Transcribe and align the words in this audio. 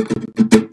Opiniones 0.00 0.67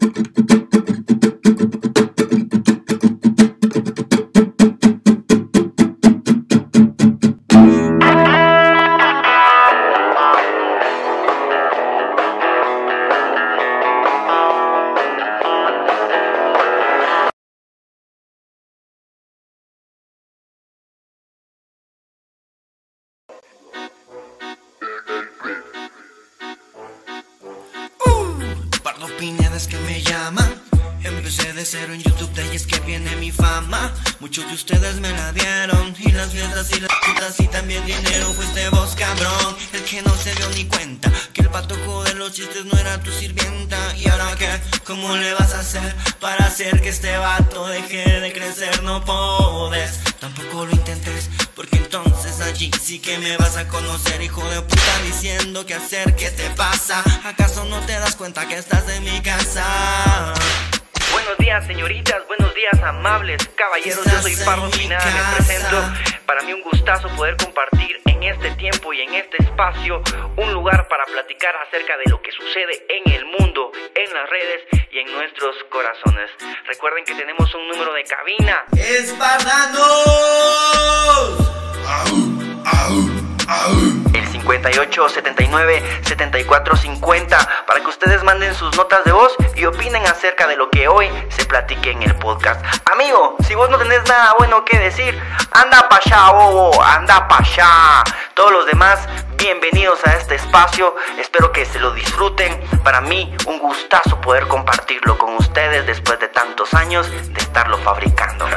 58 85.46 85.46
79 85.46 86.02
74 86.02 86.76
50 86.76 87.64
para 87.66 87.80
que 87.80 87.86
ustedes 87.86 88.22
manden 88.24 88.54
sus 88.54 88.76
notas 88.76 89.04
de 89.04 89.12
voz 89.12 89.34
y 89.54 89.64
opinen 89.64 90.04
acerca 90.06 90.46
de 90.46 90.56
lo 90.56 90.70
que 90.70 90.88
hoy 90.88 91.08
se 91.28 91.44
platique 91.44 91.90
en 91.90 92.02
el 92.02 92.14
podcast. 92.16 92.64
Amigo, 92.92 93.36
si 93.46 93.54
vos 93.54 93.70
no 93.70 93.78
tenés 93.78 94.06
nada 94.08 94.34
bueno 94.38 94.64
que 94.64 94.78
decir, 94.78 95.18
anda 95.52 95.88
pa' 95.88 96.00
allá, 96.04 96.30
bobo, 96.32 96.82
anda 96.82 97.28
pa' 97.28 97.38
allá. 97.38 98.04
Todos 98.34 98.52
los 98.52 98.66
demás, 98.66 99.08
bienvenidos 99.36 100.04
a 100.06 100.14
este 100.14 100.34
espacio. 100.34 100.94
Espero 101.18 101.52
que 101.52 101.64
se 101.64 101.78
lo 101.78 101.92
disfruten. 101.92 102.60
Para 102.82 103.00
mí, 103.00 103.34
un 103.46 103.58
gustazo 103.58 104.20
poder 104.20 104.46
compartirlo 104.48 105.16
con 105.16 105.36
ustedes 105.36 105.86
después 105.86 106.18
de 106.20 106.28
tantos 106.28 106.74
años 106.74 107.08
de 107.10 107.38
estarlo 107.38 107.78
fabricando. 107.78 108.46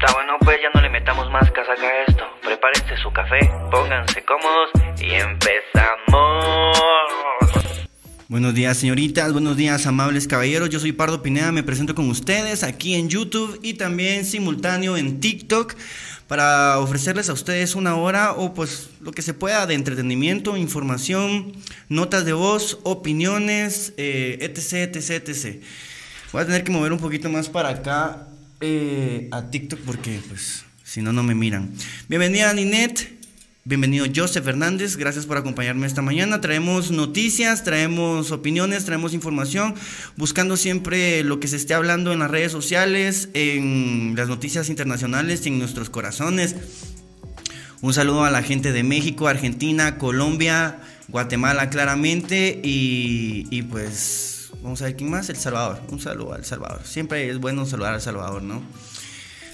Está 0.00 0.12
bueno, 0.12 0.36
pues 0.44 0.60
ya 0.62 0.70
no 0.72 0.80
le 0.80 0.88
metamos 0.98 1.30
más 1.30 1.48
casaca 1.52 1.86
a 1.86 2.04
esto. 2.08 2.24
Prepárense 2.42 2.96
su 3.00 3.12
café, 3.12 3.38
pónganse 3.70 4.24
cómodos 4.24 4.70
y 5.00 5.12
empezamos. 5.12 6.76
Buenos 8.26 8.52
días 8.52 8.76
señoritas, 8.76 9.32
buenos 9.32 9.56
días 9.56 9.86
amables 9.86 10.26
caballeros, 10.26 10.70
yo 10.70 10.80
soy 10.80 10.90
Pardo 10.90 11.22
Pineda, 11.22 11.52
me 11.52 11.62
presento 11.62 11.94
con 11.94 12.10
ustedes 12.10 12.64
aquí 12.64 12.96
en 12.96 13.08
YouTube 13.08 13.60
y 13.62 13.74
también 13.74 14.24
simultáneo 14.24 14.96
en 14.96 15.20
TikTok 15.20 15.76
para 16.26 16.78
ofrecerles 16.80 17.30
a 17.30 17.32
ustedes 17.32 17.76
una 17.76 17.94
hora 17.94 18.32
o 18.32 18.52
pues 18.52 18.90
lo 19.00 19.12
que 19.12 19.22
se 19.22 19.34
pueda 19.34 19.66
de 19.66 19.74
entretenimiento, 19.74 20.56
información, 20.56 21.52
notas 21.88 22.24
de 22.24 22.32
voz, 22.32 22.80
opiniones, 22.82 23.94
eh, 23.98 24.38
etc, 24.40 24.96
etc, 24.96 25.28
etc. 25.28 25.62
Voy 26.32 26.42
a 26.42 26.46
tener 26.46 26.64
que 26.64 26.72
mover 26.72 26.92
un 26.92 26.98
poquito 26.98 27.30
más 27.30 27.48
para 27.48 27.68
acá 27.68 28.26
eh, 28.60 29.28
a 29.30 29.48
TikTok 29.48 29.78
porque 29.86 30.20
pues 30.28 30.67
si 30.88 31.02
no, 31.02 31.12
no 31.12 31.22
me 31.22 31.34
miran. 31.34 31.70
Bienvenida 32.08 32.52
Ninette. 32.54 33.18
Bienvenido 33.64 34.06
Joseph 34.16 34.42
Fernández, 34.42 34.96
gracias 34.96 35.26
por 35.26 35.36
acompañarme 35.36 35.86
esta 35.86 36.00
mañana. 36.00 36.40
Traemos 36.40 36.90
noticias, 36.90 37.62
traemos 37.62 38.32
opiniones, 38.32 38.86
traemos 38.86 39.12
información, 39.12 39.74
buscando 40.16 40.56
siempre 40.56 41.22
lo 41.22 41.38
que 41.38 41.48
se 41.48 41.56
esté 41.56 41.74
hablando 41.74 42.14
en 42.14 42.20
las 42.20 42.30
redes 42.30 42.50
sociales, 42.50 43.28
en 43.34 44.14
las 44.16 44.28
noticias 44.28 44.70
internacionales 44.70 45.44
y 45.44 45.48
en 45.50 45.58
nuestros 45.58 45.90
corazones. 45.90 46.56
Un 47.82 47.92
saludo 47.92 48.24
a 48.24 48.30
la 48.30 48.42
gente 48.42 48.72
de 48.72 48.82
México, 48.82 49.28
Argentina, 49.28 49.98
Colombia, 49.98 50.80
Guatemala 51.08 51.68
claramente 51.68 52.62
y, 52.64 53.46
y 53.50 53.60
pues 53.64 54.50
vamos 54.62 54.80
a 54.80 54.86
ver 54.86 54.96
quién 54.96 55.10
más, 55.10 55.28
El 55.28 55.36
Salvador. 55.36 55.82
Un 55.90 56.00
saludo 56.00 56.32
al 56.32 56.46
Salvador. 56.46 56.80
Siempre 56.84 57.28
es 57.28 57.36
bueno 57.36 57.66
saludar 57.66 57.92
al 57.92 58.00
Salvador, 58.00 58.42
¿no? 58.42 58.62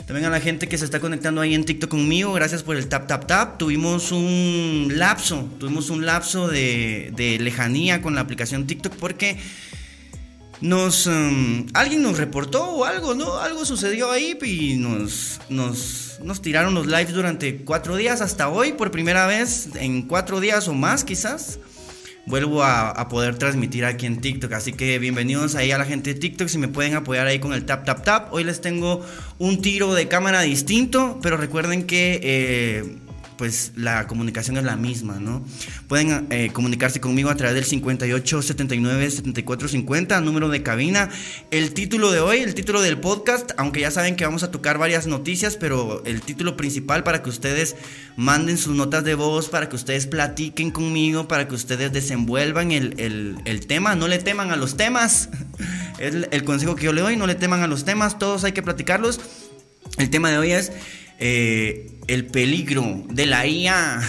También 0.07 0.27
a 0.27 0.31
la 0.31 0.41
gente 0.41 0.69
que 0.69 0.77
se 0.77 0.85
está 0.85 1.01
conectando 1.01 1.41
ahí 1.41 1.55
en 1.55 1.65
TikTok 1.65 1.91
conmigo, 1.91 2.33
gracias 2.35 2.63
por 2.63 2.77
el 2.77 2.89
tap 2.89 3.07
tap 3.07 3.27
tap. 3.27 3.59
Tuvimos 3.59 4.13
un 4.13 4.93
lapso, 4.95 5.49
tuvimos 5.59 5.89
un 5.89 6.05
lapso 6.05 6.47
de, 6.47 7.11
de 7.17 7.39
lejanía 7.39 8.03
con 8.03 8.15
la 8.15 8.21
aplicación 8.21 8.67
TikTok 8.67 8.95
porque 8.97 9.39
nos 10.61 11.07
um, 11.07 11.67
alguien 11.73 12.03
nos 12.03 12.19
reportó 12.19 12.65
o 12.65 12.85
algo, 12.85 13.15
¿no? 13.15 13.39
Algo 13.39 13.65
sucedió 13.65 14.11
ahí 14.11 14.39
y 14.43 14.77
nos, 14.77 15.41
nos, 15.49 16.19
nos 16.23 16.43
tiraron 16.43 16.75
los 16.75 16.87
lives 16.87 17.13
durante 17.13 17.57
cuatro 17.65 17.97
días 17.97 18.21
hasta 18.21 18.49
hoy, 18.49 18.73
por 18.73 18.91
primera 18.91 19.27
vez 19.27 19.71
en 19.75 20.03
cuatro 20.03 20.41
días 20.41 20.69
o 20.69 20.75
más 20.75 21.05
quizás 21.05 21.59
vuelvo 22.27 22.63
a, 22.63 23.09
poder 23.09 23.37
transmitir 23.37 23.85
aquí 23.85 24.07
en 24.07 24.21
TikTok. 24.21 24.53
Así 24.53 24.73
que 24.73 24.99
bienvenidos 24.99 25.55
ahí 25.55 25.71
a 25.71 25.79
la 25.79 25.85
gente 25.85 26.15
de 26.15 26.21
TikTok. 26.21 26.49
Si 26.49 26.59
me 26.59 26.69
pueden 26.69 26.95
apoyar 26.95 27.27
ahí 27.27 27.39
con 27.39 27.53
el 27.53 27.65
tap, 27.65 27.85
tap, 27.85 28.05
tap. 28.05 28.33
Hoy 28.33 28.45
les 28.45 28.61
tengo 28.61 29.05
un 29.39 29.61
tiro 29.61 29.95
de 29.95 30.09
cámara 30.09 30.41
distinto, 30.43 31.19
pero 31.23 31.37
recuerden 31.37 31.87
que 31.87 32.21
eh, 32.23 32.97
pues 33.37 33.73
la 33.77 34.07
comunicación 34.07 34.57
es 34.57 34.65
la 34.65 34.77
misma, 34.77 35.19
¿no? 35.21 35.45
Pueden 35.89 36.27
eh, 36.31 36.51
comunicarse 36.53 37.01
conmigo 37.01 37.31
a 37.31 37.35
través 37.35 37.55
del 37.55 37.65
58 37.65 38.43
79 38.43 39.11
74 39.11 39.69
50, 39.69 40.21
número 40.21 40.49
de 40.49 40.63
cabina. 40.63 41.11
El 41.51 41.75
título 41.75 42.13
de 42.13 42.21
hoy, 42.21 42.39
el 42.39 42.55
título 42.55 42.83
del 42.83 42.99
podcast, 42.99 43.53
aunque 43.57 43.81
ya 43.81 43.91
saben 43.91 44.17
que 44.17 44.25
vamos 44.25 44.43
a 44.43 44.51
tocar 44.51 44.79
varias 44.79 45.07
noticias, 45.07 45.57
pero 45.57 46.03
el 46.05 46.23
título 46.23 46.57
principal 46.57 47.05
para 47.05 47.23
que 47.23 47.31
ustedes 47.31 47.77
manden 48.17 48.59
sus 48.59 48.75
notas 48.75 49.05
de 49.05 49.15
voz, 49.15 49.49
para 49.49 49.69
que 49.69 49.77
ustedes 49.77 50.07
platiquen 50.07 50.71
conmigo, 50.71 51.29
para 51.29 51.49
que 51.49 51.55
ustedes 51.55 51.93
desenvuelvan 51.93 52.73
el, 52.73 52.95
el, 52.99 53.37
el 53.45 53.67
tema, 53.67 53.95
no 53.95 54.09
le 54.09 54.19
teman 54.19 54.51
a 54.51 54.57
los 54.57 54.77
temas. 54.77 55.29
es 55.99 56.15
el 56.31 56.45
consejo 56.45 56.77
que 56.77 56.85
yo 56.85 56.93
le 56.93 57.01
doy, 57.01 57.17
no 57.17 57.27
le 57.27 57.35
teman 57.35 57.63
a 57.63 57.67
los 57.67 57.85
temas, 57.85 58.19
todos 58.19 58.45
hay 58.45 58.53
que 58.53 58.63
platicarlos. 58.63 59.21
El 59.99 60.11
tema 60.11 60.31
de 60.31 60.39
hoy 60.39 60.53
es 60.53 60.73
eh, 61.19 61.91
el 62.07 62.27
peligro 62.27 63.05
de 63.09 63.27
la 63.27 63.47
IA. 63.47 64.01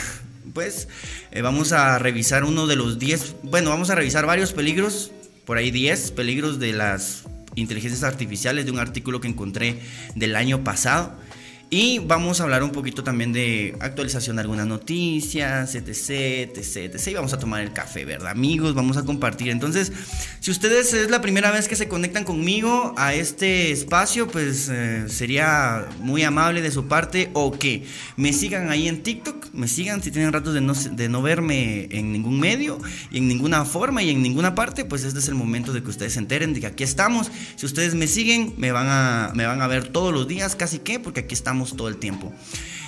Pues 0.53 0.88
eh, 1.31 1.41
vamos 1.41 1.71
a 1.71 1.99
revisar 1.99 2.43
uno 2.43 2.66
de 2.67 2.75
los 2.75 2.97
10, 2.97 3.35
bueno, 3.43 3.69
vamos 3.69 3.89
a 3.89 3.95
revisar 3.95 4.25
varios 4.25 4.53
peligros, 4.53 5.11
por 5.45 5.57
ahí 5.57 5.69
10 5.69 6.11
peligros 6.11 6.59
de 6.59 6.71
las 6.71 7.23
inteligencias 7.55 8.03
artificiales 8.03 8.66
de 8.66 8.71
un 8.71 8.79
artículo 8.79 9.19
que 9.19 9.27
encontré 9.27 9.79
del 10.16 10.35
año 10.35 10.63
pasado. 10.63 11.13
Y 11.78 12.00
vamos 12.00 12.40
a 12.40 12.46
hablar 12.46 12.63
un 12.63 12.69
poquito 12.69 13.03
también 13.03 13.34
de 13.34 13.75
actualización 13.81 14.38
de 14.38 14.44
algunas 14.44 14.66
noticias, 14.66 15.75
etc, 15.75 16.56
etc, 16.56 16.96
etc. 16.96 17.08
Y 17.08 17.13
vamos 17.16 17.34
a 17.34 17.38
tomar 17.38 17.59
el 17.63 17.74
café, 17.74 18.06
¿verdad? 18.06 18.31
Amigos, 18.31 18.74
vamos 18.75 18.96
a 18.96 19.03
compartir. 19.03 19.49
Entonces, 19.49 19.91
si 20.40 20.52
ustedes 20.52 20.94
es 20.94 21.09
la 21.09 21.20
primera 21.20 21.52
vez 21.52 21.67
que 21.67 21.76
se 21.76 21.90
conectan 21.90 22.23
conmigo 22.23 22.94
a 22.96 23.14
este 23.14 23.73
espacio, 23.73 24.29
pues 24.29 24.70
eh, 24.72 25.09
sería 25.09 25.85
muy 25.99 26.23
amable 26.23 26.61
de 26.61 26.72
su 26.72 26.88
parte 26.88 27.29
o 27.34 27.52
que 27.52 27.84
me 28.16 28.32
sigan 28.32 28.72
ahí 28.72 28.88
en 28.88 29.03
TikTok, 29.03 29.47
me 29.52 29.67
sigan 29.67 30.02
si 30.02 30.11
tienen 30.11 30.32
ratos 30.32 30.53
de 30.53 30.61
no, 30.61 30.76
de 30.76 31.09
no 31.09 31.22
verme 31.22 31.90
en 31.91 32.14
ningún 32.14 32.40
medio 32.40 32.79
y 33.11 33.17
en 33.17 33.28
ninguna 33.28 33.66
forma 33.66 34.02
y 34.02 34.11
en 34.11 34.23
ninguna 34.23 34.55
parte, 34.55 34.85
pues 34.85 35.03
este 35.03 35.20
es 35.20 35.28
el 35.28 35.35
momento 35.35 35.73
de 35.73 35.84
que 35.84 35.90
ustedes 35.90 36.14
se 36.14 36.20
enteren 36.20 36.53
de 36.53 36.61
que 36.61 36.67
aquí 36.67 36.85
estamos. 36.85 37.29
Si 37.58 37.66
ustedes 37.66 37.96
me 37.96 38.08
siguen, 38.08 38.53
me 38.55 38.72
van 38.72 38.88
a, 38.88 39.34
me 39.35 39.46
van 39.46 39.61
a 39.61 39.67
ver 39.67 39.90
todos 39.90 40.14
los 40.14 40.26
días, 40.26 40.55
casi 40.55 40.79
que, 40.79 41.02
porque 41.02 41.20
aquí 41.20 41.34
estamos 41.34 41.65
todo 41.73 41.88
el 41.88 41.97
tiempo. 41.97 42.34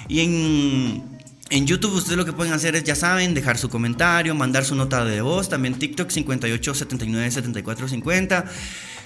Y 0.08 0.22
en, 0.22 1.04
en 1.50 1.66
YouTube 1.66 1.94
ustedes 1.94 2.18
lo 2.18 2.26
que 2.26 2.34
pueden 2.34 2.54
hacer 2.54 2.76
es, 2.76 2.84
ya 2.84 2.96
saben, 2.96 3.34
dejar 3.34 3.58
su 3.58 3.70
comentario, 3.70 4.36
mandar 4.36 4.66
su 4.66 4.76
nota 4.76 5.06
de 5.06 5.22
voz, 5.22 5.50
también 5.50 5.76
TikTok 5.76 6.10
58 6.10 6.74
79 6.74 7.32
74 7.32 7.88
50. 7.88 8.46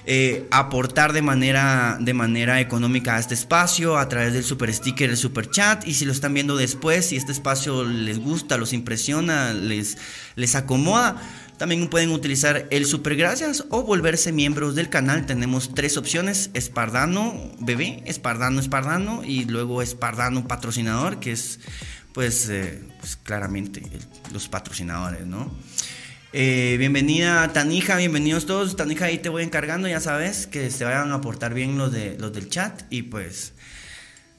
Eh, 0.04 0.48
aportar 0.50 1.12
de 1.12 1.22
manera, 1.22 1.96
de 2.00 2.12
manera 2.12 2.60
económica 2.60 3.14
a 3.14 3.20
este 3.20 3.34
espacio 3.34 3.96
a 3.98 4.08
través 4.08 4.32
del 4.32 4.42
super 4.42 4.72
sticker, 4.74 5.10
el 5.10 5.16
super 5.16 5.48
chat. 5.48 5.86
Y 5.86 5.94
si 5.94 6.04
lo 6.04 6.12
están 6.12 6.34
viendo 6.34 6.56
después, 6.56 7.06
si 7.06 7.16
este 7.16 7.30
espacio 7.30 7.84
les 7.84 8.18
gusta, 8.18 8.56
los 8.56 8.72
impresiona, 8.72 9.52
les, 9.52 9.98
les 10.34 10.56
acomoda, 10.56 11.22
También 11.62 11.86
pueden 11.86 12.10
utilizar 12.10 12.66
el 12.70 12.86
super 12.86 13.14
gracias 13.14 13.66
o 13.70 13.84
volverse 13.84 14.32
miembros 14.32 14.74
del 14.74 14.88
canal. 14.88 15.26
Tenemos 15.26 15.72
tres 15.72 15.96
opciones, 15.96 16.50
Espardano 16.54 17.52
bebé, 17.60 18.02
Espardano 18.04 18.58
Espardano 18.58 19.22
y 19.24 19.44
luego 19.44 19.80
Espardano 19.80 20.48
patrocinador, 20.48 21.20
que 21.20 21.30
es 21.30 21.60
pues, 22.14 22.48
eh, 22.48 22.82
pues 22.98 23.14
claramente 23.14 23.80
los 24.32 24.48
patrocinadores, 24.48 25.24
¿no? 25.24 25.54
Eh, 26.32 26.74
bienvenida 26.80 27.52
Tanija, 27.52 27.96
bienvenidos 27.96 28.44
todos. 28.44 28.74
Tanija, 28.74 29.04
ahí 29.04 29.18
te 29.18 29.28
voy 29.28 29.44
encargando, 29.44 29.86
ya 29.86 30.00
sabes, 30.00 30.48
que 30.48 30.68
se 30.68 30.84
vayan 30.84 31.12
a 31.12 31.14
aportar 31.14 31.54
bien 31.54 31.78
los, 31.78 31.92
de, 31.92 32.16
los 32.18 32.32
del 32.32 32.48
chat. 32.48 32.82
Y 32.90 33.02
pues, 33.02 33.52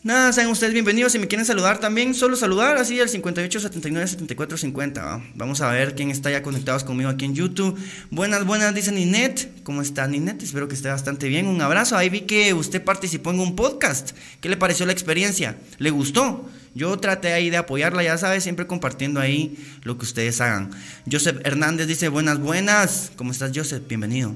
nada, 0.04 0.34
sean 0.34 0.50
ustedes 0.50 0.74
bienvenidos. 0.74 1.12
Si 1.14 1.20
me 1.20 1.28
quieren 1.28 1.46
saludar 1.46 1.80
también, 1.80 2.14
solo 2.14 2.36
saludar, 2.36 2.78
así 2.78 3.00
el 3.00 3.10
58 3.10 3.60
79 3.60 4.08
74 4.08 4.58
50. 4.58 5.22
Vamos 5.36 5.62
a 5.62 5.72
ver 5.72 5.96
quién 5.96 6.12
está 6.12 6.30
ya 6.30 6.44
conectados 6.44 6.84
conmigo 6.84 7.10
aquí 7.10 7.26
en 7.26 7.36
YouTube. 7.36 7.80
Buenas, 8.12 8.46
buenas, 8.46 8.76
dice 8.76 8.92
Ninet. 8.92 9.64
¿Cómo 9.64 9.82
está 9.82 10.08
Ninet? 10.08 10.44
Espero 10.44 10.68
que 10.68 10.76
esté 10.76 10.90
bastante 10.90 11.28
bien. 11.28 11.48
Un 11.48 11.62
abrazo. 11.62 11.96
Ahí 11.96 12.10
vi 12.10 12.22
que 12.22 12.54
usted 12.54 12.84
participó 12.84 13.32
en 13.32 13.40
un 13.40 13.56
podcast. 13.56 14.12
¿Qué 14.42 14.50
le 14.50 14.58
pareció 14.58 14.86
la 14.86 14.92
experiencia? 14.92 15.58
¿Le 15.78 15.90
gustó? 15.90 16.50
Yo 16.76 16.98
traté 16.98 17.34
ahí 17.34 17.50
de 17.50 17.58
apoyarla, 17.58 18.02
ya 18.04 18.18
sabes, 18.18 18.44
siempre 18.44 18.66
compartiendo 18.66 19.20
ahí 19.20 19.58
lo 19.84 19.98
que 19.98 20.06
ustedes 20.06 20.42
hagan. 20.42 20.72
Joseph 21.10 21.40
Hernández 21.44 21.88
dice, 21.88 22.10
buenas, 22.10 22.40
buenas. 22.40 23.12
¿Cómo 23.16 23.32
estás, 23.32 23.52
Joseph? 23.54 23.84
Bienvenido. 23.88 24.34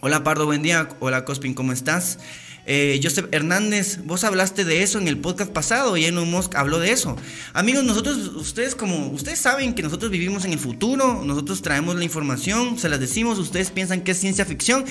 Hola, 0.00 0.24
Pardo, 0.24 0.46
buen 0.46 0.62
día. 0.62 0.88
Hola, 0.98 1.24
Cospin, 1.24 1.54
¿cómo 1.54 1.72
estás? 1.72 2.18
Eh, 2.64 3.00
Joseph 3.02 3.26
Hernández, 3.32 3.98
vos 4.04 4.22
hablaste 4.22 4.64
de 4.64 4.84
eso 4.84 4.98
en 4.98 5.08
el 5.08 5.18
podcast 5.18 5.50
pasado 5.50 5.96
y 5.96 6.04
Elon 6.04 6.30
Musk 6.30 6.54
habló 6.54 6.78
de 6.78 6.92
eso. 6.92 7.16
Amigos, 7.54 7.82
nosotros, 7.82 8.16
ustedes 8.36 8.76
como, 8.76 9.08
ustedes 9.08 9.40
saben 9.40 9.74
que 9.74 9.82
nosotros 9.82 10.12
vivimos 10.12 10.44
en 10.44 10.52
el 10.52 10.60
futuro, 10.60 11.22
nosotros 11.24 11.60
traemos 11.60 11.96
la 11.96 12.04
información, 12.04 12.78
se 12.78 12.88
las 12.88 13.00
decimos, 13.00 13.38
ustedes 13.38 13.72
piensan 13.72 14.02
que 14.02 14.12
es 14.12 14.18
ciencia 14.18 14.44
ficción 14.44 14.84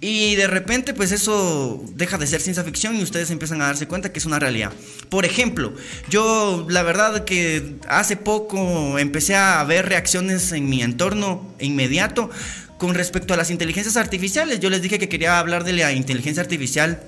y 0.00 0.36
de 0.36 0.46
repente 0.46 0.94
pues 0.94 1.10
eso 1.10 1.82
deja 1.94 2.18
de 2.18 2.26
ser 2.28 2.40
ciencia 2.40 2.62
ficción 2.62 2.94
y 2.94 3.02
ustedes 3.02 3.32
empiezan 3.32 3.60
a 3.62 3.66
darse 3.66 3.88
cuenta 3.88 4.12
que 4.12 4.20
es 4.20 4.26
una 4.26 4.38
realidad. 4.38 4.72
Por 5.08 5.24
ejemplo, 5.24 5.74
yo 6.08 6.66
la 6.70 6.84
verdad 6.84 7.24
que 7.24 7.78
hace 7.88 8.16
poco 8.16 8.96
empecé 8.96 9.34
a 9.34 9.64
ver 9.64 9.86
reacciones 9.86 10.52
en 10.52 10.68
mi 10.68 10.82
entorno 10.82 11.52
inmediato 11.58 12.30
con 12.78 12.94
respecto 12.94 13.34
a 13.34 13.36
las 13.36 13.50
inteligencias 13.50 13.96
artificiales, 13.96 14.60
yo 14.60 14.70
les 14.70 14.82
dije 14.82 14.98
que 14.98 15.08
quería 15.08 15.38
hablar 15.38 15.64
de 15.64 15.72
la 15.72 15.92
inteligencia 15.92 16.42
artificial 16.42 17.02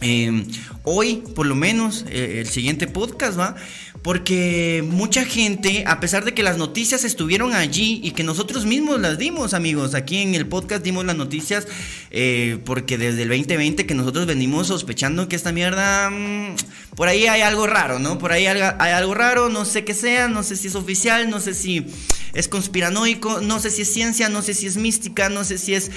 eh, 0.00 0.44
hoy, 0.82 1.22
por 1.34 1.46
lo 1.46 1.54
menos, 1.54 2.04
eh, 2.10 2.40
el 2.40 2.48
siguiente 2.48 2.86
podcast, 2.86 3.38
¿va? 3.38 3.56
Porque 4.04 4.84
mucha 4.86 5.24
gente, 5.24 5.84
a 5.86 5.98
pesar 5.98 6.26
de 6.26 6.34
que 6.34 6.42
las 6.42 6.58
noticias 6.58 7.04
estuvieron 7.04 7.54
allí 7.54 8.02
y 8.04 8.10
que 8.10 8.22
nosotros 8.22 8.66
mismos 8.66 9.00
las 9.00 9.16
dimos, 9.16 9.54
amigos, 9.54 9.94
aquí 9.94 10.18
en 10.18 10.34
el 10.34 10.46
podcast 10.46 10.84
dimos 10.84 11.06
las 11.06 11.16
noticias, 11.16 11.66
eh, 12.10 12.58
porque 12.66 12.98
desde 12.98 13.22
el 13.22 13.30
2020 13.30 13.86
que 13.86 13.94
nosotros 13.94 14.26
venimos 14.26 14.66
sospechando 14.66 15.26
que 15.26 15.36
esta 15.36 15.52
mierda, 15.52 16.10
mm, 16.10 16.54
por 16.96 17.08
ahí 17.08 17.26
hay 17.28 17.40
algo 17.40 17.66
raro, 17.66 17.98
¿no? 17.98 18.18
Por 18.18 18.32
ahí 18.32 18.46
hay, 18.46 18.60
hay 18.60 18.92
algo 18.92 19.14
raro, 19.14 19.48
no 19.48 19.64
sé 19.64 19.86
qué 19.86 19.94
sea, 19.94 20.28
no 20.28 20.42
sé 20.42 20.56
si 20.56 20.66
es 20.66 20.74
oficial, 20.74 21.30
no 21.30 21.40
sé 21.40 21.54
si 21.54 21.86
es 22.34 22.46
conspiranoico, 22.46 23.40
no 23.40 23.58
sé 23.58 23.70
si 23.70 23.82
es 23.82 23.90
ciencia, 23.94 24.28
no 24.28 24.42
sé 24.42 24.52
si 24.52 24.66
es 24.66 24.76
mística, 24.76 25.30
no 25.30 25.44
sé 25.44 25.56
si 25.56 25.72
es 25.72 25.90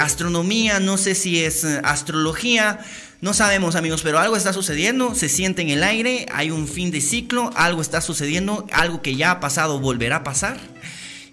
astronomía, 0.00 0.80
no 0.80 0.96
sé 0.96 1.14
si 1.14 1.44
es 1.44 1.64
astrología. 1.64 2.80
No 3.22 3.32
sabemos 3.32 3.76
amigos, 3.76 4.02
pero 4.02 4.18
algo 4.18 4.36
está 4.36 4.52
sucediendo, 4.52 5.14
se 5.14 5.28
siente 5.28 5.62
en 5.62 5.70
el 5.70 5.82
aire, 5.82 6.26
hay 6.32 6.50
un 6.50 6.68
fin 6.68 6.90
de 6.90 7.00
ciclo, 7.00 7.50
algo 7.56 7.80
está 7.80 8.02
sucediendo, 8.02 8.66
algo 8.72 9.00
que 9.00 9.16
ya 9.16 9.30
ha 9.30 9.40
pasado 9.40 9.80
volverá 9.80 10.16
a 10.16 10.24
pasar. 10.24 10.58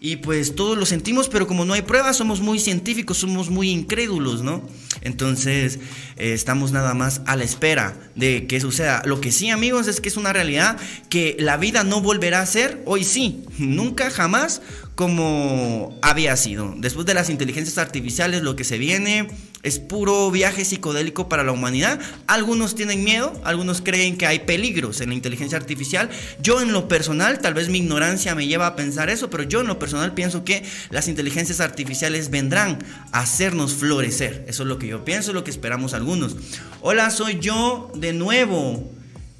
Y 0.06 0.18
pues 0.18 0.54
todos 0.54 0.78
lo 0.78 0.86
sentimos, 0.86 1.30
pero 1.30 1.48
como 1.48 1.64
no 1.64 1.74
hay 1.74 1.82
pruebas, 1.82 2.18
somos 2.18 2.42
muy 2.42 2.60
científicos, 2.60 3.18
somos 3.20 3.50
muy 3.50 3.70
incrédulos, 3.70 4.44
¿no? 4.44 4.62
Entonces, 5.00 5.80
eh, 6.18 6.34
estamos 6.34 6.74
nada 6.74 6.94
más 6.94 7.22
a 7.26 7.38
la 7.38 7.46
espera 7.46 7.98
de 8.14 8.46
que 8.46 8.60
suceda. 8.60 9.02
Lo 9.06 9.22
que 9.22 9.32
sí, 9.32 9.50
amigos, 9.50 9.88
es 9.88 10.02
que 10.02 10.10
es 10.10 10.18
una 10.18 10.34
realidad 10.34 10.78
que 11.10 11.38
la 11.40 11.56
vida 11.56 11.86
no 11.86 12.02
volverá 12.02 12.42
a 12.42 12.46
ser, 12.46 12.82
hoy 12.86 13.06
sí, 13.06 13.46
nunca, 13.58 14.10
jamás, 14.10 14.62
como 14.96 15.98
había 16.02 16.36
sido. 16.36 16.76
Después 16.78 17.06
de 17.06 17.14
las 17.14 17.30
inteligencias 17.30 17.78
artificiales, 17.78 18.42
lo 18.42 18.58
que 18.58 18.66
se 18.66 18.78
viene 18.78 19.30
es 19.64 19.80
puro 19.80 20.30
viaje 20.30 20.66
psicodélico 20.66 21.30
para 21.30 21.46
la 21.46 21.54
humanidad. 21.54 22.00
Algunos 22.28 22.76
tienen 22.76 23.06
miedo, 23.06 23.42
algunos 23.46 23.82
creen 23.82 24.18
que 24.18 24.28
hay 24.28 24.40
peligros 24.40 25.00
en 25.00 25.10
la 25.10 25.16
inteligencia 25.16 25.58
artificial. 25.58 26.10
Yo 26.42 26.62
en 26.62 26.74
lo 26.74 26.90
personal, 26.90 27.40
tal 27.40 27.54
vez 27.54 27.70
mi 27.70 27.78
ignorancia 27.78 28.36
me 28.36 28.46
lleva 28.46 28.68
a 28.68 28.76
pensar 28.76 29.10
eso, 29.10 29.30
pero 29.30 29.44
yo 29.44 29.62
en 29.62 29.68
lo 29.68 29.80
personal 29.80 30.14
pienso 30.14 30.44
que 30.44 30.64
las 30.90 31.08
inteligencias 31.08 31.62
artificiales 31.62 32.30
vendrán 32.30 32.80
a 33.14 33.22
hacernos 33.22 33.74
florecer. 33.74 34.44
Eso 34.50 34.64
es 34.64 34.70
lo 34.70 34.78
que 34.78 34.88
yo 34.88 35.06
pienso, 35.06 35.32
lo 35.32 35.46
que 35.46 35.52
esperamos 35.52 35.94
algunos. 35.94 36.36
Hola, 36.82 37.10
soy 37.10 37.40
yo 37.40 37.90
de 37.96 38.12
nuevo. 38.12 38.92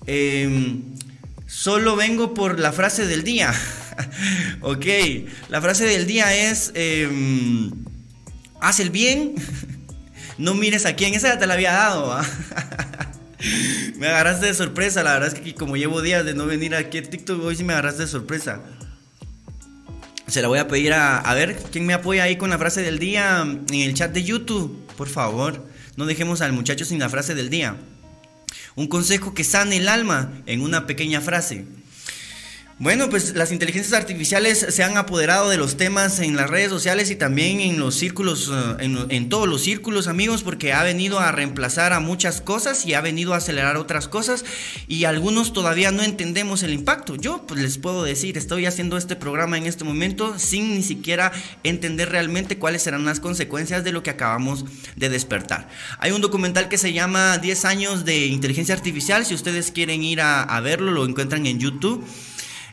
Em, 0.06 0.84
solo 1.48 1.98
vengo 1.98 2.34
por 2.34 2.62
la 2.62 2.72
frase 2.72 3.06
del 3.08 3.26
día. 3.26 3.54
ok, 4.62 4.86
la 5.50 5.62
frase 5.62 5.86
del 5.86 6.08
día 6.08 6.34
es, 6.34 6.72
em, 6.76 7.72
haz 8.62 8.80
el 8.80 8.90
bien, 8.90 9.36
no 10.38 10.54
mires 10.54 10.86
a 10.86 10.96
quién, 10.96 11.14
esa 11.14 11.30
ya 11.30 11.40
te 11.40 11.48
la 11.48 11.54
había 11.54 11.72
dado. 11.72 12.20
me 13.98 14.08
agarraste 14.08 14.48
de 14.48 14.54
sorpresa, 14.54 15.04
la 15.04 15.14
verdad 15.14 15.34
es 15.34 15.40
que 15.40 15.54
como 15.56 15.78
llevo 15.78 16.02
días 16.02 16.26
de 16.26 16.34
no 16.34 16.46
venir 16.46 16.76
aquí 16.76 16.98
a 16.98 17.04
TikTok, 17.04 17.44
hoy 17.44 17.56
sí 17.56 17.64
me 17.64 17.74
agarraste 17.74 18.04
de 18.04 18.08
sorpresa. 18.08 18.62
Se 20.28 20.42
la 20.42 20.48
voy 20.48 20.60
a 20.60 20.68
pedir 20.68 20.94
a, 20.94 21.20
a 21.20 21.34
ver 21.34 21.62
quién 21.72 21.86
me 21.86 21.94
apoya 21.94 22.24
ahí 22.24 22.38
con 22.38 22.50
la 22.50 22.58
frase 22.58 22.82
del 22.82 22.98
día 22.98 23.42
en 23.42 23.74
el 23.74 23.94
chat 23.94 24.12
de 24.12 24.24
YouTube, 24.24 24.86
por 24.98 25.10
favor. 25.10 25.68
No 25.96 26.06
dejemos 26.06 26.42
al 26.42 26.54
muchacho 26.54 26.86
sin 26.86 27.00
la 27.00 27.10
frase 27.10 27.36
del 27.36 27.50
día. 27.50 27.76
Un 28.76 28.88
consejo 28.88 29.34
que 29.34 29.44
sane 29.44 29.78
el 29.78 29.88
alma 29.88 30.32
en 30.48 30.62
una 30.62 30.88
pequeña 30.88 31.22
frase. 31.22 31.66
Bueno, 32.80 33.08
pues 33.08 33.36
las 33.36 33.52
inteligencias 33.52 33.94
artificiales 33.94 34.66
se 34.68 34.84
han 34.84 34.98
apoderado 34.98 35.48
de 35.48 35.58
los 35.58 35.78
temas 35.78 36.20
en 36.20 36.36
las 36.36 36.50
redes 36.50 36.70
sociales 36.70 37.12
y 37.12 37.16
también 37.16 37.60
en 37.60 37.80
los 37.80 37.94
círculos, 37.94 38.52
eh, 38.52 39.08
en, 39.10 39.30
todos 39.30 39.48
los 39.48 39.62
círculos, 39.62 40.08
amigos, 40.08 40.42
porque 40.42 40.74
ha 40.74 40.82
venido 40.82 41.20
a 41.20 41.32
reemplazar 41.32 41.94
a 41.94 42.00
muchas 42.00 42.42
cosas 42.42 42.88
y 42.88 42.96
ha 42.96 43.02
venido 43.02 43.36
a 43.36 43.38
acelerar 43.38 43.78
otras 43.78 44.08
cosas 44.08 44.44
y 44.88 45.04
algunos 45.04 45.54
todavía 45.54 45.92
no 45.92 46.02
entendemos 46.02 46.64
el 46.64 46.74
impacto. 46.74 47.16
Yo 47.16 47.46
pues 47.46 47.62
les 47.62 47.78
puedo 47.78 48.04
decir, 48.04 48.40
estoy 48.40 48.66
haciendo 48.66 48.98
este 48.98 49.16
programa 49.16 49.56
en 49.60 49.68
este 49.68 49.84
momento 49.84 50.40
sin 50.40 50.74
ni 50.74 50.82
siquiera 50.82 51.32
entender 51.64 52.10
realmente 52.10 52.58
cuáles 52.58 52.82
serán 52.82 53.06
las 53.06 53.20
consecuencias 53.20 53.84
de 53.84 53.92
lo 53.92 54.02
que 54.02 54.10
acabamos 54.10 54.66
de 54.96 55.10
despertar. 55.10 55.70
Hay 56.00 56.12
un 56.12 56.22
documental 56.22 56.70
que 56.70 56.80
se 56.80 56.92
llama 56.92 57.38
10 57.38 57.66
años 57.66 58.04
de 58.04 58.26
inteligencia 58.26 58.74
artificial, 58.74 59.28
si 59.28 59.36
ustedes 59.36 59.70
quieren 59.72 60.04
ir 60.04 60.22
a 60.22 60.60
verlo, 60.62 60.92
lo 60.92 61.06
encuentran 61.06 61.46
en 61.46 61.60
YouTube. 61.60 62.04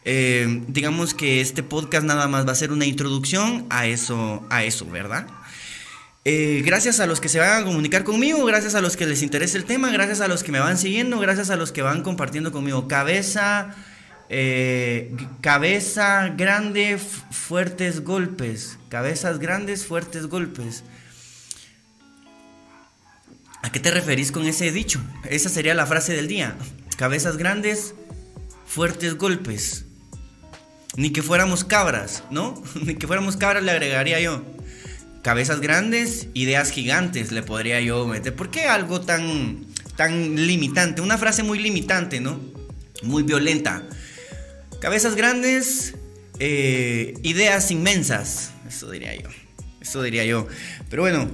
Eh, 0.04 0.62
digamos 0.68 1.14
que 1.14 1.40
este 1.40 1.62
podcast 1.62 2.04
nada 2.06 2.26
más 2.26 2.46
va 2.46 2.52
a 2.52 2.56
ser 2.56 2.72
una 2.72 2.86
introducción 2.86 3.66
a 3.68 3.86
eso, 3.86 4.46
a 4.48 4.64
eso, 4.64 4.86
¿verdad? 4.86 5.26
Eh, 6.24 6.62
gracias 6.64 7.00
a 7.00 7.06
los 7.06 7.20
que 7.20 7.30
se 7.30 7.38
van 7.38 7.62
a 7.62 7.64
comunicar 7.64 8.04
conmigo, 8.04 8.44
gracias 8.44 8.74
a 8.74 8.82
los 8.82 8.96
que 8.96 9.06
les 9.06 9.22
interesa 9.22 9.56
el 9.56 9.64
tema, 9.64 9.90
gracias 9.90 10.20
a 10.20 10.28
los 10.28 10.42
que 10.42 10.52
me 10.52 10.60
van 10.60 10.76
siguiendo, 10.76 11.18
gracias 11.18 11.50
a 11.50 11.56
los 11.56 11.72
que 11.72 11.82
van 11.82 12.02
compartiendo 12.02 12.52
conmigo. 12.52 12.88
Cabeza, 12.88 13.74
eh, 14.28 15.14
cabeza 15.40 16.28
grande, 16.36 16.98
fuertes 16.98 18.04
golpes. 18.04 18.78
Cabezas 18.90 19.38
grandes, 19.38 19.86
fuertes 19.86 20.26
golpes. 20.26 20.84
¿A 23.62 23.72
qué 23.72 23.80
te 23.80 23.90
referís 23.90 24.32
con 24.32 24.46
ese 24.46 24.72
dicho? 24.72 25.00
Esa 25.24 25.48
sería 25.48 25.74
la 25.74 25.86
frase 25.86 26.14
del 26.14 26.28
día. 26.28 26.56
Cabezas 26.96 27.36
grandes, 27.38 27.94
fuertes 28.66 29.16
golpes. 29.16 29.86
Ni 30.96 31.10
que 31.10 31.22
fuéramos 31.22 31.64
cabras, 31.64 32.24
¿no? 32.30 32.62
Ni 32.84 32.94
que 32.94 33.06
fuéramos 33.06 33.36
cabras 33.36 33.62
le 33.62 33.70
agregaría 33.70 34.20
yo. 34.20 34.42
Cabezas 35.22 35.60
grandes, 35.60 36.28
ideas 36.34 36.70
gigantes 36.70 37.30
le 37.30 37.42
podría 37.42 37.80
yo 37.80 38.06
meter. 38.06 38.34
¿Por 38.34 38.50
qué 38.50 38.62
algo 38.62 39.02
tan, 39.02 39.66
tan 39.96 40.46
limitante? 40.46 41.02
Una 41.02 41.18
frase 41.18 41.42
muy 41.42 41.58
limitante, 41.58 42.20
¿no? 42.20 42.40
Muy 43.02 43.22
violenta. 43.22 43.86
Cabezas 44.80 45.14
grandes, 45.14 45.94
eh, 46.38 47.14
ideas 47.22 47.70
inmensas. 47.70 48.52
Eso 48.66 48.90
diría 48.90 49.14
yo. 49.14 49.28
Eso 49.80 50.02
diría 50.02 50.24
yo. 50.24 50.46
Pero 50.88 51.02
bueno, 51.02 51.30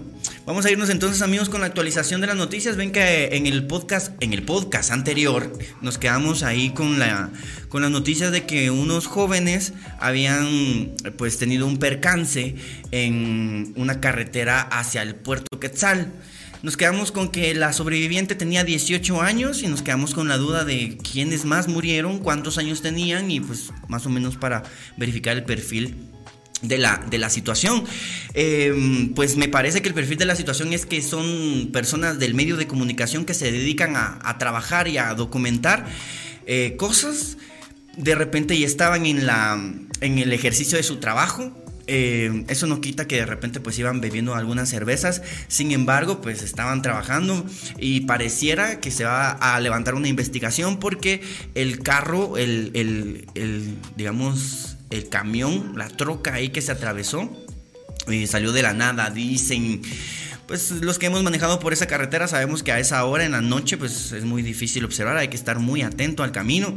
Vamos 0.47 0.65
a 0.65 0.71
irnos 0.71 0.91
entonces 0.91 1.23
amigos 1.23 1.49
con 1.49 1.61
la 1.61 1.67
actualización 1.67 2.21
de 2.21 2.29
las 2.29 2.37
noticias. 2.37 2.77
Ven 2.77 2.93
que 2.93 3.31
en 3.33 3.49
el 3.49 3.67
podcast, 3.67 4.13
en 4.23 4.33
el 4.33 4.45
podcast 4.45 4.93
anterior, 4.93 5.53
nos 5.81 5.99
quedamos 5.99 6.45
ahí 6.45 6.71
con 6.71 7.01
la 7.01 7.33
con 7.69 7.83
las 7.83 7.91
noticias 7.91 8.31
de 8.31 8.47
que 8.47 8.71
unos 8.71 9.09
jóvenes 9.09 9.73
habían 9.99 10.95
pues 11.19 11.39
tenido 11.39 11.67
un 11.67 11.79
percance 11.79 12.55
en 12.93 13.75
una 13.75 14.01
carretera 14.01 14.61
hacia 14.61 15.03
el 15.03 15.17
puerto 15.17 15.59
Quetzal. 15.59 16.13
Nos 16.63 16.77
quedamos 16.77 17.11
con 17.11 17.31
que 17.33 17.53
la 17.57 17.73
sobreviviente 17.73 18.37
tenía 18.37 18.63
18 18.63 19.21
años 19.21 19.65
y 19.65 19.67
nos 19.67 19.83
quedamos 19.83 20.15
con 20.15 20.29
la 20.29 20.37
duda 20.37 20.65
de 20.65 20.97
quiénes 20.99 21.45
más 21.45 21.67
murieron, 21.67 22.21
cuántos 22.21 22.57
años 22.57 22.83
tenían 22.83 23.33
y 23.33 23.41
pues 23.41 23.73
más 23.89 24.07
o 24.07 24.11
menos 24.11 24.37
para 24.37 24.63
verificar 24.97 25.37
el 25.37 25.43
perfil 25.43 26.16
de 26.63 26.79
la, 26.79 27.05
de 27.09 27.19
la 27.19 27.31
situación. 27.31 27.85
Em, 28.35 29.13
pues 29.15 29.37
me 29.37 29.49
parece 29.49 29.83
que 29.83 29.89
el 29.89 29.95
perfil 29.95 30.19
de 30.19 30.25
la 30.25 30.37
situación 30.37 30.73
es 30.73 30.87
que 30.87 31.03
son 31.03 31.71
personas 31.73 32.19
del 32.19 32.35
medio 32.35 32.57
de 32.57 32.67
comunicación 32.67 33.25
que 33.25 33.35
se 33.35 33.53
dedican 33.53 33.95
a, 33.97 34.39
trabajar 34.39 34.89
y 34.89 34.99
a 34.99 35.15
documentar 35.15 35.87
eh, 36.47 36.75
cosas. 36.77 37.37
De 37.97 38.15
repente 38.15 38.55
y 38.55 38.65
estaban 38.65 39.07
en, 39.07 39.27
la, 39.27 39.59
en 40.01 40.19
el 40.19 40.33
ejercicio 40.33 40.77
de 40.77 40.85
su 40.85 40.97
trabajo. 40.97 41.53
Em, 41.89 42.45
eso 42.49 42.67
no 42.67 42.81
quita 42.81 43.07
que 43.07 43.17
de 43.17 43.27
repente 43.27 43.61
pues 43.61 43.79
iban 43.79 44.01
bebiendo 44.01 44.35
algunas 44.35 44.69
cervezas, 44.69 45.23
sin 45.47 45.71
embargo 45.71 46.21
pues 46.21 46.43
estaban 46.43 46.83
trabajando 46.83 47.47
y 47.79 48.01
pareciera 48.01 48.81
que 48.81 48.91
se 48.91 49.05
va 49.05 49.31
a 49.31 49.61
levantar 49.61 49.95
una 49.95 50.09
investigación 50.09 50.81
porque 50.81 51.23
el 51.55 51.85
carro, 51.85 52.39
el, 52.39 52.73
el 52.75 53.77
digamos, 53.95 54.76
el 54.91 55.09
camión, 55.09 55.75
la 55.77 55.89
troca 55.89 56.35
ahí 56.35 56.51
que 56.51 56.63
se 56.63 56.73
atravesó, 56.73 57.31
y 58.09 58.27
salió 58.27 58.53
de 58.53 58.63
la 58.63 58.73
nada, 58.73 59.11
dicen. 59.11 59.83
Pues 60.47 60.71
los 60.71 61.01
que 61.01 61.07
hemos 61.07 61.25
manejado 61.25 61.59
por 61.59 61.73
esa 61.73 61.87
carretera 61.87 62.29
sabemos 62.29 62.63
que 62.63 62.71
a 62.71 62.79
esa 62.79 63.05
hora 63.05 63.25
en 63.25 63.33
la 63.33 63.41
noche 63.41 63.77
pues 63.77 64.13
es 64.13 64.23
muy 64.23 64.43
difícil 64.43 64.85
observar, 64.85 65.17
hay 65.17 65.27
que 65.27 65.37
estar 65.37 65.59
muy 65.59 65.83
atento 65.83 66.23
al 66.23 66.31
camino 66.31 66.73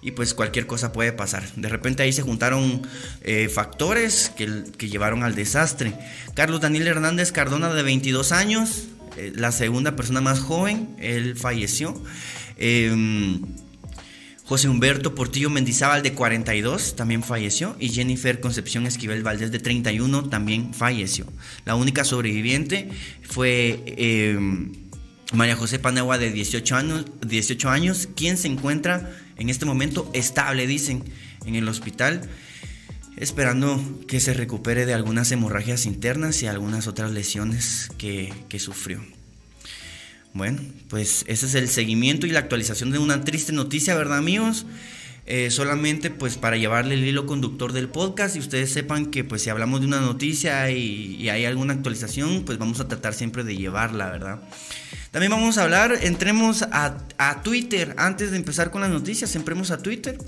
y 0.00 0.12
pues 0.12 0.32
cualquier 0.32 0.66
cosa 0.66 0.92
puede 0.92 1.12
pasar. 1.12 1.44
De 1.56 1.68
repente 1.68 2.02
ahí 2.02 2.12
se 2.12 2.22
juntaron 2.22 2.80
eh, 3.22 3.50
factores 3.52 4.30
que, 4.36 4.88
llevaron 4.88 5.22
al 5.22 5.34
desastre. 5.34 5.94
Carlos 6.34 6.62
Daniel 6.62 6.86
Hernández 6.86 7.30
Cardona 7.32 7.72
de 7.72 7.82
22 7.82 8.32
años, 8.32 8.84
eh, 9.16 9.32
la 9.34 9.50
segunda 9.52 9.96
persona 9.96 10.20
más 10.20 10.40
joven, 10.40 10.94
él 10.98 11.36
falleció. 11.36 12.02
Eh, 12.56 13.38
José 14.46 14.68
Humberto 14.68 15.14
Portillo 15.14 15.48
Mendizábal 15.48 16.02
de 16.02 16.12
42 16.12 16.96
también 16.96 17.22
falleció 17.22 17.76
y 17.80 17.88
Jennifer 17.88 18.40
Concepción 18.40 18.86
Esquivel 18.86 19.22
Valdés 19.22 19.50
de 19.50 19.58
31 19.58 20.28
también 20.28 20.74
falleció. 20.74 21.26
La 21.64 21.76
única 21.76 22.04
sobreviviente 22.04 22.90
fue 23.22 23.82
eh, 23.86 24.38
María 25.32 25.56
José 25.56 25.78
Panagua 25.78 26.18
de 26.18 26.30
18 26.30 26.76
años, 26.76 27.06
18 27.26 27.70
años, 27.70 28.08
quien 28.14 28.36
se 28.36 28.48
encuentra 28.48 29.16
en 29.38 29.48
este 29.48 29.64
momento 29.64 30.10
estable, 30.12 30.66
dicen, 30.66 31.04
en 31.46 31.54
el 31.54 31.66
hospital, 31.66 32.28
esperando 33.16 33.82
que 34.06 34.20
se 34.20 34.34
recupere 34.34 34.84
de 34.84 34.92
algunas 34.92 35.32
hemorragias 35.32 35.86
internas 35.86 36.42
y 36.42 36.48
algunas 36.48 36.86
otras 36.86 37.12
lesiones 37.12 37.88
que, 37.96 38.32
que 38.50 38.58
sufrió. 38.58 39.00
Bueno, 40.34 40.60
pues 40.88 41.24
ese 41.28 41.46
es 41.46 41.54
el 41.54 41.68
seguimiento 41.68 42.26
y 42.26 42.30
la 42.30 42.40
actualización 42.40 42.90
de 42.90 42.98
una 42.98 43.24
triste 43.24 43.52
noticia, 43.52 43.94
¿verdad 43.94 44.18
amigos? 44.18 44.66
Eh, 45.26 45.50
solamente 45.52 46.10
pues 46.10 46.36
para 46.36 46.56
llevarle 46.56 46.96
el 46.96 47.04
hilo 47.04 47.24
conductor 47.24 47.72
del 47.72 47.88
podcast 47.88 48.34
y 48.34 48.40
ustedes 48.40 48.70
sepan 48.70 49.06
que 49.06 49.22
pues 49.24 49.40
si 49.42 49.48
hablamos 49.48 49.80
de 49.80 49.86
una 49.86 50.00
noticia 50.00 50.70
y, 50.70 51.28
hay 51.30 51.46
alguna 51.46 51.72
actualización 51.72 52.44
pues 52.44 52.58
vamos 52.58 52.80
a 52.80 52.88
tratar 52.88 53.14
siempre 53.14 53.44
de 53.44 53.56
llevarla, 53.56 54.10
¿verdad? 54.10 54.40
También 55.12 55.30
vamos 55.30 55.56
a 55.56 55.62
hablar, 55.62 55.96
entremos 56.02 56.62
a, 56.62 57.42
Twitter, 57.44 57.94
antes 57.96 58.32
de 58.32 58.36
empezar 58.36 58.72
con 58.72 58.80
las 58.80 58.90
noticias, 58.90 59.36
entremos 59.36 59.70
a 59.70 59.78
Twitter. 59.78 60.18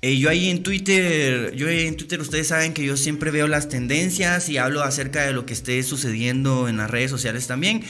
Eh, 0.00 0.16
yo 0.16 0.30
ahí 0.30 0.48
en 0.48 0.62
Twitter, 0.62 1.52
yo 1.56 1.66
ahí 1.66 1.88
en 1.88 1.96
Twitter, 1.96 2.20
ustedes 2.20 2.46
saben 2.46 2.72
que 2.72 2.84
yo 2.84 2.96
siempre 2.96 3.32
veo 3.32 3.48
las 3.48 3.68
tendencias 3.68 4.48
y 4.48 4.56
hablo 4.56 4.84
acerca 4.84 5.26
de 5.26 5.32
lo 5.32 5.44
que 5.44 5.54
esté 5.54 5.82
sucediendo 5.82 6.68
en 6.68 6.76
las 6.76 6.88
redes 6.88 7.10
sociales 7.10 7.48
también. 7.48 7.82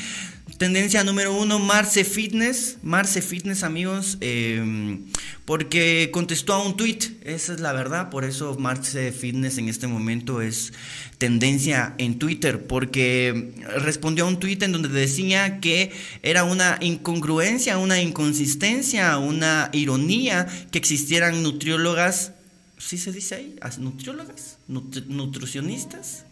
Tendencia 0.59 1.05
número 1.05 1.33
uno, 1.33 1.61
Marce 1.61 2.03
Fitness. 2.03 2.79
Marce 2.83 3.23
Fitness, 3.23 3.62
amigos, 3.62 4.19
em, 4.21 5.05
porque 5.45 6.11
contestó 6.12 6.53
a 6.55 6.67
un 6.67 6.77
tweet. 6.77 6.99
Esa 7.23 7.55
es 7.55 7.61
la 7.61 7.73
verdad. 7.73 8.11
Por 8.11 8.25
eso 8.25 8.57
Marce 8.59 9.12
Fitness 9.12 9.59
en 9.59 9.69
este 9.69 9.87
momento 9.87 10.43
es 10.43 10.73
tendencia 11.19 11.95
en 11.99 12.19
Twitter, 12.19 12.67
porque 12.67 13.55
respondió 13.77 14.25
a 14.25 14.29
un 14.29 14.41
tweet 14.41 14.59
en 14.62 14.73
donde 14.73 14.88
decía 14.88 15.61
que 15.61 15.93
era 16.25 16.43
una 16.43 16.77
incongruencia, 16.81 17.79
una 17.79 18.03
inconsistencia, 18.03 19.17
una 19.19 19.71
ironía 19.73 20.49
que 20.73 20.79
existieran 20.79 21.45
nutriólogas. 21.45 22.33
¿Sí 22.79 22.99
se 22.99 23.12
dice 23.12 23.37
ahí? 23.37 23.57
¿Nutriólogas? 23.79 24.59
¿Nutricionistas? 24.67 26.25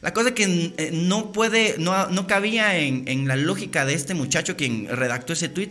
La 0.00 0.12
cosa 0.12 0.32
que 0.32 0.74
eh, 0.76 0.90
no 0.92 1.32
puede, 1.32 1.76
no, 1.78 2.08
no 2.08 2.26
cabía 2.26 2.78
en, 2.78 3.26
la 3.26 3.36
lógica 3.36 3.84
de 3.84 3.94
este 3.94 4.14
muchacho 4.14 4.56
quien 4.56 4.86
redactó 4.88 5.32
ese 5.32 5.48
tweet 5.48 5.70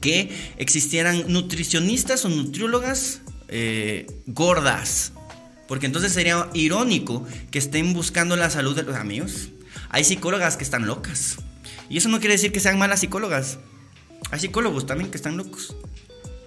que 0.00 0.30
existieran 0.58 1.24
nutricionistas 1.28 2.24
o 2.26 2.28
nutriólogas 2.28 3.22
eh, 3.48 4.06
gordas. 4.26 5.12
Porque 5.66 5.86
entonces 5.86 6.12
sería 6.12 6.50
irónico 6.52 7.26
que 7.50 7.58
estén 7.58 7.94
buscando 7.94 8.36
la 8.36 8.50
salud 8.50 8.76
de 8.76 8.82
los 8.82 8.96
amigos. 8.96 9.48
Hay 9.88 10.04
psicólogas 10.04 10.58
que 10.58 10.64
están 10.64 10.86
locas. 10.86 11.36
Y 11.88 11.96
eso 11.96 12.10
no 12.10 12.18
quiere 12.20 12.34
decir 12.34 12.52
que 12.52 12.60
sean 12.60 12.78
malas 12.78 13.00
psicólogas. 13.00 13.58
Hay 14.30 14.40
psicólogos 14.40 14.84
también 14.84 15.10
que 15.10 15.16
están 15.16 15.38
locos. 15.38 15.74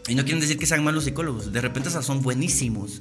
Y 0.08 0.16
no 0.16 0.24
quieren 0.24 0.40
decir 0.40 0.58
que 0.58 0.66
sean 0.66 0.84
malos 0.84 1.04
psicólogos. 1.04 1.52
De 1.52 1.62
repente 1.62 1.90
esos 1.90 2.06
son 2.06 2.22
buenísimos. 2.22 3.00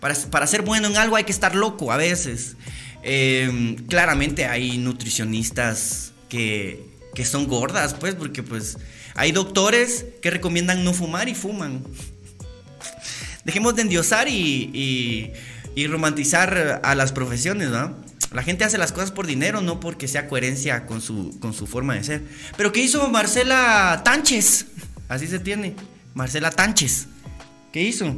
Para, 0.00 0.14
para 0.14 0.46
ser 0.46 0.62
bueno 0.62 0.88
en 0.88 0.96
algo 0.96 1.16
hay 1.16 1.24
que 1.24 1.32
estar 1.32 1.54
loco 1.54 1.92
a 1.92 1.96
veces. 1.96 2.56
Em, 3.02 3.76
claramente 3.86 4.46
hay 4.46 4.78
nutricionistas 4.78 6.12
que, 6.28 6.84
que 7.14 7.24
son 7.24 7.46
gordas, 7.46 7.94
pues, 7.94 8.14
porque 8.14 8.42
pues 8.42 8.78
hay 9.14 9.32
doctores 9.32 10.06
que 10.22 10.30
recomiendan 10.30 10.84
no 10.84 10.92
fumar 10.92 11.28
y 11.28 11.34
fuman. 11.34 11.84
Dejemos 13.44 13.76
de 13.76 13.82
endiosar 13.82 14.28
y, 14.28 15.32
y, 15.74 15.86
romantizar 15.86 16.80
a 16.82 16.94
las 16.94 17.12
profesiones, 17.12 17.70
¿no? 17.70 17.96
La 18.32 18.42
gente 18.42 18.64
hace 18.64 18.78
las 18.78 18.92
cosas 18.92 19.10
por 19.10 19.26
dinero, 19.26 19.60
no 19.60 19.80
porque 19.80 20.06
sea 20.06 20.28
coherencia 20.28 20.86
con 20.86 21.00
su, 21.00 21.38
con 21.40 21.54
su 21.54 21.66
forma 21.66 21.94
de 21.94 22.04
ser. 22.04 22.22
Pero 22.56 22.72
¿qué 22.72 22.80
hizo 22.80 23.08
Marcela 23.08 24.02
Tánchez? 24.04 24.66
Así 25.08 25.26
se 25.28 25.38
tiene. 25.38 25.74
Marcela 26.18 26.50
Tánchez. 26.50 27.06
¿Qué 27.72 27.80
hizo? 27.80 28.16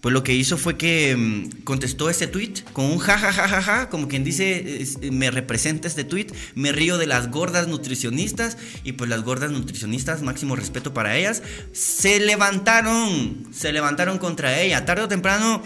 pues 0.00 0.12
lo 0.12 0.22
que 0.22 0.32
hizo 0.32 0.56
fue 0.58 0.76
que 0.76 1.16
mm, 1.16 1.62
contestó 1.62 2.10
ese 2.10 2.26
tweet 2.26 2.54
con 2.72 2.84
un 2.86 2.98
jajajajaja, 2.98 3.88
como 3.90 4.08
quien 4.08 4.24
dice, 4.24 4.84
me 5.10 5.30
representa 5.30 5.88
este 5.88 6.04
tweet, 6.04 6.28
me 6.54 6.72
río 6.72 6.98
de 6.98 7.06
las 7.06 7.30
gordas 7.30 7.66
nutricionistas 7.68 8.56
y 8.84 8.92
pues 8.92 9.10
las 9.10 9.22
gordas 9.22 9.50
nutricionistas, 9.50 10.22
máximo 10.22 10.56
respeto 10.56 10.94
para 10.94 11.16
ellas, 11.16 11.42
se 11.72 12.20
levantaron, 12.20 13.48
se 13.52 13.72
levantaron 13.72 14.18
contra 14.18 14.60
ella, 14.60 14.84
tarde 14.84 15.02
o 15.02 15.08
temprano. 15.08 15.62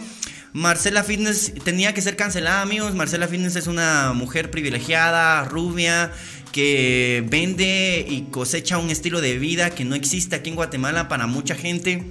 Marcela 0.55 1.03
Fitness 1.03 1.55
tenía 1.65 1.95
que 1.95 2.03
ser 2.03 2.17
cancelada, 2.17 2.61
amigos. 2.61 2.95
Marcela 2.95 3.27
Fitness 3.27 3.57
es 3.57 3.67
una 3.67 4.13
mujer 4.13 4.51
privilegiada, 4.51 5.45
rubia, 5.45 6.13
que 6.53 7.25
vende 7.29 8.07
y 8.09 8.23
cosecha 8.31 8.79
un 8.79 8.91
estilo 8.91 9.21
de 9.21 9.39
vida 9.39 9.71
que 9.71 9.85
no 9.85 9.95
existe 9.95 10.37
aquí 10.37 10.51
en 10.51 10.57
Guatemala 10.57 11.09
para 11.09 11.27
mucha 11.27 11.55
gente. 11.55 12.05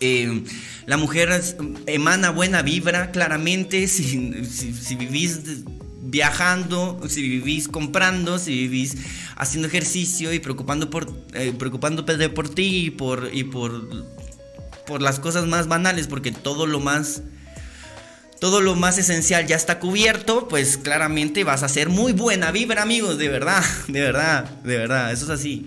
Eh, 0.00 0.44
la 0.86 0.96
mujer 0.96 1.28
emana 1.86 2.30
buena 2.30 2.62
vibra, 2.62 3.12
claramente, 3.12 3.86
si, 3.88 4.16
vivís 4.96 5.40
viajando, 6.02 7.00
si 7.08 7.22
vivís 7.22 7.68
comprando, 7.68 8.38
si 8.38 8.52
vivís 8.52 8.96
haciendo 9.36 9.68
ejercicio 9.68 10.32
y 10.32 10.40
preocupando 10.40 10.90
por, 10.90 11.08
eh, 11.34 11.52
preocupándote 11.56 12.28
por 12.30 12.48
ti 12.48 12.86
y 12.86 12.90
por, 12.90 13.30
y 13.32 13.44
por, 13.44 13.88
por 14.86 15.00
las 15.00 15.20
cosas 15.20 15.46
más 15.46 15.68
banales, 15.68 16.08
porque 16.08 16.32
todo 16.32 16.66
lo 16.66 16.80
más... 16.80 17.22
Todo 18.40 18.60
lo 18.62 18.74
más 18.74 18.96
esencial 18.98 19.46
ya 19.46 19.54
está 19.54 19.78
cubierto, 19.78 20.48
pues 20.48 20.78
claramente 20.78 21.44
vas 21.44 21.62
a 21.62 21.68
ser 21.68 21.90
muy 21.90 22.12
buena 22.12 22.50
vibra, 22.50 22.82
amigos, 22.82 23.18
de 23.18 23.28
verdad, 23.28 23.62
de 23.88 24.00
verdad, 24.00 24.44
de 24.64 24.76
verdad, 24.78 25.12
eso 25.12 25.26
es 25.26 25.30
así. 25.30 25.66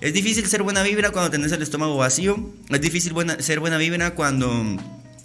Es 0.00 0.12
difícil 0.12 0.46
ser 0.46 0.62
buena 0.62 0.82
vibra 0.82 1.10
cuando 1.10 1.30
tenés 1.30 1.52
el 1.52 1.62
estómago 1.62 1.96
vacío. 1.96 2.50
Es 2.70 2.80
difícil 2.80 3.14
ser 3.38 3.60
buena 3.60 3.76
vibra 3.76 4.14
cuando 4.14 4.76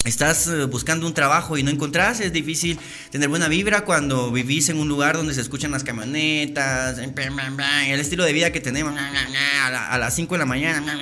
estás 0.05 0.47
eh, 0.47 0.63
buscando 0.63 1.05
un 1.05 1.13
trabajo 1.13 1.57
y 1.57 1.63
no 1.63 1.71
encontrás, 1.71 2.21
es 2.21 2.31
difícil 2.31 2.79
tener 3.11 3.27
buena 3.27 3.49
vibra 3.49 3.83
cuando 3.83 4.31
vivís 4.31 4.69
en 4.69 4.77
un 4.77 4.87
lugar 4.87 5.17
donde 5.17 5.33
se 5.33 5.41
escuchan 5.41 5.71
las 5.71 5.83
camionetas, 5.83 6.97
el 6.97 7.99
estilo 7.99 8.23
de 8.23 8.31
vida 8.31 8.51
que 8.51 8.61
tenemos 8.61 8.93
a 8.97 9.97
las 9.97 10.15
5 10.15 10.35
de 10.35 10.39
la 10.39 10.45
mañana, 10.45 10.97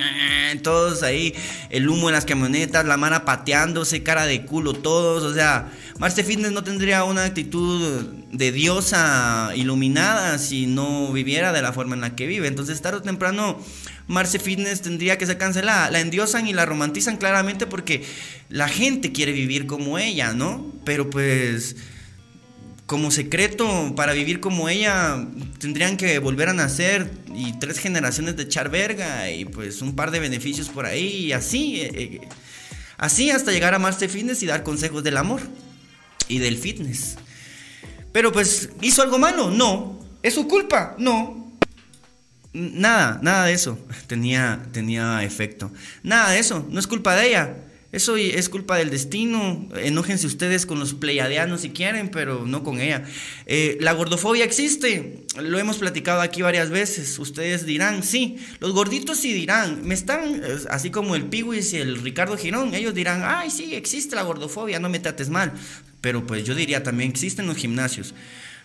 todos 0.62 1.04
ahí, 1.04 1.32
el 1.70 1.88
humo 1.88 2.08
en 2.08 2.14
las 2.14 2.24
camionetas, 2.24 2.84
la 2.86 2.96
mara 2.96 3.24
pateándose, 3.24 4.02
cara 4.02 4.26
de 4.26 4.44
culo 4.44 4.72
todos, 4.72 5.22
o 5.22 5.32
sea, 5.32 5.70
Marce 5.98 6.24
Fitness 6.24 6.50
no 6.50 6.64
tendría 6.64 7.04
una 7.04 7.24
actitud 7.24 8.17
de 8.32 8.52
diosa 8.52 9.52
iluminada 9.56 10.38
si 10.38 10.66
no 10.66 11.12
viviera 11.12 11.52
de 11.52 11.62
la 11.62 11.72
forma 11.72 11.94
en 11.94 12.00
la 12.00 12.14
que 12.14 12.26
vive, 12.26 12.46
entonces 12.46 12.80
tarde 12.82 12.98
o 12.98 13.02
temprano 13.02 13.58
Marce 14.06 14.38
Fitness 14.38 14.82
tendría 14.82 15.18
que 15.18 15.26
ser 15.26 15.38
cancelada. 15.38 15.90
La 15.90 16.00
endiosan 16.00 16.46
y 16.46 16.52
la 16.52 16.66
romantizan 16.66 17.16
claramente 17.16 17.66
porque 17.66 18.04
la 18.48 18.68
gente 18.68 19.12
quiere 19.12 19.32
vivir 19.32 19.66
como 19.66 19.98
ella, 19.98 20.32
¿no? 20.32 20.72
Pero 20.84 21.10
pues 21.10 21.76
como 22.86 23.10
secreto 23.10 23.94
para 23.94 24.14
vivir 24.14 24.40
como 24.40 24.68
ella 24.70 25.26
tendrían 25.58 25.98
que 25.98 26.18
volver 26.18 26.48
a 26.48 26.54
nacer 26.54 27.10
y 27.34 27.52
tres 27.58 27.78
generaciones 27.78 28.36
de 28.36 28.44
echar 28.44 28.70
verga 28.70 29.30
y 29.30 29.44
pues 29.44 29.82
un 29.82 29.94
par 29.94 30.10
de 30.10 30.20
beneficios 30.20 30.68
por 30.68 30.86
ahí 30.86 31.26
y 31.26 31.32
así. 31.32 31.80
Eh, 31.82 31.90
eh, 31.94 32.28
Así 32.98 33.30
hasta 33.30 33.52
llegar 33.52 33.74
a 33.74 33.76
amarse 33.76 34.08
fitness 34.08 34.42
y 34.42 34.46
dar 34.46 34.64
consejos 34.64 35.04
del 35.04 35.16
amor 35.16 35.40
y 36.26 36.38
del 36.38 36.58
fitness. 36.58 37.16
Pero 38.12 38.32
pues, 38.32 38.70
¿hizo 38.80 39.02
algo 39.02 39.18
malo? 39.18 39.50
No. 39.50 39.98
¿Es 40.22 40.34
su 40.34 40.48
culpa? 40.48 40.94
No. 40.98 41.38
Nada, 42.52 43.20
nada 43.22 43.46
de 43.46 43.52
eso 43.52 43.78
tenía, 44.06 44.62
tenía 44.72 45.22
efecto. 45.22 45.70
Nada 46.02 46.30
de 46.30 46.38
eso, 46.38 46.66
no 46.70 46.80
es 46.80 46.86
culpa 46.86 47.14
de 47.14 47.28
ella. 47.28 47.56
Eso 47.90 48.18
es 48.18 48.50
culpa 48.50 48.76
del 48.76 48.90
destino. 48.90 49.66
Enójense 49.74 50.26
ustedes 50.26 50.66
con 50.66 50.78
los 50.78 50.92
pleiadianos 50.92 51.62
si 51.62 51.70
quieren, 51.70 52.10
pero 52.10 52.44
no 52.44 52.62
con 52.62 52.80
ella. 52.80 53.04
Eh, 53.46 53.78
la 53.80 53.94
gordofobia 53.94 54.44
existe. 54.44 55.24
Lo 55.40 55.58
hemos 55.58 55.78
platicado 55.78 56.20
aquí 56.20 56.42
varias 56.42 56.68
veces. 56.68 57.18
Ustedes 57.18 57.64
dirán, 57.64 58.02
sí. 58.02 58.36
Los 58.60 58.72
gorditos 58.72 59.16
sí 59.16 59.32
dirán. 59.32 59.86
Me 59.86 59.94
están, 59.94 60.42
así 60.68 60.90
como 60.90 61.16
el 61.16 61.24
Piwis 61.24 61.72
y 61.72 61.78
el 61.78 62.02
Ricardo 62.02 62.36
Girón, 62.36 62.74
ellos 62.74 62.92
dirán, 62.92 63.22
ay, 63.24 63.50
sí, 63.50 63.74
existe 63.74 64.16
la 64.16 64.22
gordofobia, 64.22 64.78
no 64.78 64.90
me 64.90 64.98
trates 64.98 65.30
mal. 65.30 65.54
Pero 66.00 66.26
pues 66.26 66.44
yo 66.44 66.54
diría 66.54 66.82
también 66.82 67.10
existen 67.10 67.46
los 67.46 67.56
gimnasios. 67.56 68.14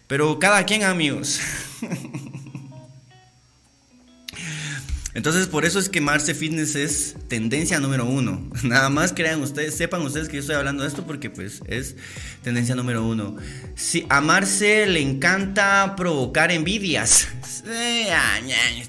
Pero 0.07 0.39
cada 0.39 0.65
quien, 0.65 0.83
amigos. 0.83 1.39
Entonces, 5.15 5.47
por 5.47 5.63
eso 5.65 5.79
es 5.79 5.89
que 5.89 6.01
Marce 6.01 6.33
Fitness 6.33 6.75
es 6.75 7.15
tendencia 7.27 7.79
número 7.79 8.05
uno. 8.05 8.49
Nada 8.63 8.89
más 8.89 9.13
crean 9.13 9.41
ustedes, 9.41 9.75
sepan 9.75 10.01
ustedes 10.01 10.27
que 10.27 10.35
yo 10.35 10.41
estoy 10.41 10.55
hablando 10.55 10.83
de 10.83 10.89
esto 10.89 11.05
porque 11.05 11.29
pues 11.29 11.61
es 11.67 11.95
tendencia 12.41 12.75
número 12.75 13.05
uno. 13.05 13.35
Si 13.75 14.05
a 14.09 14.21
Marce 14.21 14.87
le 14.87 15.01
encanta 15.01 15.95
provocar 15.95 16.51
envidias. 16.51 17.27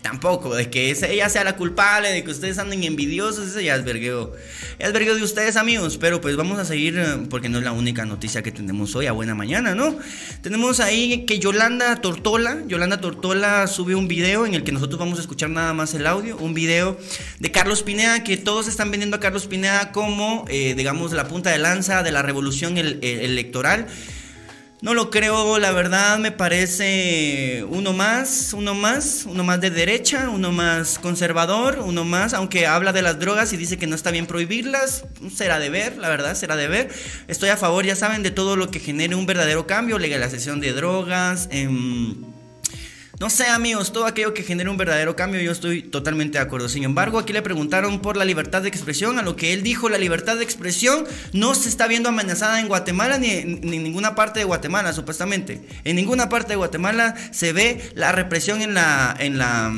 tampoco, 0.02 0.54
de 0.54 0.68
que 0.70 0.90
ella 0.90 1.28
sea 1.28 1.44
la 1.44 1.56
culpable, 1.56 2.10
de 2.10 2.24
que 2.24 2.30
ustedes 2.30 2.58
anden 2.58 2.84
envidiosos, 2.84 3.48
ese 3.48 3.64
ya 3.64 3.76
es 3.76 3.84
vergueo. 3.84 4.32
Es 4.78 4.92
vergueo 4.92 5.14
de 5.14 5.22
ustedes, 5.22 5.56
amigos. 5.56 5.96
Pero 5.98 6.20
pues 6.20 6.36
vamos 6.36 6.58
a 6.58 6.64
seguir 6.64 6.98
eh, 6.98 7.26
porque 7.30 7.48
no 7.48 7.58
es 7.58 7.64
la 7.64 7.72
única 7.72 8.04
noticia 8.04 8.42
que 8.42 8.52
tenemos 8.52 8.94
hoy 8.96 9.06
a 9.06 9.12
buena 9.12 9.34
mañana, 9.34 9.74
¿no? 9.74 9.96
Tenemos 10.42 10.80
ahí 10.80 11.24
que 11.26 11.38
Yolanda 11.38 11.96
Tortola, 11.96 12.58
Yolanda 12.66 13.00
Tortola 13.00 13.66
sube 13.66 13.94
un 13.94 14.08
video 14.08 14.46
en 14.46 14.54
el 14.54 14.64
que 14.64 14.72
nosotros 14.72 14.98
vamos 14.98 15.18
a 15.18 15.22
escuchar 15.22 15.50
nada 15.50 15.72
más 15.72 15.94
el 15.94 16.06
audio, 16.06 16.13
un 16.16 16.54
video 16.54 16.98
de 17.38 17.50
Carlos 17.50 17.82
Pineda, 17.82 18.24
que 18.24 18.36
todos 18.36 18.68
están 18.68 18.90
vendiendo 18.90 19.16
a 19.16 19.20
Carlos 19.20 19.46
Pineda 19.46 19.92
como, 19.92 20.44
eh, 20.48 20.74
digamos, 20.76 21.12
la 21.12 21.28
punta 21.28 21.50
de 21.50 21.58
lanza 21.58 22.02
de 22.02 22.12
la 22.12 22.22
revolución 22.22 22.76
electoral. 22.78 23.86
No 24.84 24.92
lo 24.92 25.08
creo, 25.08 25.58
la 25.58 25.72
verdad 25.72 26.18
me 26.18 26.30
parece 26.30 27.64
uno 27.70 27.94
más, 27.94 28.52
uno 28.52 28.74
más, 28.74 29.24
uno 29.26 29.42
más 29.42 29.58
de 29.62 29.70
derecha, 29.70 30.28
uno 30.28 30.52
más 30.52 30.98
conservador, 30.98 31.78
uno 31.78 32.04
más, 32.04 32.34
aunque 32.34 32.66
habla 32.66 32.92
de 32.92 33.00
las 33.00 33.18
drogas 33.18 33.54
y 33.54 33.56
dice 33.56 33.78
que 33.78 33.86
no 33.86 33.94
está 33.94 34.10
bien 34.10 34.26
prohibirlas, 34.26 35.06
será 35.34 35.58
de 35.58 35.70
ver, 35.70 35.96
la 35.96 36.10
verdad, 36.10 36.34
será 36.34 36.54
de 36.54 36.68
ver. 36.68 36.90
Estoy 37.28 37.48
a 37.48 37.56
favor, 37.56 37.86
ya 37.86 37.96
saben, 37.96 38.22
de 38.22 38.30
todo 38.30 38.56
lo 38.56 38.70
que 38.70 38.78
genere 38.78 39.14
un 39.14 39.24
verdadero 39.24 39.66
cambio, 39.66 39.98
legalización 39.98 40.60
de 40.60 40.74
drogas, 40.74 41.48
em, 41.50 42.16
no 43.20 43.30
sé, 43.30 43.46
amigos, 43.46 43.92
todo 43.92 44.06
aquello 44.06 44.34
que 44.34 44.42
genere 44.42 44.68
un 44.68 44.76
verdadero 44.76 45.14
cambio, 45.14 45.40
yo 45.40 45.52
estoy 45.52 45.82
totalmente 45.82 46.38
de 46.38 46.44
acuerdo. 46.44 46.68
Sin 46.68 46.82
embargo, 46.82 47.18
aquí 47.18 47.32
le 47.32 47.42
preguntaron 47.42 48.00
por 48.00 48.16
la 48.16 48.24
libertad 48.24 48.62
de 48.62 48.68
expresión, 48.68 49.18
a 49.18 49.22
lo 49.22 49.36
que 49.36 49.52
él 49.52 49.62
dijo, 49.62 49.88
la 49.88 49.98
libertad 49.98 50.36
de 50.36 50.44
expresión 50.44 51.04
no 51.32 51.54
se 51.54 51.68
está 51.68 51.86
viendo 51.86 52.08
amenazada 52.08 52.60
en 52.60 52.68
Guatemala 52.68 53.18
ni 53.18 53.30
en, 53.30 53.60
ninguna 53.60 54.14
parte 54.14 54.40
de 54.40 54.44
Guatemala, 54.44 54.92
supuestamente. 54.92 55.62
En 55.84 55.96
ninguna 55.96 56.28
parte 56.28 56.50
de 56.50 56.56
Guatemala 56.56 57.14
se 57.30 57.52
ve 57.52 57.92
la 57.94 58.12
represión 58.12 58.62
en 58.62 58.74
la, 58.74 59.14
en 59.18 59.38
la, 59.38 59.72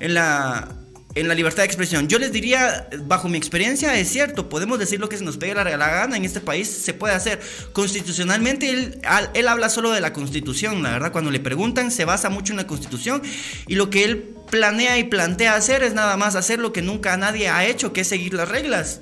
en 0.00 0.14
la 0.14 0.68
en 1.16 1.28
la 1.28 1.34
libertad 1.34 1.62
de 1.62 1.66
expresión. 1.66 2.08
Yo 2.08 2.18
les 2.18 2.30
diría, 2.30 2.88
bajo 3.04 3.28
mi 3.28 3.38
experiencia, 3.38 3.98
es 3.98 4.08
cierto, 4.08 4.48
podemos 4.48 4.78
decir 4.78 5.00
lo 5.00 5.08
que 5.08 5.16
se 5.16 5.24
nos 5.24 5.38
pegue 5.38 5.54
la, 5.54 5.64
la 5.64 5.88
gana 5.88 6.16
en 6.16 6.24
este 6.24 6.40
país, 6.40 6.68
se 6.68 6.92
puede 6.92 7.14
hacer. 7.14 7.40
Constitucionalmente, 7.72 8.70
él, 8.70 9.00
él 9.32 9.48
habla 9.48 9.70
solo 9.70 9.90
de 9.90 10.02
la 10.02 10.12
constitución, 10.12 10.82
la 10.82 10.90
verdad, 10.90 11.12
cuando 11.12 11.30
le 11.30 11.40
preguntan, 11.40 11.90
se 11.90 12.04
basa 12.04 12.28
mucho 12.28 12.52
en 12.52 12.58
la 12.58 12.66
constitución 12.66 13.22
y 13.66 13.76
lo 13.76 13.88
que 13.88 14.04
él 14.04 14.34
planea 14.50 14.98
y 14.98 15.04
plantea 15.04 15.54
hacer 15.54 15.82
es 15.82 15.94
nada 15.94 16.18
más 16.18 16.36
hacer 16.36 16.58
lo 16.58 16.72
que 16.72 16.82
nunca 16.82 17.16
nadie 17.16 17.48
ha 17.48 17.64
hecho, 17.64 17.94
que 17.94 18.02
es 18.02 18.08
seguir 18.08 18.34
las 18.34 18.48
reglas. 18.48 19.00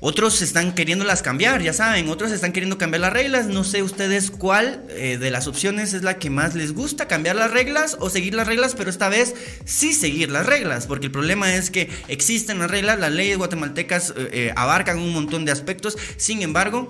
Otros 0.00 0.42
están 0.42 0.76
queriéndolas 0.76 1.22
cambiar, 1.22 1.60
ya 1.60 1.72
saben, 1.72 2.08
otros 2.08 2.30
están 2.30 2.52
queriendo 2.52 2.78
cambiar 2.78 3.00
las 3.00 3.12
reglas. 3.12 3.46
No 3.46 3.64
sé 3.64 3.82
ustedes 3.82 4.30
cuál 4.30 4.84
eh, 4.90 5.18
de 5.18 5.30
las 5.32 5.48
opciones 5.48 5.92
es 5.92 6.04
la 6.04 6.18
que 6.18 6.30
más 6.30 6.54
les 6.54 6.72
gusta, 6.72 7.08
cambiar 7.08 7.34
las 7.34 7.50
reglas 7.50 7.96
o 7.98 8.08
seguir 8.08 8.34
las 8.34 8.46
reglas, 8.46 8.76
pero 8.76 8.90
esta 8.90 9.08
vez 9.08 9.34
sí 9.64 9.92
seguir 9.92 10.30
las 10.30 10.46
reglas, 10.46 10.86
porque 10.86 11.06
el 11.06 11.12
problema 11.12 11.52
es 11.52 11.72
que 11.72 11.90
existen 12.06 12.60
las 12.60 12.70
reglas, 12.70 13.00
las 13.00 13.10
leyes 13.10 13.38
guatemaltecas 13.38 14.10
eh, 14.10 14.28
eh, 14.32 14.52
abarcan 14.54 15.00
un 15.00 15.12
montón 15.12 15.44
de 15.44 15.50
aspectos, 15.50 15.98
sin 16.16 16.42
embargo, 16.42 16.88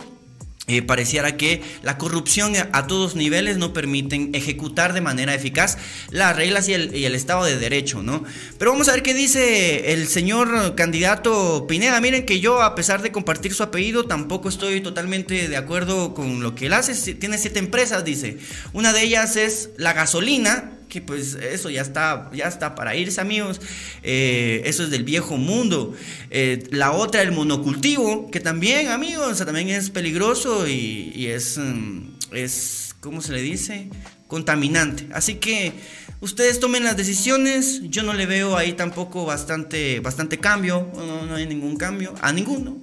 eh, 0.68 0.83
pareciera 0.83 1.37
que 1.37 1.62
la 1.83 1.98
corrupción 1.98 2.52
a 2.72 2.87
todos 2.87 3.16
niveles 3.16 3.57
no 3.57 3.72
permiten 3.72 4.31
ejecutar 4.35 4.92
de 4.92 5.00
manera 5.00 5.35
eficaz 5.35 5.78
las 6.11 6.37
reglas 6.37 6.68
y 6.68 6.74
el, 6.74 7.14
Estado 7.14 7.44
de 7.44 7.59
Derecho, 7.59 8.02
¿no? 8.02 8.22
Pero 8.59 8.72
vamos 8.72 8.88
a 8.88 8.92
ver 8.92 9.02
qué 9.02 9.14
dice 9.14 9.92
el 9.92 10.07
señor 10.07 10.74
candidato 10.74 11.66
Pineda. 11.66 12.00
Miren 12.00 12.26
que 12.26 12.38
yo, 12.38 12.62
a 12.62 12.74
pesar 12.74 13.02
de 13.02 13.11
compartir 13.11 13.54
su 13.54 13.62
apellido, 13.62 14.04
tampoco 14.04 14.48
estoy 14.48 14.81
totalmente 14.81 15.48
de 15.48 15.57
acuerdo 15.57 16.14
con 16.14 16.42
lo 16.42 16.54
que 16.54 16.66
él 16.66 16.74
hace. 16.74 17.14
Tiene 17.14 17.38
siete 17.38 17.59
empresas, 17.59 18.04
dice. 18.04 18.38
Una 18.72 18.92
de 18.92 19.02
ellas 19.02 19.37
es 19.37 19.70
la 19.76 19.94
gasolina, 19.94 20.77
que 20.88 21.01
pues 21.01 21.35
eso 21.35 21.70
ya 21.70 21.83
está, 21.83 22.31
ya 22.33 22.46
está 22.46 22.74
para 22.74 22.96
irse 22.96 23.20
amigos, 23.20 23.61
eh, 24.03 24.62
eso 24.64 24.85
es 24.85 24.90
del 24.90 25.05
viejo 25.05 25.37
mundo. 25.37 25.94
Eh, 26.31 26.66
la 26.70 26.92
otra, 26.92 27.22
el 27.22 27.33
monocultivo, 27.33 28.31
que 28.31 28.40
también 28.40 28.88
amigos, 28.88 29.38
también 29.38 29.68
es 29.68 29.90
peligroso 29.90 30.66
y, 30.66 31.27
es, 31.27 31.59
mm, 31.59 32.01
es, 32.33 32.94
¿cómo 33.01 33.20
se 33.20 33.33
le 33.33 33.42
dice? 33.42 33.88
Contaminante. 34.27 35.07
Así 35.12 35.37
que 35.37 35.72
ustedes 36.20 36.61
tomen 36.61 36.85
las 36.85 36.96
decisiones, 36.96 37.81
yo 37.85 38.02
no 38.02 38.12
le 38.12 38.26
veo 38.26 38.57
ahí 38.57 38.72
tampoco 38.72 39.24
bastante, 39.24 40.00
bastante 40.00 40.38
cambio, 40.38 40.90
no, 40.94 41.35
hay 41.35 41.46
ningún 41.46 41.76
cambio, 41.76 42.14
a 42.20 42.33
ninguno. 42.33 42.76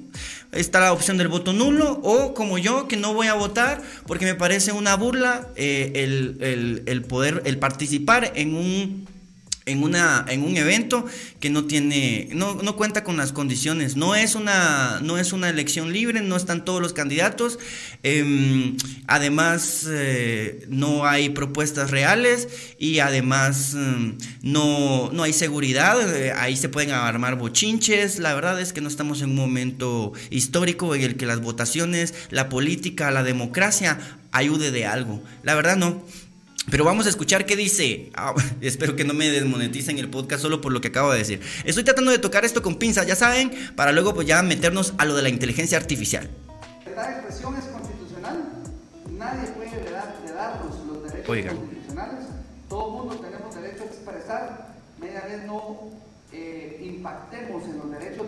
Está 0.52 0.80
la 0.80 0.94
opción 0.94 1.18
del 1.18 1.28
voto 1.28 1.52
nulo 1.52 2.00
o 2.02 2.34
como 2.34 2.58
yo 2.58 2.88
que 2.88 2.96
no 2.96 3.14
voy 3.14 3.28
a 3.28 3.34
votar 3.34 3.82
porque 4.08 4.26
me 4.26 4.36
parece 4.36 4.72
una 4.72 4.96
burla 4.96 5.50
eh, 5.58 5.92
el, 6.86 7.02
poder, 7.04 7.42
el 7.46 7.58
participar 7.58 8.32
en 8.36 8.56
un 8.56 9.08
en, 9.66 9.82
una, 9.82 10.26
en 10.28 10.44
un 10.44 10.58
evento 10.58 11.06
que 11.40 11.50
no 11.50 11.66
tiene, 11.66 12.30
no, 12.34 12.56
no, 12.56 12.76
cuenta 12.76 13.04
con 13.04 13.18
las 13.18 13.32
condiciones. 13.32 13.96
No 13.96 14.16
es, 14.16 14.36
una, 14.36 15.00
no 15.02 15.18
es 15.18 15.34
una 15.34 15.50
elección 15.50 15.92
libre, 15.92 16.22
no 16.22 16.36
están 16.36 16.66
todos 16.66 16.82
los 16.82 16.94
candidatos. 16.94 17.58
Em, 18.04 18.78
además, 19.08 19.88
eh, 19.90 20.66
no 20.70 21.06
hay 21.06 21.30
propuestas 21.30 21.90
reales 21.90 22.48
y 22.78 23.00
además 23.00 23.74
em, 23.74 24.18
no, 24.44 25.10
no 25.12 25.24
hay 25.24 25.34
seguridad. 25.34 26.16
Eh, 26.16 26.32
ahí 26.32 26.56
se 26.56 26.70
pueden 26.70 26.92
armar 26.92 27.38
bochinches. 27.38 28.20
La 28.20 28.36
verdad 28.36 28.62
es 28.62 28.72
que 28.72 28.82
no 28.82 28.88
estamos 28.88 29.22
en 29.22 29.32
un 29.32 29.36
momento 29.36 30.14
histórico 30.30 30.94
en 30.94 31.02
el 31.02 31.18
que 31.18 31.26
las 31.26 31.42
votaciones, 31.42 32.14
la 32.30 32.50
política, 32.50 33.10
la 33.10 33.24
democracia 33.24 33.98
ayude 34.32 34.70
de 34.72 34.86
algo. 34.86 35.24
La 35.44 35.56
verdad 35.56 35.78
no. 35.78 36.04
Pero 36.70 36.84
vamos 36.84 37.06
a 37.06 37.10
escuchar 37.10 37.46
qué 37.46 37.56
dice. 37.56 38.12
Ah, 38.16 38.34
espero 38.62 38.96
que 38.96 39.04
no 39.04 39.14
me 39.14 39.30
desmoneticen 39.30 39.98
el 40.00 40.10
podcast 40.10 40.42
solo 40.42 40.62
por 40.62 40.72
lo 40.74 40.82
que 40.82 40.88
acabo 40.90 41.12
de 41.12 41.20
decir. 41.20 41.42
Estoy 41.64 41.84
tratando 41.84 42.12
de 42.12 42.20
tocar 42.20 42.46
esto 42.46 42.62
con 42.62 42.76
pinzas, 42.76 43.06
ya 43.06 43.16
saben, 43.16 43.52
para 43.76 43.92
luego 43.92 44.14
pues 44.14 44.28
ya 44.28 44.42
meternos 44.42 44.94
a 44.98 45.06
lo 45.06 45.16
de 45.16 45.22
la 45.22 45.30
inteligencia 45.30 45.78
artificial. 45.78 46.30
La 46.96 47.12
expresión 47.12 47.56
es 47.56 47.66
constitucional. 47.66 48.46
Nadie 49.12 49.48
puede 49.50 49.70
de 49.70 50.34
darnos 50.34 50.76
los 50.88 51.04
derechos 51.04 51.56
constitucionales. 51.56 52.26
Todo 52.70 52.90
mundo 52.90 53.16
tenemos 53.16 53.56
derecho 53.56 53.84
a 53.84 53.86
expresar. 53.86 54.76
Media 55.00 55.22
vez 55.22 55.46
no 55.46 55.92
eh, 56.32 56.82
impactemos 56.84 57.64
en 57.64 57.78
los 57.78 57.92
derechos 57.92 58.28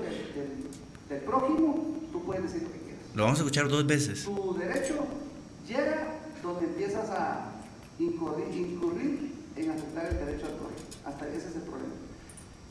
del, 1.09 1.19
prójimo, 1.19 1.97
tú 2.11 2.23
puedes 2.23 2.43
decir 2.43 2.63
lo 2.63 2.71
que 2.71 2.79
quieras. 2.79 3.01
Lo 3.15 3.23
vamos 3.23 3.39
a 3.39 3.41
escuchar 3.41 3.67
dos 3.67 3.87
veces. 3.87 4.23
Tu 4.23 4.57
derecho 4.57 5.07
llega 5.67 6.07
donde 6.43 6.65
empiezas 6.65 7.09
a 7.09 7.56
incurrir, 7.99 9.33
en 9.55 9.71
aceptar 9.71 10.05
el 10.05 10.17
derecho 10.25 10.45
al 10.45 10.53
prójimo. 10.53 10.87
Hasta 11.05 11.27
ese 11.27 11.49
es 11.49 11.55
el 11.55 11.61
problema. 11.61 11.93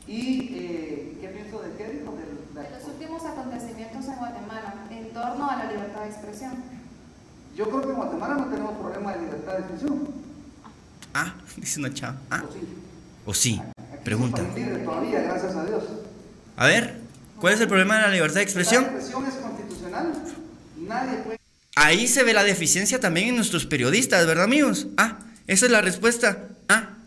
¿Y 0.07 0.39
eh, 0.53 1.17
qué 1.19 1.27
pienso 1.27 1.61
de 1.61 1.75
qué 1.75 1.99
dijo? 1.99 2.15
De, 2.15 2.61
de 2.61 2.69
los 2.69 2.87
últimos 2.87 3.25
acontecimientos 3.25 4.05
en 4.05 4.15
Guatemala 4.15 4.87
en 4.89 5.13
torno 5.13 5.49
a 5.49 5.57
la 5.57 5.71
libertad 5.71 6.01
de 6.03 6.07
expresión. 6.07 6.53
Yo 7.55 7.65
creo 7.69 7.81
que 7.81 7.89
en 7.89 7.95
Guatemala 7.95 8.35
no 8.35 8.45
tenemos 8.45 8.77
problema 8.77 9.13
de 9.13 9.21
libertad 9.21 9.53
de 9.53 9.59
expresión. 9.59 10.07
Ah, 11.13 11.35
dice 11.57 11.79
una 11.79 11.93
chava. 11.93 12.17
Ah. 12.29 12.43
O 12.47 12.53
sí. 12.53 12.59
O 13.25 13.33
sí. 13.33 13.61
Pregunta. 14.03 14.41
todavía, 14.85 15.21
gracias 15.21 15.55
a 15.55 15.65
Dios. 15.65 15.83
A 16.55 16.67
ver, 16.67 17.01
¿cuál 17.41 17.53
es 17.53 17.59
el 17.59 17.67
problema 17.67 17.97
de 17.97 18.01
la 18.03 18.09
libertad 18.09 18.35
de 18.35 18.43
expresión? 18.43 18.83
La 18.83 18.89
expresión 18.91 19.25
es 19.25 19.33
constitucional. 19.33 20.13
Nadie 20.77 21.17
puede 21.17 21.37
Ahí 21.79 22.07
se 22.07 22.23
ve 22.23 22.33
la 22.33 22.43
deficiencia 22.43 22.99
también 22.99 23.27
en 23.29 23.35
nuestros 23.35 23.67
periodistas, 23.67 24.25
¿verdad, 24.25 24.45
amigos? 24.45 24.87
Ah, 24.97 25.19
esa 25.45 25.67
es 25.67 25.71
la 25.71 25.79
respuesta. 25.79 26.47
Ah. 26.67 26.97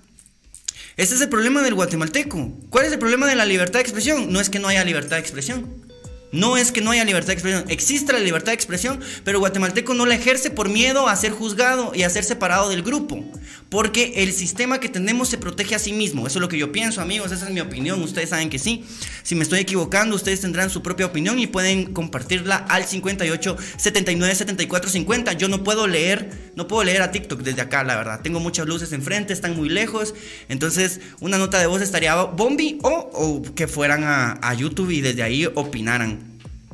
Ese 0.97 1.17
es 1.17 1.21
el 1.21 1.29
problema 1.29 1.61
del 1.63 1.75
guatemalteco. 1.75 2.57
¿Cuál 2.71 2.87
es 2.87 2.93
el 2.93 3.01
problema 3.01 3.27
de 3.27 3.35
la 3.35 3.47
libertad 3.47 3.81
de 3.81 3.83
expresión? 3.83 4.33
No 4.33 4.39
es 4.39 4.49
que 4.49 4.61
no 4.61 4.69
haya 4.69 4.85
libertad 4.85 5.17
de 5.17 5.23
expresión. 5.23 5.90
No 6.33 6.57
es 6.57 6.71
que 6.71 6.81
no 6.81 6.93
haya 6.93 7.05
libertad 7.05 7.29
de 7.29 7.33
expresión, 7.33 7.65
existe 7.69 8.13
la 8.13 8.21
libertad 8.21 8.53
de 8.53 8.55
expresión, 8.55 9.01
pero 9.25 9.41
guatemalteco 9.41 9.95
no 9.95 10.07
la 10.07 10.15
ejerce 10.15 10.51
por 10.51 10.69
miedo 10.69 11.09
a 11.09 11.17
ser 11.17 11.33
juzgado 11.33 11.91
y 11.93 12.05
a 12.05 12.11
ser 12.11 12.23
separado 12.23 12.69
del 12.69 12.85
grupo, 12.85 13.25
porque 13.69 14.13
el 14.23 14.33
sistema 14.33 14.79
que 14.79 14.89
tenemos 14.89 15.29
se 15.29 15.39
protege 15.39 15.75
a 15.75 15.81
sí 15.81 15.93
mismo. 15.93 16.29
Eso 16.29 16.39
es 16.39 16.41
lo 16.41 16.49
que 16.49 16.57
yo 16.57 16.71
pienso, 16.71 17.01
amigos, 17.01 17.33
esa 17.33 17.49
es 17.49 17.53
mi 17.53 17.59
opinión, 17.59 18.01
ustedes 18.01 18.31
saben 18.31 18.49
que 18.49 18.61
sí. 18.61 18.85
Si 19.25 19.35
me 19.35 19.43
estoy 19.43 19.59
equivocando, 19.59 20.15
ustedes 20.15 20.41
tendrán 20.41 20.71
su 20.71 20.83
propia 20.83 21.07
opinión 21.07 21.41
y 21.41 21.49
pueden 21.49 21.93
compartirla 21.93 22.55
al 22.57 22.85
58 22.85 23.57
79 23.77 24.33
74 24.33 24.89
50. 24.89 25.33
Yo 25.33 25.49
no 25.49 25.65
puedo 25.65 25.89
leer, 25.89 26.31
no 26.55 26.69
puedo 26.69 26.85
leer 26.85 27.03
a 27.03 27.11
TikTok 27.11 27.41
desde 27.41 27.63
acá, 27.63 27.83
la 27.83 27.97
verdad. 27.97 28.21
Tengo 28.23 28.39
muchas 28.39 28.67
luces 28.67 28.93
enfrente, 28.93 29.33
están 29.33 29.57
muy 29.57 29.69
lejos, 29.69 30.15
entonces 30.49 31.01
una 31.19 31.39
nota 31.39 31.59
de 31.59 31.67
voz 31.67 31.83
estaría 31.83 32.15
bombi 32.15 32.79
o, 32.83 33.43
que 33.57 33.67
fueran 33.67 34.05
a 34.05 34.55
YouTube 34.55 34.91
y 34.91 35.01
desde 35.01 35.25
ahí 35.25 35.49
opinaran. 35.57 36.20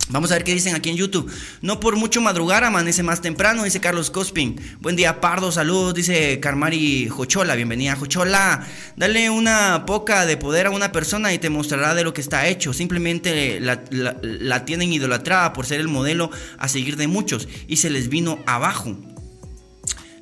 Vamos 0.08 0.30
a 0.30 0.34
ver 0.34 0.44
qué 0.44 0.54
dicen 0.54 0.76
aquí 0.76 0.90
en 0.90 0.96
YouTube. 0.96 1.30
No 1.62 1.80
por 1.80 1.96
mucho 1.96 2.20
madrugar, 2.20 2.62
amanece 2.62 3.02
más 3.02 3.20
temprano, 3.20 3.64
dice 3.64 3.80
Carlos 3.80 4.10
Cospin. 4.10 4.60
Buen 4.80 4.94
día, 4.94 5.20
Pardo, 5.20 5.50
saludos, 5.50 5.94
dice 5.94 6.38
Carmari 6.38 7.08
Jochola. 7.08 7.56
Bienvenida, 7.56 7.96
Jochola. 7.96 8.64
Dale 8.96 9.30
una 9.30 9.84
poca 9.84 10.24
de 10.24 10.36
poder 10.36 10.66
a 10.66 10.70
una 10.70 10.92
persona 10.92 11.32
y 11.32 11.38
te 11.38 11.50
mostrará 11.50 11.96
de 11.96 12.04
lo 12.04 12.14
que 12.14 12.20
está 12.20 12.46
hecho. 12.46 12.72
Simplemente 12.72 13.58
la, 13.60 14.64
tienen 14.64 14.92
idolatrada 14.92 15.52
por 15.52 15.66
ser 15.66 15.80
el 15.80 15.88
modelo 15.88 16.30
a 16.56 16.68
seguir 16.68 16.96
de 16.96 17.08
muchos 17.08 17.48
y 17.66 17.78
se 17.78 17.90
les 17.90 18.08
vino 18.08 18.38
abajo. 18.46 18.96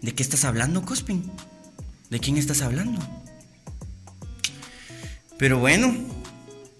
¿De 0.00 0.14
qué 0.14 0.22
estás 0.22 0.46
hablando, 0.46 0.82
Cospin? 0.82 1.30
¿De 2.08 2.20
quién 2.20 2.38
estás 2.38 2.62
hablando? 2.62 3.06
Pero 5.36 5.58
bueno, 5.58 5.94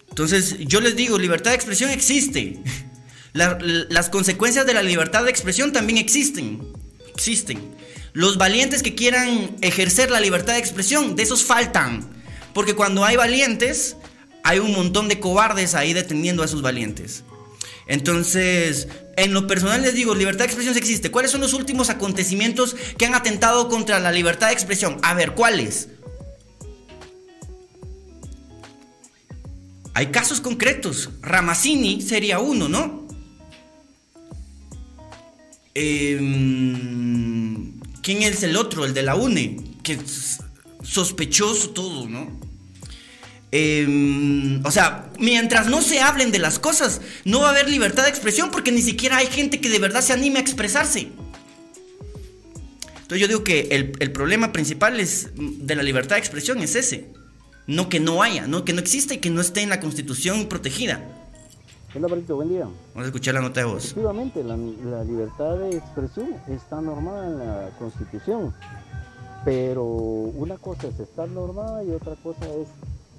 entonces 0.08 0.56
yo 0.60 0.80
les 0.80 0.96
digo, 0.96 1.18
libertad 1.18 1.50
de 1.50 1.56
expresión 1.56 1.90
existe 1.90 2.62
las 3.34 4.08
consecuencias 4.10 4.64
de 4.64 4.74
la 4.74 4.82
libertad 4.82 5.24
de 5.24 5.30
expresión 5.30 5.72
también 5.72 5.98
existen. 5.98 6.72
Existen. 7.12 7.74
Los 8.12 8.38
valientes 8.38 8.82
que 8.82 8.94
quieran 8.94 9.56
ejercer 9.60 10.10
la 10.10 10.20
libertad 10.20 10.54
de 10.54 10.60
expresión, 10.60 11.16
de 11.16 11.24
esos 11.24 11.44
faltan. 11.44 12.08
Porque 12.54 12.74
cuando 12.74 13.04
hay 13.04 13.16
valientes, 13.16 13.96
hay 14.44 14.60
un 14.60 14.72
montón 14.72 15.08
de 15.08 15.18
cobardes 15.18 15.74
ahí 15.74 15.92
deteniendo 15.92 16.42
a 16.42 16.46
esos 16.46 16.62
valientes. 16.62 17.24
Entonces, 17.88 18.86
en 19.16 19.34
lo 19.34 19.48
personal 19.48 19.82
les 19.82 19.94
digo, 19.94 20.14
libertad 20.14 20.44
de 20.44 20.46
expresión 20.46 20.76
existe. 20.76 21.10
¿Cuáles 21.10 21.32
son 21.32 21.40
los 21.40 21.54
últimos 21.54 21.90
acontecimientos 21.90 22.76
que 22.96 23.06
han 23.06 23.14
atentado 23.16 23.68
contra 23.68 23.98
la 23.98 24.12
libertad 24.12 24.46
de 24.46 24.54
expresión? 24.54 24.98
A 25.02 25.12
ver, 25.14 25.32
¿cuáles? 25.32 25.88
Hay 29.92 30.06
casos 30.06 30.40
concretos. 30.40 31.10
Ramazzini 31.20 32.00
sería 32.00 32.38
uno, 32.38 32.68
¿no? 32.68 33.03
Em, 35.74 37.72
¿Quién 38.02 38.22
es 38.22 38.42
el 38.42 38.56
otro? 38.56 38.84
El 38.84 38.94
de 38.94 39.02
la 39.02 39.16
UNE. 39.16 39.56
Que 39.82 39.94
es 39.94 40.38
sospechoso 40.82 41.70
todo, 41.70 42.08
¿no? 42.08 42.40
Em, 43.50 44.64
o 44.64 44.70
sea, 44.70 45.12
mientras 45.18 45.68
no 45.68 45.80
se 45.80 46.00
hablen 46.00 46.32
de 46.32 46.38
las 46.38 46.58
cosas, 46.58 47.00
no 47.24 47.40
va 47.40 47.48
a 47.48 47.50
haber 47.50 47.68
libertad 47.70 48.02
de 48.04 48.08
expresión 48.08 48.50
porque 48.50 48.72
ni 48.72 48.82
siquiera 48.82 49.18
hay 49.18 49.26
gente 49.28 49.60
que 49.60 49.68
de 49.68 49.78
verdad 49.78 50.02
se 50.02 50.12
anime 50.12 50.38
a 50.38 50.42
expresarse. 50.42 51.08
Entonces 52.96 53.20
yo 53.20 53.28
digo 53.28 53.44
que 53.44 53.68
el, 53.70 53.92
el 54.00 54.12
problema 54.12 54.52
principal 54.52 54.98
es, 54.98 55.28
de 55.36 55.76
la 55.76 55.82
libertad 55.82 56.16
de 56.16 56.20
expresión 56.20 56.62
es 56.62 56.74
ese. 56.74 57.06
No 57.66 57.88
que 57.88 58.00
no 58.00 58.22
haya, 58.22 58.46
no 58.46 58.64
que 58.64 58.72
no 58.72 58.80
exista 58.80 59.14
y 59.14 59.18
que 59.18 59.30
no 59.30 59.40
esté 59.40 59.62
en 59.62 59.70
la 59.70 59.80
constitución 59.80 60.48
protegida. 60.48 61.23
Hola, 61.96 62.08
Barito, 62.08 62.34
buen 62.34 62.48
día. 62.48 62.64
Vamos 62.64 63.04
a 63.04 63.06
escuchar 63.06 63.34
la 63.34 63.40
nota 63.40 63.60
de 63.60 63.66
voz. 63.66 63.84
Efectivamente, 63.84 64.42
la, 64.42 64.56
libertad 65.04 65.56
de 65.58 65.76
expresión 65.76 66.34
está 66.48 66.80
normada 66.80 67.26
en 67.26 67.38
la 67.38 67.70
Constitución, 67.78 68.52
pero 69.44 69.84
una 69.84 70.56
cosa 70.56 70.88
es 70.88 70.98
estar 70.98 71.28
normada 71.28 71.84
y 71.84 71.92
otra 71.92 72.16
cosa 72.16 72.46
es 72.46 72.66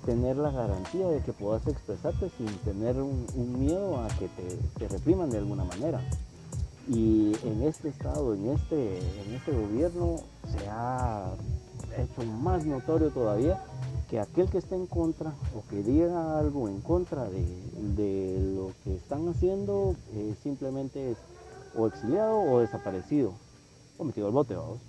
tener 0.06 0.36
la 0.36 0.52
garantía 0.52 1.08
de 1.08 1.22
que 1.22 1.32
puedas 1.32 1.66
expresarte 1.68 2.30
sin 2.38 2.48
tener 2.66 2.98
un, 2.98 3.26
miedo 3.58 3.98
a 4.02 4.10
que 4.10 4.28
te, 4.28 4.58
te, 4.78 4.90
repriman 4.90 5.30
de 5.30 5.38
alguna 5.38 5.64
manera. 5.64 6.02
Y 6.90 7.32
en 7.46 7.64
este 7.64 7.88
estado, 7.88 8.34
en 8.34 8.50
este, 8.50 8.98
en 8.98 9.36
este 9.36 9.54
gobierno, 9.54 10.18
se 10.52 10.68
ha 10.68 11.34
hecho 11.98 12.26
más 12.26 12.66
notorio 12.66 13.10
todavía 13.10 13.58
que 14.16 14.22
aquel 14.22 14.50
que 14.50 14.60
esté 14.60 14.76
en 14.76 14.88
contra 14.88 15.34
o 15.54 15.68
que 15.70 15.84
diga 15.84 16.40
algo 16.40 16.70
en 16.70 16.80
contra 16.80 17.26
de, 17.26 18.38
lo 18.56 18.72
que 18.84 18.96
están 18.96 19.28
haciendo 19.28 19.98
eh, 20.14 20.34
simplemente 20.42 21.12
es 21.12 21.18
o 21.76 21.88
exiliado 21.88 22.40
o 22.40 22.62
desaparecido 22.62 23.34
o 23.98 24.06
metido 24.06 24.28
al 24.28 24.34
bote, 24.34 24.56
vamos. 24.56 24.80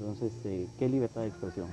Entonces, 0.00 0.32
eh, 0.44 0.66
¿qué 0.80 0.88
libertad 0.88 1.20
de 1.20 1.28
expresión? 1.28 1.68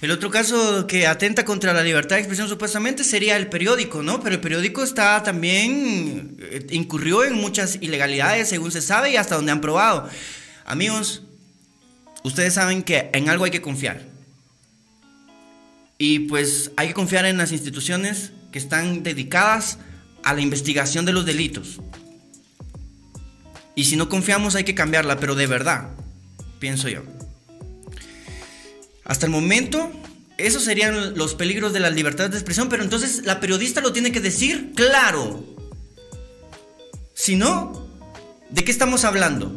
El 0.00 0.10
otro 0.10 0.30
caso 0.30 0.86
que 0.86 1.06
atenta 1.06 1.44
contra 1.44 1.74
la 1.74 1.82
libertad 1.82 2.16
de 2.16 2.22
expresión 2.22 2.48
supuestamente 2.48 3.04
sería 3.04 3.36
el 3.36 3.48
periódico, 3.48 4.02
¿no? 4.02 4.20
Pero 4.20 4.36
el 4.36 4.40
periódico 4.40 4.82
está 4.82 5.22
también 5.22 6.38
eh, 6.40 6.66
incurrió 6.70 7.24
en 7.24 7.34
muchas 7.34 7.76
ilegalidades, 7.82 8.48
según 8.48 8.72
se 8.72 8.80
sabe 8.80 9.10
y 9.10 9.16
hasta 9.16 9.34
donde 9.34 9.52
han 9.52 9.60
probado. 9.60 10.08
Amigos, 10.64 11.24
ustedes 12.24 12.54
saben 12.54 12.82
que 12.82 13.10
en 13.12 13.28
algo 13.28 13.44
hay 13.44 13.50
que 13.50 13.60
confiar. 13.60 14.11
Y 16.04 16.18
pues 16.18 16.72
hay 16.74 16.88
que 16.88 16.94
confiar 16.94 17.26
en 17.26 17.38
las 17.38 17.52
instituciones 17.52 18.32
que 18.50 18.58
están 18.58 19.04
dedicadas 19.04 19.78
a 20.24 20.34
la 20.34 20.40
investigación 20.40 21.04
de 21.04 21.12
los 21.12 21.24
delitos. 21.24 21.78
Y 23.76 23.84
si 23.84 23.94
no 23.94 24.08
confiamos 24.08 24.56
hay 24.56 24.64
que 24.64 24.74
cambiarla, 24.74 25.20
pero 25.20 25.36
de 25.36 25.46
verdad, 25.46 25.90
pienso 26.58 26.88
yo. 26.88 27.04
Hasta 29.04 29.26
el 29.26 29.30
momento, 29.30 29.92
esos 30.38 30.64
serían 30.64 31.16
los 31.16 31.36
peligros 31.36 31.72
de 31.72 31.78
la 31.78 31.90
libertad 31.90 32.30
de 32.30 32.36
expresión, 32.36 32.68
pero 32.68 32.82
entonces 32.82 33.24
la 33.24 33.38
periodista 33.38 33.80
lo 33.80 33.92
tiene 33.92 34.10
que 34.10 34.20
decir 34.20 34.72
claro. 34.74 35.44
Si 37.14 37.36
no, 37.36 37.86
¿de 38.50 38.64
qué 38.64 38.72
estamos 38.72 39.04
hablando? 39.04 39.56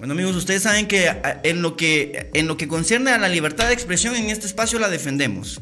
Bueno 0.00 0.14
amigos, 0.14 0.34
ustedes 0.34 0.62
saben 0.62 0.88
que 0.88 1.08
eh, 1.08 1.20
en 1.42 1.60
lo 1.60 1.76
que, 1.76 2.30
en 2.32 2.48
lo 2.48 2.56
que 2.56 2.66
concierne 2.66 3.10
a 3.10 3.18
la 3.18 3.28
libertad 3.28 3.66
de 3.66 3.74
expresión 3.74 4.16
en 4.16 4.30
este 4.30 4.46
espacio 4.46 4.78
la 4.78 4.88
defendemos. 4.88 5.60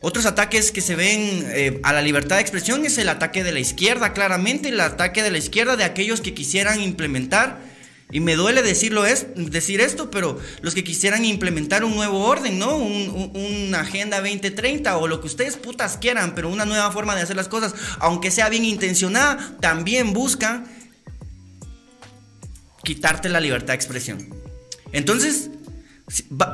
Otros 0.00 0.26
ataques 0.26 0.70
que 0.70 0.80
se 0.80 0.94
ven 0.94 1.44
eh, 1.48 1.80
a 1.82 1.92
la 1.92 2.02
libertad 2.02 2.36
de 2.36 2.42
expresión 2.42 2.86
es 2.86 2.96
el 2.98 3.08
ataque 3.08 3.42
de 3.42 3.50
la 3.50 3.58
izquierda, 3.58 4.12
claramente, 4.12 4.68
el 4.68 4.78
ataque 4.78 5.24
de 5.24 5.32
la 5.32 5.38
izquierda 5.38 5.76
de 5.76 5.82
aquellos 5.82 6.20
que 6.20 6.34
quisieran 6.34 6.80
implementar, 6.80 7.58
y 8.12 8.20
me 8.20 8.36
duele 8.36 8.62
decirlo 8.62 9.04
es, 9.06 9.26
decir 9.34 9.80
esto, 9.80 10.12
pero 10.12 10.38
los 10.60 10.76
que 10.76 10.84
quisieran 10.84 11.24
implementar 11.24 11.82
un 11.82 11.96
nuevo 11.96 12.20
orden, 12.20 12.60
¿no? 12.60 12.76
una 12.76 13.80
agenda 13.80 14.20
2030 14.20 14.96
o 14.98 15.08
lo 15.08 15.20
que 15.20 15.26
ustedes 15.26 15.56
putas 15.56 15.96
quieran, 15.96 16.36
pero 16.36 16.48
una 16.48 16.64
nueva 16.64 16.92
forma 16.92 17.16
de 17.16 17.22
hacer 17.22 17.34
las 17.34 17.48
cosas, 17.48 17.74
aunque 17.98 18.30
sea 18.30 18.48
bien 18.50 18.64
intencionada, 18.64 19.56
también 19.60 20.12
buscan 20.12 20.64
quitarte 22.84 23.28
la 23.28 23.40
libertad 23.40 23.68
de 23.68 23.74
expresión. 23.74 24.28
Entonces, 24.92 25.50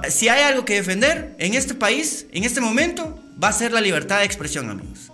si, 0.09 0.29
hay 0.29 0.43
algo 0.43 0.64
que 0.64 0.75
defender 0.75 1.35
en 1.38 1.55
este 1.55 1.75
país, 1.75 2.27
en 2.33 2.45
este 2.45 2.61
momento, 2.61 3.19
va 3.43 3.49
a 3.49 3.53
ser 3.53 3.73
la 3.73 3.81
libertad 3.81 4.21
de 4.21 4.25
expresión, 4.25 4.71
amigos. 4.71 5.12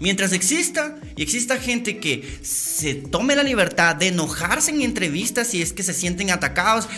Mientras 0.00 0.32
exista 0.32 0.96
y 1.16 1.22
exista 1.22 1.58
gente 1.58 1.98
que 1.98 2.40
se 2.42 2.94
tome 2.94 3.36
la 3.36 3.42
libertad 3.42 3.94
de 3.94 4.08
enojarse 4.08 4.70
en 4.70 4.82
entrevistas 4.82 5.48
si 5.48 5.62
es 5.62 5.72
que 5.72 5.82
se 5.82 5.92
sienten 5.92 6.30
atacados, 6.30 6.88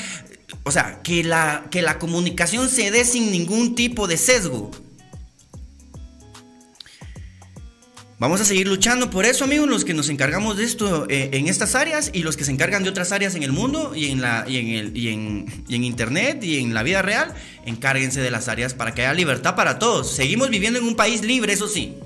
o 0.62 0.70
sea, 0.70 1.00
que 1.02 1.24
la, 1.24 1.66
que 1.70 1.82
la 1.82 1.98
comunicación 1.98 2.70
se 2.70 2.90
dé 2.90 3.04
sin 3.04 3.30
ningún 3.30 3.74
tipo 3.74 4.06
de 4.06 4.16
sesgo, 4.16 4.70
Vamos 8.20 8.40
a 8.40 8.44
seguir 8.44 8.68
luchando 8.68 9.10
por 9.10 9.26
eso, 9.26 9.42
amigos, 9.42 9.68
los 9.68 9.84
que 9.84 9.92
nos 9.92 10.08
encargamos 10.08 10.56
de 10.56 10.64
esto 10.64 11.06
eh, 11.10 11.30
en 11.32 11.48
estas 11.48 11.74
áreas 11.74 12.10
y 12.12 12.22
los 12.22 12.36
que 12.36 12.44
se 12.44 12.52
encargan 12.52 12.84
de 12.84 12.90
otras 12.90 13.10
áreas 13.10 13.34
en 13.34 13.42
el 13.42 13.50
mundo 13.50 13.92
y 13.94 14.06
en, 14.06 14.20
la, 14.20 14.44
y 14.48 14.58
en, 14.58 14.68
el, 14.68 14.96
y 14.96 15.08
en, 15.08 15.64
y 15.66 15.74
en 15.74 15.82
Internet 15.82 16.44
y 16.44 16.58
en 16.58 16.74
la 16.74 16.84
vida 16.84 17.02
real, 17.02 17.34
encárguense 17.66 18.20
de 18.20 18.30
las 18.30 18.46
áreas 18.46 18.72
para 18.72 18.94
que 18.94 19.02
haya 19.02 19.14
libertad 19.14 19.56
para 19.56 19.80
todos. 19.80 20.12
Seguimos 20.12 20.48
viviendo 20.48 20.78
en 20.78 20.84
un 20.84 20.94
país 20.94 21.24
libre, 21.24 21.52
eso 21.52 21.66
sí. 21.66 21.96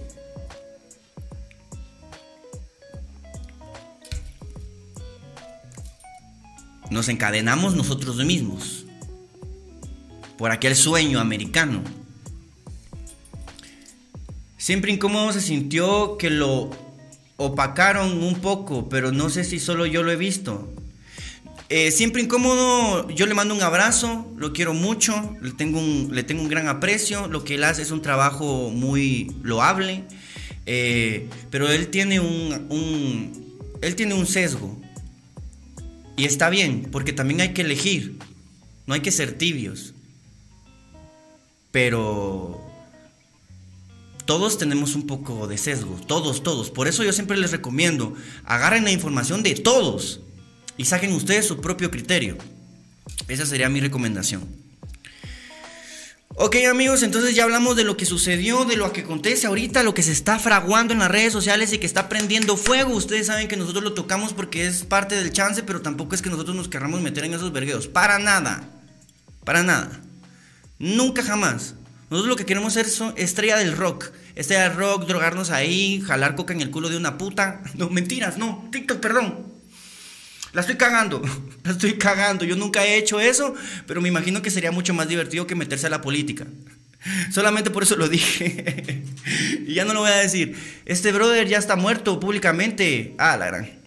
Nos 6.90 7.10
encadenamos 7.10 7.76
nosotros 7.76 8.16
mismos 8.24 8.86
por 10.38 10.52
aquel 10.52 10.74
sueño 10.74 11.20
americano 11.20 11.82
Siempre 14.68 14.92
incómodo 14.92 15.32
se 15.32 15.40
sintió 15.40 16.18
que 16.18 16.28
lo 16.28 16.68
opacaron 17.38 18.22
un 18.22 18.34
poco, 18.42 18.90
pero 18.90 19.12
no 19.12 19.30
sé 19.30 19.42
si 19.42 19.60
solo 19.60 19.86
yo 19.86 20.02
lo 20.02 20.12
he 20.12 20.16
visto. 20.16 20.70
Eh, 21.70 21.90
siempre 21.90 22.20
incómodo, 22.20 23.08
yo 23.08 23.24
le 23.24 23.32
mando 23.32 23.54
un 23.54 23.62
abrazo, 23.62 24.30
lo 24.36 24.52
quiero 24.52 24.74
mucho, 24.74 25.38
le 25.40 25.52
tengo 25.52 25.78
un, 25.78 26.10
le 26.12 26.22
tengo 26.22 26.42
un 26.42 26.50
gran 26.50 26.68
aprecio, 26.68 27.28
lo 27.28 27.44
que 27.44 27.54
él 27.54 27.64
hace 27.64 27.80
es 27.80 27.90
un 27.90 28.02
trabajo 28.02 28.68
muy 28.68 29.34
loable, 29.42 30.04
eh, 30.66 31.30
pero 31.50 31.70
él 31.70 31.88
tiene 31.88 32.20
un, 32.20 33.72
él 33.80 33.96
tiene 33.96 34.12
un 34.12 34.26
sesgo. 34.26 34.78
Y 36.18 36.26
está 36.26 36.50
bien, 36.50 36.88
porque 36.92 37.14
también 37.14 37.40
hay 37.40 37.54
que 37.54 37.62
elegir, 37.62 38.18
no 38.86 38.92
hay 38.92 39.00
que 39.00 39.12
ser 39.12 39.32
tibios. 39.32 39.94
Pero 41.72 42.67
todos 44.28 44.58
tenemos 44.58 44.94
un 44.94 45.06
poco 45.06 45.46
de 45.46 45.56
sesgo, 45.56 45.98
todos, 46.06 46.42
todos. 46.42 46.70
Por 46.70 46.86
eso 46.86 47.02
yo 47.02 47.14
siempre 47.14 47.38
les 47.38 47.50
recomiendo, 47.50 48.12
agarren 48.44 48.84
la 48.84 48.90
información 48.90 49.42
de 49.42 49.54
todos 49.54 50.20
y 50.76 50.84
saquen 50.84 51.14
ustedes 51.14 51.46
su 51.46 51.62
propio 51.62 51.90
criterio. 51.90 52.36
Esa 53.26 53.46
sería 53.46 53.70
mi 53.70 53.80
recomendación. 53.80 54.46
Ok 56.34 56.56
amigos, 56.70 57.02
entonces 57.02 57.34
ya 57.34 57.44
hablamos 57.44 57.74
de 57.74 57.84
lo 57.84 57.96
que 57.96 58.04
sucedió, 58.04 58.66
de 58.66 58.76
lo 58.76 58.92
que 58.92 59.00
acontece 59.00 59.46
ahorita, 59.46 59.82
lo 59.82 59.94
que 59.94 60.02
se 60.02 60.12
está 60.12 60.38
fraguando 60.38 60.92
en 60.92 60.98
las 60.98 61.10
redes 61.10 61.32
sociales 61.32 61.72
y 61.72 61.78
que 61.78 61.86
está 61.86 62.10
prendiendo 62.10 62.58
fuego. 62.58 62.94
Ustedes 62.94 63.28
saben 63.28 63.48
que 63.48 63.56
nosotros 63.56 63.82
lo 63.82 63.94
tocamos 63.94 64.34
porque 64.34 64.66
es 64.66 64.84
parte 64.84 65.14
del 65.14 65.32
chance, 65.32 65.62
pero 65.62 65.80
tampoco 65.80 66.14
es 66.14 66.20
que 66.20 66.28
nosotros 66.28 66.54
nos 66.54 66.68
querramos 66.68 67.00
meter 67.00 67.24
en 67.24 67.32
esos 67.32 67.50
vergueos. 67.50 67.88
Para 67.88 68.18
nada. 68.18 68.68
Para 69.46 69.62
nada. 69.62 70.02
Nunca 70.78 71.22
jamás. 71.22 71.76
Nosotros 72.10 72.28
lo 72.28 72.36
que 72.36 72.46
queremos 72.46 72.72
ser 72.72 72.88
son 72.88 73.12
estrella 73.16 73.56
del 73.56 73.76
rock. 73.76 74.10
Estrella 74.34 74.68
del 74.68 74.76
rock, 74.76 75.06
drogarnos 75.06 75.50
ahí, 75.50 76.00
jalar 76.06 76.36
coca 76.36 76.54
en 76.54 76.60
el 76.60 76.70
culo 76.70 76.88
de 76.88 76.96
una 76.96 77.18
puta. 77.18 77.62
No, 77.74 77.90
mentiras, 77.90 78.38
no. 78.38 78.68
TikTok, 78.72 78.98
perdón. 78.98 79.46
La 80.52 80.62
estoy 80.62 80.76
cagando, 80.76 81.22
la 81.64 81.72
estoy 81.72 81.94
cagando. 81.98 82.44
Yo 82.44 82.56
nunca 82.56 82.84
he 82.84 82.96
hecho 82.96 83.20
eso, 83.20 83.54
pero 83.86 84.00
me 84.00 84.08
imagino 84.08 84.40
que 84.42 84.50
sería 84.50 84.72
mucho 84.72 84.94
más 84.94 85.08
divertido 85.08 85.46
que 85.46 85.54
meterse 85.54 85.86
a 85.86 85.90
la 85.90 86.00
política. 86.00 86.46
Solamente 87.30 87.70
por 87.70 87.82
eso 87.82 87.96
lo 87.96 88.08
dije. 88.08 89.04
y 89.66 89.74
ya 89.74 89.84
no 89.84 89.92
lo 89.92 90.00
voy 90.00 90.10
a 90.10 90.16
decir. 90.16 90.56
Este 90.86 91.12
brother 91.12 91.46
ya 91.46 91.58
está 91.58 91.76
muerto 91.76 92.18
públicamente. 92.18 93.14
Ah, 93.18 93.36
la 93.36 93.46
gran. 93.46 93.77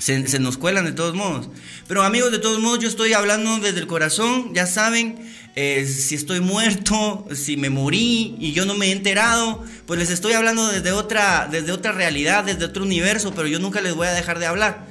Se, 0.00 0.40
nos 0.40 0.56
cuelan 0.56 0.86
de 0.86 0.92
todos 0.92 1.14
modos. 1.14 1.48
Pero 1.86 2.02
amigos, 2.02 2.32
de 2.32 2.40
todos 2.40 2.58
modos, 2.58 2.80
yo 2.80 2.88
estoy 2.88 3.12
hablando 3.12 3.58
desde 3.58 3.78
el 3.78 3.86
corazón. 3.86 4.52
Ya 4.52 4.66
saben, 4.66 5.20
eh, 5.54 5.86
si 5.86 6.16
estoy 6.16 6.40
muerto, 6.40 7.28
si 7.32 7.56
me 7.56 7.70
morí 7.70 8.34
y 8.40 8.52
yo 8.52 8.66
no 8.66 8.74
me 8.74 8.86
he 8.86 8.92
enterado, 8.92 9.62
pues 9.86 10.00
les 10.00 10.10
estoy 10.10 10.32
hablando 10.32 10.66
desde 10.66 10.90
otra, 10.90 11.46
desde 11.48 11.70
otra 11.70 11.92
realidad, 11.92 12.42
desde 12.42 12.64
otro 12.64 12.82
universo. 12.82 13.32
Pero 13.36 13.46
yo 13.46 13.60
nunca 13.60 13.80
les 13.80 13.94
voy 13.94 14.08
a 14.08 14.12
dejar 14.12 14.40
de 14.40 14.46
hablar 14.46 14.86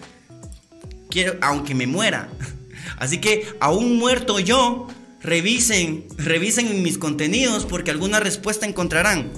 quiero, 1.09 1.37
aunque 1.41 1.75
me 1.75 1.87
muera. 1.87 2.29
Así 2.97 3.19
que, 3.19 3.47
aún 3.59 3.97
muerto 3.97 4.39
yo, 4.39 4.87
revisen, 5.21 6.05
revisen 6.17 6.81
mis 6.83 6.97
contenidos 6.97 7.65
porque 7.65 7.91
alguna 7.91 8.19
respuesta 8.19 8.65
encontrarán. 8.65 9.31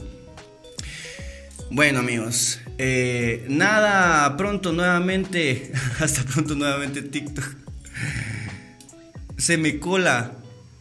Bueno 1.69 1.99
amigos, 1.99 2.59
eh, 2.83 3.45
nada, 3.47 4.35
pronto 4.37 4.71
nuevamente, 4.71 5.71
hasta 5.99 6.23
pronto 6.23 6.55
nuevamente 6.55 7.03
TikTok. 7.03 7.45
Se 9.37 9.57
me 9.57 9.77
cola, 9.77 10.31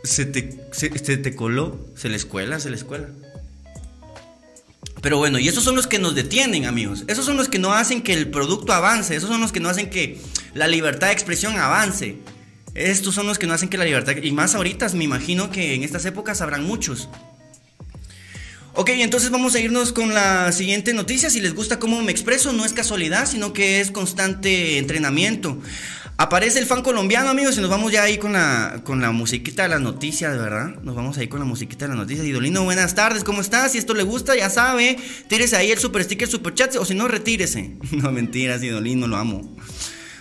se 0.03 0.25
te, 0.25 0.63
se, 0.73 0.89
te 0.89 1.35
coló, 1.35 1.79
se 1.95 2.09
les 2.09 2.25
cuela, 2.25 2.59
se 2.59 2.71
les 2.71 2.85
cuela. 2.85 3.09
Pero 5.03 5.19
bueno, 5.19 5.39
y 5.39 5.49
esos 5.49 5.63
son 5.63 5.77
los 5.77 5.87
que 5.87 5.99
nos 5.99 6.15
detienen, 6.15 6.65
amigos. 6.65 7.05
Esos 7.07 7.27
son 7.27 7.37
los 7.37 7.51
que 7.51 7.59
no 7.59 7.75
hacen 7.75 8.01
que 8.01 8.15
el 8.15 8.31
producto 8.31 8.73
avance. 8.73 9.15
Esos 9.15 9.29
son 9.29 9.43
los 9.43 9.53
que 9.53 9.61
no 9.61 9.69
hacen 9.69 9.91
que 9.91 10.19
la 10.55 10.69
libertad 10.69 11.09
de 11.09 11.13
expresión 11.13 11.59
avance. 11.59 12.17
Estos 12.75 13.15
son 13.15 13.27
los 13.27 13.39
que 13.39 13.47
no 13.47 13.53
hacen 13.53 13.69
que 13.69 13.77
la 13.77 13.85
libertad... 13.85 14.17
Y 14.23 14.33
más 14.33 14.55
ahorita, 14.55 14.89
me 14.95 15.05
imagino 15.05 15.51
que 15.51 15.75
en 15.75 15.83
estas 15.83 16.07
épocas 16.07 16.41
habrán 16.41 16.65
muchos. 16.65 17.11
Ok, 18.81 18.89
entonces 18.95 19.29
vamos 19.29 19.55
a 19.55 19.61
irnos 19.61 19.93
con 19.93 20.15
la 20.15 20.53
siguiente 20.53 20.95
noticia. 20.95 21.29
Si 21.29 21.43
les 21.43 21.55
gusta 21.55 21.79
cómo 21.79 22.01
me 22.01 22.11
expreso, 22.11 22.55
no 22.55 22.65
es 22.65 22.73
casualidad, 22.73 23.27
sino 23.27 23.53
que 23.53 23.83
es 23.83 23.91
constante 23.91 24.79
entrenamiento. 24.79 25.59
Aparece 26.17 26.61
el 26.61 26.65
fan 26.65 26.81
colombiano, 26.81 27.29
amigos, 27.29 27.59
y 27.59 27.61
nos 27.61 27.69
vamos 27.69 27.93
ya 27.93 28.05
ahí 28.05 28.17
con 28.17 28.33
la, 28.33 28.81
con 28.83 29.03
la 29.03 29.11
musiquita 29.11 29.65
de 29.65 29.69
las 29.69 29.83
noticias, 29.83 30.35
¿verdad? 30.39 30.77
Nos 30.83 30.95
vamos 30.95 31.19
ahí 31.19 31.29
con 31.29 31.41
la 31.41 31.45
musiquita 31.45 31.85
de 31.85 31.89
las 31.91 31.99
noticias. 31.99 32.27
Idolino, 32.27 32.65
buenas 32.65 32.95
tardes, 32.95 33.23
¿cómo 33.23 33.43
estás? 33.43 33.73
Si 33.73 33.77
esto 33.77 33.93
le 33.93 34.03
gusta, 34.03 34.35
ya 34.35 34.49
sabe, 34.49 34.97
tírese 35.29 35.57
ahí 35.57 35.71
el 35.71 35.79
super 35.79 36.03
sticker, 36.03 36.27
super 36.27 36.55
chat, 36.55 36.75
o 36.77 36.87
si 36.87 36.95
no, 36.95 37.07
retírese. 37.07 37.77
No, 37.93 38.11
mentiras, 38.13 38.63
Idolino, 38.63 39.07
lo 39.07 39.19
amo. 39.19 39.57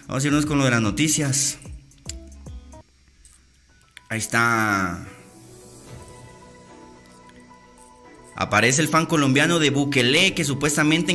Vamos 0.09 0.21
a 0.21 0.27
irnos 0.27 0.45
con 0.45 0.57
lo 0.57 0.65
de 0.65 0.71
las 0.71 0.81
noticias. 0.81 1.59
Ahí 4.09 4.19
está. 4.19 5.07
Aparece 8.39 8.81
el 8.81 8.87
fan 8.87 9.05
colombiano 9.05 9.59
de 9.59 9.69
Bukele 9.69 10.33
que 10.33 10.45
supuestamente 10.45 11.11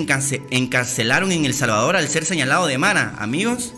encarcelaron 0.51 1.33
en 1.33 1.47
El 1.47 1.55
Salvador 1.55 1.97
al 1.97 2.07
ser 2.07 2.27
señalado 2.27 2.67
de 2.67 2.77
Mara. 2.77 3.15
Amigos, 3.19 3.73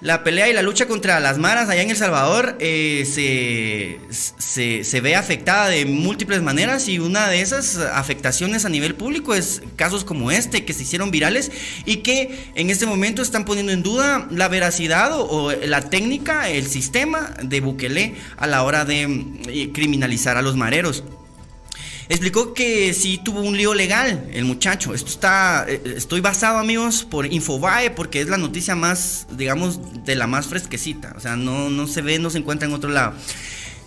la 0.00 0.22
pelea 0.22 0.48
y 0.48 0.52
la 0.52 0.62
lucha 0.62 0.86
contra 0.86 1.18
las 1.18 1.36
maras 1.36 1.68
allá 1.68 1.82
en 1.82 1.90
El 1.90 1.96
Salvador 1.96 2.56
eh, 2.60 3.02
se, 3.08 4.84
se, 4.84 5.00
ve 5.00 5.16
afectada 5.16 5.68
de 5.68 5.84
múltiples 5.84 6.42
maneras 6.42 6.86
y 6.86 7.00
una 7.00 7.28
de 7.28 7.40
esas 7.40 7.76
afectaciones 7.76 8.64
a 8.64 8.68
nivel 8.68 8.94
público 8.94 9.34
es 9.34 9.60
casos 9.74 10.04
como 10.04 10.30
este 10.30 10.64
que 10.64 10.74
se 10.74 10.84
hicieron 10.84 11.10
virales 11.10 11.50
y 11.86 11.96
que 11.98 12.52
en 12.54 12.70
este 12.70 12.86
momento 12.86 13.20
están 13.20 13.44
poniendo 13.44 13.72
en 13.72 13.82
duda 13.82 14.28
la 14.30 14.46
veracidad 14.46 15.12
o, 15.12 15.26
o 15.26 15.52
la 15.52 15.90
técnica, 15.90 16.48
el 16.48 16.68
sistema 16.68 17.34
de 17.42 17.60
Bukele 17.60 18.14
a 18.36 18.46
la 18.46 18.62
hora 18.62 18.84
de 18.84 19.02
eh, 19.48 19.72
criminalizar 19.72 20.36
a 20.36 20.42
los 20.42 20.54
mareros. 20.54 21.02
Explicó 22.08 22.52
que 22.52 22.92
sí 22.92 23.18
tuvo 23.22 23.40
un 23.40 23.56
lío 23.56 23.72
legal 23.72 24.28
el 24.32 24.44
muchacho. 24.44 24.94
Esto 24.94 25.10
está, 25.10 25.64
eh, 25.68 25.80
estoy 25.96 26.20
basado 26.20 26.58
amigos 26.58 27.04
por 27.04 27.26
Infobae 27.26 27.90
porque 27.90 28.20
es 28.20 28.28
la 28.28 28.36
noticia 28.36 28.74
más, 28.74 29.26
digamos, 29.30 30.04
de 30.04 30.14
la 30.14 30.26
más 30.26 30.46
fresquecita. 30.46 31.14
O 31.16 31.20
sea, 31.20 31.36
no, 31.36 31.70
no 31.70 31.86
se 31.86 32.02
ve, 32.02 32.18
no 32.18 32.28
se 32.28 32.38
encuentra 32.38 32.68
en 32.68 32.74
otro 32.74 32.90
lado. 32.90 33.14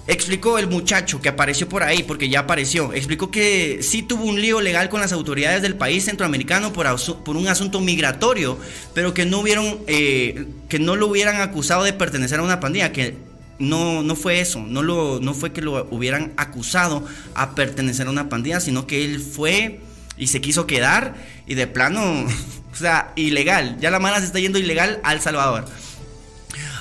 Explicó 0.07 0.57
el 0.57 0.67
muchacho 0.67 1.21
que 1.21 1.27
apareció 1.27 1.67
por 1.67 1.83
ahí, 1.83 2.01
porque 2.01 2.29
ya 2.29 2.39
apareció, 2.39 2.93
explicó 2.93 3.29
que 3.29 3.79
sí 3.81 4.03
tuvo 4.03 4.23
un 4.23 4.41
lío 4.41 4.61
legal 4.61 4.87
con 4.87 5.01
las 5.01 5.11
autoridades 5.11 5.61
del 5.61 5.75
país 5.75 6.05
centroamericano 6.05 6.71
por, 6.71 6.87
por 7.25 7.35
un 7.35 7.49
asunto 7.49 7.81
migratorio, 7.81 8.57
pero 8.93 9.13
que 9.13 9.25
no 9.25 9.39
hubieron, 9.39 9.79
eh, 9.87 10.45
que 10.69 10.79
no 10.79 10.95
lo 10.95 11.07
hubieran 11.07 11.41
acusado 11.41 11.83
de 11.83 11.91
pertenecer 11.91 12.39
a 12.39 12.43
una 12.43 12.61
pandilla, 12.61 12.93
que 12.93 13.17
no, 13.59 14.03
no 14.03 14.15
fue 14.15 14.39
eso, 14.39 14.59
no, 14.59 14.83
lo, 14.83 15.19
no 15.19 15.33
fue 15.33 15.51
que 15.51 15.61
lo 15.61 15.87
hubieran 15.91 16.33
acusado 16.37 17.05
a 17.33 17.55
pertenecer 17.55 18.07
a 18.07 18.11
una 18.11 18.29
pandilla, 18.29 18.59
sino 18.59 18.87
que 18.87 19.03
él 19.05 19.19
fue 19.19 19.81
y 20.17 20.27
se 20.27 20.41
quiso 20.41 20.67
quedar 20.67 21.15
y 21.45 21.55
de 21.55 21.67
plano, 21.67 22.01
o 22.71 22.75
sea, 22.75 23.13
ilegal, 23.15 23.77
ya 23.79 23.91
la 23.91 23.99
mala 23.99 24.19
se 24.19 24.25
está 24.25 24.39
yendo 24.39 24.59
ilegal 24.59 24.99
al 25.03 25.21
Salvador. 25.21 25.65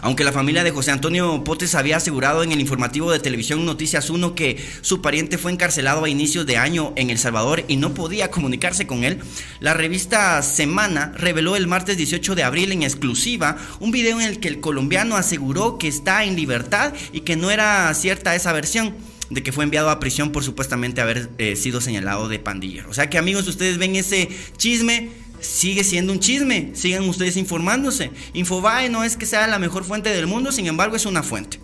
Aunque 0.02 0.24
la 0.24 0.32
familia 0.32 0.64
de 0.64 0.70
José 0.70 0.90
Antonio 0.90 1.42
Potes 1.44 1.74
había 1.74 1.96
asegurado 1.96 2.42
en 2.42 2.52
el 2.52 2.60
informativo 2.60 3.10
de 3.10 3.18
Televisión 3.18 3.64
Noticias 3.64 4.10
1 4.10 4.34
que 4.34 4.56
su 4.80 5.00
pariente 5.00 5.38
fue 5.38 5.52
encarcelado 5.52 6.04
a 6.04 6.08
inicios 6.08 6.46
de 6.46 6.56
año 6.56 6.92
en 6.96 7.10
El 7.10 7.18
Salvador 7.18 7.64
y 7.68 7.76
no 7.76 7.94
podía 7.94 8.30
comunicarse 8.30 8.86
con 8.86 9.04
él, 9.04 9.20
la 9.60 9.74
revista 9.74 10.42
Semana 10.42 11.12
reveló 11.16 11.56
el 11.56 11.66
martes 11.66 11.96
18 11.96 12.34
de 12.34 12.42
abril 12.42 12.72
en 12.72 12.82
exclusiva 12.82 13.56
un 13.80 13.90
video 13.90 14.20
en 14.20 14.26
el 14.26 14.40
que 14.40 14.48
el 14.48 14.60
colombiano 14.60 15.16
aseguró 15.16 15.78
que 15.78 15.88
está 15.88 16.24
en 16.24 16.36
libertad 16.36 16.92
y 17.12 17.20
que 17.20 17.36
no 17.36 17.50
era 17.50 17.92
cierta 17.94 18.34
esa 18.34 18.52
versión 18.52 18.94
de 19.30 19.42
que 19.42 19.52
fue 19.52 19.64
enviado 19.64 19.90
a 19.90 19.98
prisión 19.98 20.30
por 20.30 20.44
supuestamente 20.44 21.00
haber 21.00 21.30
eh, 21.38 21.56
sido 21.56 21.80
señalado 21.80 22.28
de 22.28 22.38
pandillero. 22.38 22.90
O 22.90 22.94
sea 22.94 23.10
que 23.10 23.18
amigos, 23.18 23.48
ustedes 23.48 23.78
ven 23.78 23.96
ese 23.96 24.28
chisme, 24.56 25.10
sigue 25.40 25.84
siendo 25.84 26.12
un 26.12 26.20
chisme, 26.20 26.70
sigan 26.74 27.08
ustedes 27.08 27.36
informándose. 27.36 28.10
Infobae 28.32 28.88
no 28.88 29.04
es 29.04 29.16
que 29.16 29.26
sea 29.26 29.46
la 29.46 29.58
mejor 29.58 29.84
fuente 29.84 30.10
del 30.10 30.26
mundo, 30.26 30.52
sin 30.52 30.66
embargo 30.66 30.96
es 30.96 31.06
una 31.06 31.22
fuente. 31.22 31.60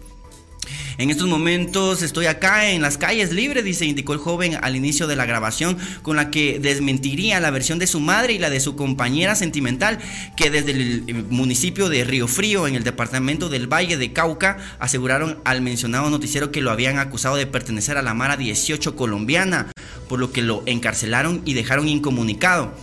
En 0.98 1.10
estos 1.10 1.26
momentos 1.26 2.02
estoy 2.02 2.26
acá 2.26 2.70
en 2.70 2.82
las 2.82 2.98
calles 2.98 3.32
libre, 3.32 3.62
dice, 3.62 3.86
indicó 3.86 4.12
el 4.12 4.18
joven 4.18 4.58
al 4.60 4.76
inicio 4.76 5.06
de 5.06 5.16
la 5.16 5.24
grabación, 5.24 5.78
con 6.02 6.16
la 6.16 6.30
que 6.30 6.58
desmentiría 6.58 7.40
la 7.40 7.50
versión 7.50 7.78
de 7.78 7.86
su 7.86 7.98
madre 7.98 8.34
y 8.34 8.38
la 8.38 8.50
de 8.50 8.60
su 8.60 8.76
compañera 8.76 9.34
sentimental, 9.34 9.98
que 10.36 10.50
desde 10.50 10.72
el 10.72 11.26
municipio 11.30 11.88
de 11.88 12.04
Río 12.04 12.28
Frío, 12.28 12.66
en 12.66 12.74
el 12.74 12.84
departamento 12.84 13.48
del 13.48 13.72
Valle 13.72 13.96
de 13.96 14.12
Cauca, 14.12 14.58
aseguraron 14.78 15.38
al 15.44 15.62
mencionado 15.62 16.10
noticiero 16.10 16.52
que 16.52 16.60
lo 16.60 16.70
habían 16.70 16.98
acusado 16.98 17.36
de 17.36 17.46
pertenecer 17.46 17.96
a 17.96 18.02
la 18.02 18.14
Mara 18.14 18.36
18 18.36 18.94
colombiana, 18.94 19.72
por 20.08 20.20
lo 20.20 20.30
que 20.30 20.42
lo 20.42 20.62
encarcelaron 20.66 21.42
y 21.44 21.54
dejaron 21.54 21.88
incomunicado. 21.88 22.74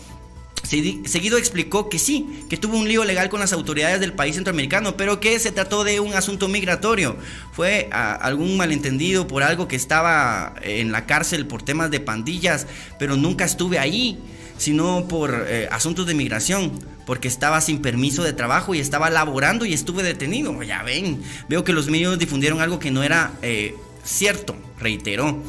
Seguido 0.70 1.40
explicó 1.40 1.90
que 1.90 1.98
sí, 1.98 2.44
que 2.48 2.56
tuvo 2.56 2.78
un 2.78 2.88
lío 2.88 3.04
legal 3.04 3.28
con 3.30 3.40
las 3.40 3.54
autoridades 3.54 4.00
del 4.00 4.14
país 4.14 4.36
centroamericano, 4.36 4.96
pero 4.96 5.20
que 5.20 5.40
se 5.40 5.52
trató 5.52 5.84
de 5.84 6.00
un 6.00 6.14
asunto 6.14 6.48
migratorio. 6.48 7.18
Fue 7.54 7.90
algún 7.92 8.56
malentendido 8.56 9.26
por 9.26 9.42
algo 9.42 9.68
que 9.68 9.76
estaba 9.76 10.54
en 10.62 10.92
la 10.92 11.08
cárcel 11.08 11.48
por 11.48 11.64
temas 11.64 11.90
de 11.90 12.00
pandillas, 12.00 12.68
pero 13.00 13.18
nunca 13.18 13.46
estuve 13.46 13.80
ahí, 13.80 14.20
sino 14.60 15.08
por 15.08 15.48
eh, 15.48 15.68
asuntos 15.72 16.06
de 16.06 16.14
migración, 16.14 16.72
porque 17.08 17.28
estaba 17.28 17.62
sin 17.62 17.82
permiso 17.82 18.22
de 18.24 18.34
trabajo 18.34 18.76
y 18.76 18.80
estaba 18.80 19.10
laborando 19.10 19.66
y 19.66 19.74
estuve 19.74 20.04
detenido. 20.04 20.62
Ya 20.62 20.84
ven, 20.84 21.20
veo 21.48 21.64
que 21.64 21.74
los 21.74 21.88
medios 21.88 22.20
difundieron 22.20 22.62
algo 22.62 22.78
que 22.78 22.92
no 22.92 23.02
era 23.02 23.32
eh, 23.42 23.74
cierto, 24.04 24.56
reiteró. 24.80 25.42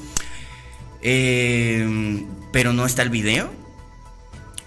Eh, 1.03 2.25
pero 2.53 2.73
no 2.73 2.87
está 2.87 3.03
el 3.03 3.11
video 3.11 3.60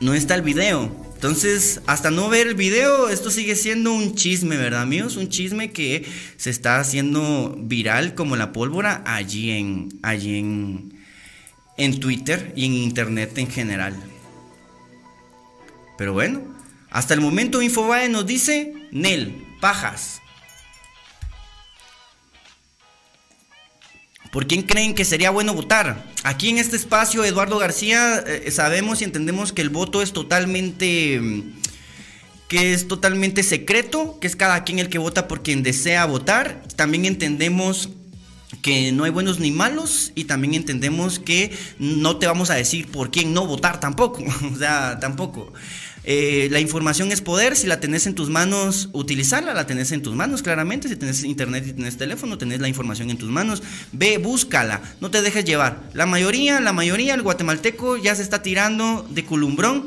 no 0.04 0.14
está 0.14 0.36
el 0.36 0.42
video. 0.42 0.94
Entonces, 1.16 1.82
hasta 1.88 2.12
no 2.12 2.28
ver 2.28 2.48
el 2.48 2.56
video, 2.56 3.08
esto 3.08 3.32
sigue 3.32 3.56
siendo 3.56 3.94
un 3.94 4.14
chisme, 4.16 4.58
¿verdad, 4.58 4.82
amigos? 4.82 5.16
Un 5.16 5.30
chisme 5.30 5.72
que 5.72 6.06
se 6.36 6.50
está 6.50 6.80
haciendo 6.80 7.56
viral 7.58 8.14
como 8.14 8.36
la 8.36 8.52
pólvora 8.52 9.02
allí 9.06 9.52
en, 9.52 9.98
allí 10.04 10.40
en, 10.40 10.94
en 11.78 12.00
Twitter 12.02 12.52
y 12.58 12.66
en 12.66 12.74
Internet 12.74 13.38
en 13.38 13.50
general. 13.50 13.96
Pero 15.98 16.12
bueno, 16.12 16.42
hasta 16.90 17.14
el 17.14 17.22
momento 17.22 17.62
Infobae 17.62 18.10
nos 18.10 18.26
dice, 18.26 18.74
Nel, 18.92 19.46
pajas. 19.62 20.23
¿Por 24.34 24.48
quién 24.48 24.64
creen 24.64 24.96
que 24.96 25.06
sería 25.06 25.30
bueno 25.30 25.54
votar? 25.54 26.08
Aquí 26.24 26.50
en 26.50 26.58
este 26.58 26.76
espacio, 26.76 27.24
Eduardo 27.24 27.60
García, 27.60 28.18
eh, 28.26 28.50
sabemos 28.50 29.00
y 29.00 29.04
entendemos 29.04 29.54
que 29.54 29.62
el 29.62 29.70
voto 29.70 30.02
es 30.02 30.12
totalmente 30.12 31.20
mm, 31.22 31.54
que 32.48 32.74
es 32.74 32.88
totalmente 32.88 33.44
secreto, 33.44 34.18
que 34.20 34.26
es 34.26 34.36
cada 34.36 34.64
quien 34.64 34.80
el 34.80 34.90
que 34.90 34.98
vota 34.98 35.28
por 35.28 35.44
quien 35.44 35.62
desea 35.62 36.04
votar. 36.06 36.64
También 36.76 37.06
entendemos 37.06 37.90
que 38.64 38.92
no 38.92 39.04
hay 39.04 39.12
buenos 39.12 39.40
ni 39.40 39.52
malos 39.52 40.12
y 40.16 40.24
también 40.24 40.56
entendemos 40.56 41.20
que 41.20 41.56
no 41.78 42.18
te 42.18 42.26
vamos 42.26 42.50
a 42.50 42.56
decir 42.56 42.88
por 42.88 43.12
quién 43.12 43.36
no 43.36 43.46
votar 43.46 43.80
tampoco, 43.80 44.24
o 44.52 44.58
sea, 44.58 44.98
tampoco. 45.00 45.54
Eh, 46.06 46.50
la 46.52 46.60
información 46.60 47.12
es 47.14 47.22
poder, 47.22 47.56
si 47.56 47.66
la 47.66 47.80
tenés 47.80 48.08
en 48.08 48.16
tus 48.16 48.30
manos, 48.30 48.90
utilizarla, 48.92 49.54
la 49.54 49.66
tenés 49.66 49.92
en 49.94 50.02
tus 50.02 50.16
manos 50.16 50.42
claramente, 50.42 50.90
si 50.90 50.98
tenés 50.98 51.24
internet 51.24 51.66
y 51.78 51.92
teléfono, 51.92 52.38
tenés 52.38 52.60
la 52.60 52.68
información 52.68 53.10
en 53.10 53.18
tus 53.18 53.30
manos, 53.30 53.64
ve, 53.94 54.18
búscala, 54.18 54.82
no 55.00 55.10
te 55.12 55.22
dejes 55.22 55.46
llevar. 55.46 55.82
La 55.94 56.06
mayoría, 56.06 56.60
la 56.60 56.74
mayoría, 56.74 57.14
el 57.14 57.22
guatemalteco 57.22 57.96
ya 57.96 58.16
se 58.16 58.22
está 58.22 58.42
tirando 58.42 59.08
de 59.10 59.24
culumbrón, 59.24 59.86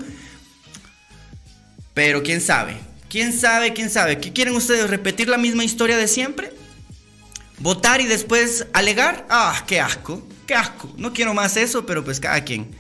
pero 1.93 2.23
quién 2.23 2.41
sabe, 2.41 2.79
quién 3.11 3.39
sabe, 3.39 3.75
quién 3.75 3.91
sabe, 3.91 4.19
¿qué 4.19 4.33
quieren 4.33 4.57
ustedes? 4.57 4.89
¿Repetir 4.89 5.29
la 5.29 5.39
misma 5.39 5.65
historia 5.65 5.99
de 5.99 6.09
siempre? 6.09 6.51
¿Votar 7.59 8.01
y 8.01 8.07
después 8.07 8.67
alegar? 8.73 9.27
Ah, 9.29 9.65
qué 9.67 9.81
asco, 9.81 10.27
qué 10.47 10.55
asco, 10.55 10.95
no 10.97 11.13
quiero 11.13 11.35
más 11.35 11.59
eso, 11.59 11.85
pero 11.85 12.03
pues 12.03 12.21
cada 12.21 12.43
quien. 12.43 12.75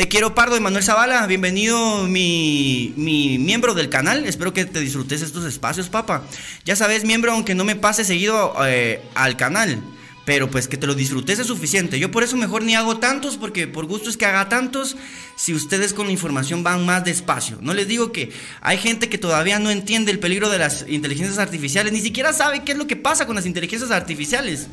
Te 0.00 0.08
quiero, 0.08 0.34
Pardo, 0.34 0.58
Manuel 0.62 0.82
Zavala. 0.82 1.26
Bienvenido, 1.26 2.06
mi, 2.06 2.94
miembro 2.96 3.74
del 3.74 3.90
canal. 3.90 4.24
Espero 4.24 4.54
que 4.54 4.64
te 4.64 4.80
disfrutes 4.80 5.20
estos 5.20 5.44
espacios, 5.44 5.90
papá. 5.90 6.22
Ya 6.64 6.74
sabes, 6.74 7.04
miembro, 7.04 7.32
aunque 7.32 7.54
no 7.54 7.66
me 7.66 7.76
pase 7.76 8.02
seguido 8.02 8.54
eh, 8.64 9.02
al 9.14 9.36
canal. 9.36 9.82
Pero 10.24 10.50
pues 10.50 10.68
que 10.68 10.78
te 10.78 10.86
lo 10.86 10.94
disfrutes 10.94 11.38
es 11.38 11.48
suficiente. 11.48 11.98
Yo 11.98 12.10
por 12.10 12.22
eso 12.22 12.38
mejor 12.38 12.62
ni 12.62 12.74
hago 12.74 12.96
tantos, 12.96 13.36
porque 13.36 13.66
por 13.66 13.84
gusto 13.84 14.08
es 14.08 14.16
que 14.16 14.24
haga 14.24 14.48
tantos 14.48 14.96
si 15.36 15.52
ustedes 15.52 15.92
con 15.92 16.06
la 16.06 16.12
información 16.12 16.62
van 16.62 16.86
más 16.86 17.04
despacio. 17.04 17.58
No 17.60 17.74
les 17.74 17.86
digo 17.86 18.10
que 18.10 18.32
hay 18.62 18.78
gente 18.78 19.10
que 19.10 19.18
todavía 19.18 19.58
no 19.58 19.70
entiende 19.70 20.12
el 20.12 20.18
peligro 20.18 20.48
de 20.48 20.56
las 20.56 20.86
inteligencias 20.88 21.36
artificiales, 21.36 21.92
ni 21.92 22.00
siquiera 22.00 22.32
sabe 22.32 22.64
qué 22.64 22.72
es 22.72 22.78
lo 22.78 22.86
que 22.86 22.96
pasa 22.96 23.26
con 23.26 23.36
las 23.36 23.44
inteligencias 23.44 23.90
artificiales. 23.90 24.68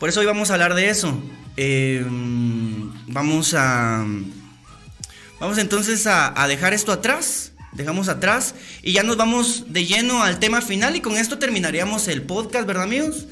Por 0.00 0.08
eso 0.08 0.18
hoy 0.18 0.26
vamos 0.26 0.50
a 0.50 0.54
hablar 0.54 0.74
de 0.74 0.90
eso. 0.90 1.22
Em, 1.60 2.88
vamos 3.08 3.52
a. 3.52 4.06
Vamos 5.40 5.58
entonces 5.58 6.06
a, 6.06 6.46
dejar 6.46 6.72
esto 6.72 6.92
atrás. 6.92 7.50
Dejamos 7.72 8.08
atrás 8.08 8.54
y 8.80 8.92
ya 8.92 9.02
nos 9.02 9.16
vamos 9.16 9.64
de 9.72 9.84
lleno 9.84 10.22
al 10.22 10.38
tema 10.38 10.62
final 10.62 10.94
y 10.94 11.00
con 11.00 11.16
esto 11.16 11.38
terminaríamos 11.38 12.06
el 12.06 12.22
podcast, 12.22 12.64
¿verdad 12.64 12.84
amigos? 12.84 13.26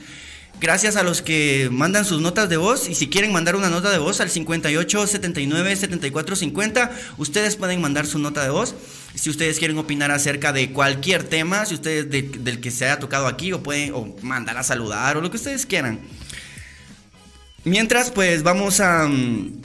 Gracias 0.60 0.96
a 0.96 1.04
los 1.04 1.22
que 1.22 1.68
mandan 1.70 2.04
sus 2.04 2.20
notas 2.20 2.48
de 2.48 2.56
voz 2.56 2.88
y 2.88 2.96
si 2.96 3.08
quieren 3.08 3.32
mandar 3.32 3.54
una 3.54 3.70
nota 3.70 3.90
de 3.90 3.98
voz 3.98 4.20
al 4.20 4.28
58 4.28 5.06
79 5.06 5.76
74 5.76 6.36
50, 6.36 6.90
ustedes 7.18 7.54
pueden 7.54 7.80
mandar 7.80 8.06
su 8.06 8.18
nota 8.18 8.42
de 8.42 8.50
voz. 8.50 8.74
Si 9.14 9.30
ustedes 9.30 9.58
quieren 9.58 9.78
opinar 9.78 10.10
acerca 10.10 10.52
de 10.52 10.72
cualquier 10.72 11.22
tema, 11.22 11.64
si 11.64 11.74
ustedes 11.74 12.10
del 12.10 12.60
que 12.60 12.70
se 12.72 12.86
haya 12.86 12.98
tocado 12.98 13.28
aquí 13.28 13.52
o 13.52 13.62
pueden 13.62 13.94
o 13.94 14.16
mandar 14.22 14.56
a 14.58 14.64
saludar 14.64 15.16
o 15.16 15.20
lo 15.20 15.30
que 15.30 15.36
ustedes 15.36 15.64
quieran. 15.64 16.00
Mientras, 17.66 18.12
pues 18.12 18.44
vamos 18.44 18.78
a, 18.78 19.08
mm, 19.08 19.60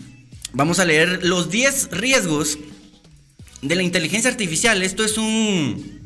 vamos 0.53 0.79
a 0.79 0.85
leer 0.85 1.23
los 1.23 1.51
10 1.51 1.89
riesgos 1.91 2.57
de 3.61 3.75
la 3.75 3.83
inteligencia 3.83 4.31
artificial. 4.31 4.81
Esto 4.81 5.03
es 5.05 5.19
un... 5.19 6.01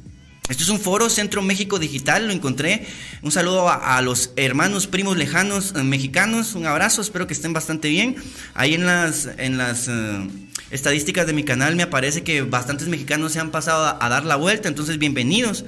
Esto 0.50 0.62
es 0.62 0.70
un 0.70 0.80
foro 0.80 1.10
Centro 1.10 1.42
México 1.42 1.80
Digital, 1.80 2.28
lo 2.28 2.34
encontré. 2.34 2.86
Un 3.24 3.32
saludo 3.32 3.70
a, 3.70 4.00
los 4.02 4.32
hermanos, 4.36 4.88
primos 4.88 5.18
lejanos 5.18 5.74
eh, 5.74 5.84
mexicanos. 5.84 6.54
Un 6.54 6.66
abrazo, 6.68 7.02
espero 7.02 7.28
que 7.28 7.34
estén 7.34 7.54
bastante 7.54 7.88
bien. 7.88 8.18
Ahí 8.54 8.74
en 8.74 8.86
las, 8.86 9.30
en 9.38 9.58
las 9.58 9.88
eh, 9.88 10.28
estadísticas 10.72 11.26
de 11.26 11.34
mi 11.34 11.46
canal 11.46 11.78
me 11.78 11.84
aparece 11.84 12.24
que 12.24 12.42
bastantes 12.42 12.90
mexicanos 12.90 13.32
se 13.32 13.40
han 13.40 13.52
pasado 13.52 13.98
a 14.00 14.10
dar 14.10 14.26
la 14.26 14.36
vuelta, 14.36 14.68
entonces 14.68 15.00
bienvenidos. 15.00 15.64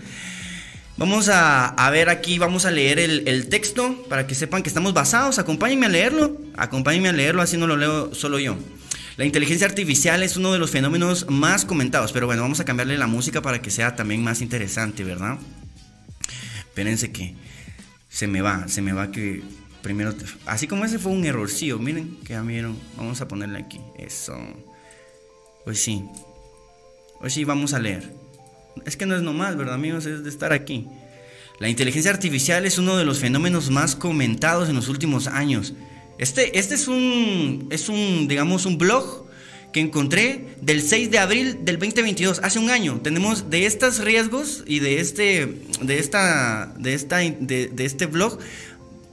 Vamos 0.97 1.29
a, 1.29 1.89
ver 1.91 2.09
aquí, 2.09 2.39
vamos 2.39 2.65
a 2.65 2.71
leer 2.71 2.97
el, 2.97 3.49
texto 3.49 4.03
para 4.09 4.25
que 4.25 4.33
sepan 4.33 4.63
que 4.63 4.69
estamos 4.69 4.95
basados. 4.95 5.37
Acompáñenme 5.37 5.85
a 5.85 5.89
leerlo, 5.89 6.35
acompáñenme 6.55 7.09
a 7.09 7.13
leerlo, 7.13 7.43
así 7.43 7.55
no 7.55 7.67
lo 7.67 7.77
leo 7.77 8.15
solo 8.15 8.39
yo. 8.39 8.57
La 9.15 9.23
inteligencia 9.23 9.67
artificial 9.67 10.23
es 10.23 10.37
uno 10.37 10.51
de 10.53 10.59
los 10.59 10.71
fenómenos 10.71 11.29
más 11.29 11.65
comentados, 11.65 12.11
pero 12.13 12.25
bueno, 12.25 12.41
vamos 12.41 12.59
a 12.59 12.65
cambiarle 12.65 12.97
la 12.97 13.05
música 13.05 13.43
para 13.43 13.61
que 13.61 13.69
sea 13.69 13.95
también 13.95 14.23
más 14.23 14.41
interesante, 14.41 15.03
¿verdad? 15.03 15.37
Espérense 16.59 17.11
que 17.11 17.35
se 18.09 18.25
me 18.25 18.41
va, 18.41 18.67
se 18.67 18.81
me 18.81 18.93
va 18.93 19.11
que 19.11 19.43
primero, 19.83 20.15
así 20.47 20.67
como 20.67 20.83
ese 20.83 20.97
fue 20.97 21.11
un 21.11 21.25
errorcillo, 21.25 21.77
miren, 21.77 22.17
que 22.23 22.33
ya 22.33 22.41
vieron, 22.41 22.75
vamos 22.95 23.21
a 23.21 23.27
ponerle 23.27 23.59
aquí, 23.59 23.79
eso. 23.99 24.35
Pues 25.63 25.79
sí, 25.79 26.03
hoy 27.19 27.29
sí 27.29 27.43
vamos 27.43 27.73
a 27.73 27.79
leer. 27.79 28.26
Es 28.85 28.97
que 28.97 29.05
no 29.05 29.15
es 29.15 29.21
nomás, 29.21 29.57
¿verdad, 29.57 29.75
amigos? 29.75 30.05
Es 30.05 30.23
de 30.23 30.29
estar 30.29 30.53
aquí. 30.53 30.87
La 31.59 31.69
inteligencia 31.69 32.11
artificial 32.11 32.65
es 32.65 32.77
uno 32.77 32.97
de 32.97 33.05
los 33.05 33.19
fenómenos 33.19 33.71
más 33.71 33.95
comentados 33.95 34.69
en 34.69 34.75
los 34.75 34.89
últimos 34.89 35.27
años. 35.27 35.73
Este, 36.19 36.57
este 36.57 36.75
es 36.75 36.87
un, 36.87 37.67
es 37.71 37.89
un, 37.89 38.27
digamos, 38.27 38.65
un 38.65 38.77
blog 38.77 39.25
que 39.73 39.79
encontré 39.79 40.55
del 40.61 40.81
6 40.81 41.11
de 41.11 41.19
abril 41.19 41.65
del 41.65 41.77
2022, 41.79 42.41
hace 42.43 42.59
un 42.59 42.69
año. 42.69 42.99
Tenemos 43.01 43.49
de 43.49 43.65
estos 43.65 43.99
riesgos 43.99 44.63
y 44.65 44.79
de 44.79 44.99
este, 44.99 45.61
de 45.81 45.99
esta, 45.99 46.73
de 46.77 46.93
esta, 46.93 47.17
de, 47.17 47.71
este 47.77 48.05
blog 48.05 48.39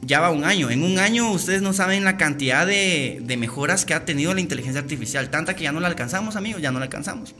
ya 0.03 0.21
va 0.21 0.31
un 0.31 0.45
año. 0.45 0.71
En 0.71 0.83
un 0.83 0.99
año 0.99 1.31
ustedes 1.33 1.63
no 1.63 1.73
saben 1.73 2.05
la 2.05 2.17
cantidad 2.19 2.67
de, 2.67 3.21
de 3.23 3.37
mejoras 3.39 3.85
que 3.85 3.95
ha 3.95 4.05
tenido 4.05 4.35
la 4.35 4.41
inteligencia 4.41 4.81
artificial, 4.81 5.31
tanta 5.31 5.57
que 5.57 5.65
ya 5.65 5.73
no 5.73 5.81
la 5.81 5.89
alcanzamos, 5.89 6.37
amigos, 6.37 6.61
ya 6.61 6.73
no 6.73 6.79
la 6.79 6.85
alcanzamos. 6.85 7.35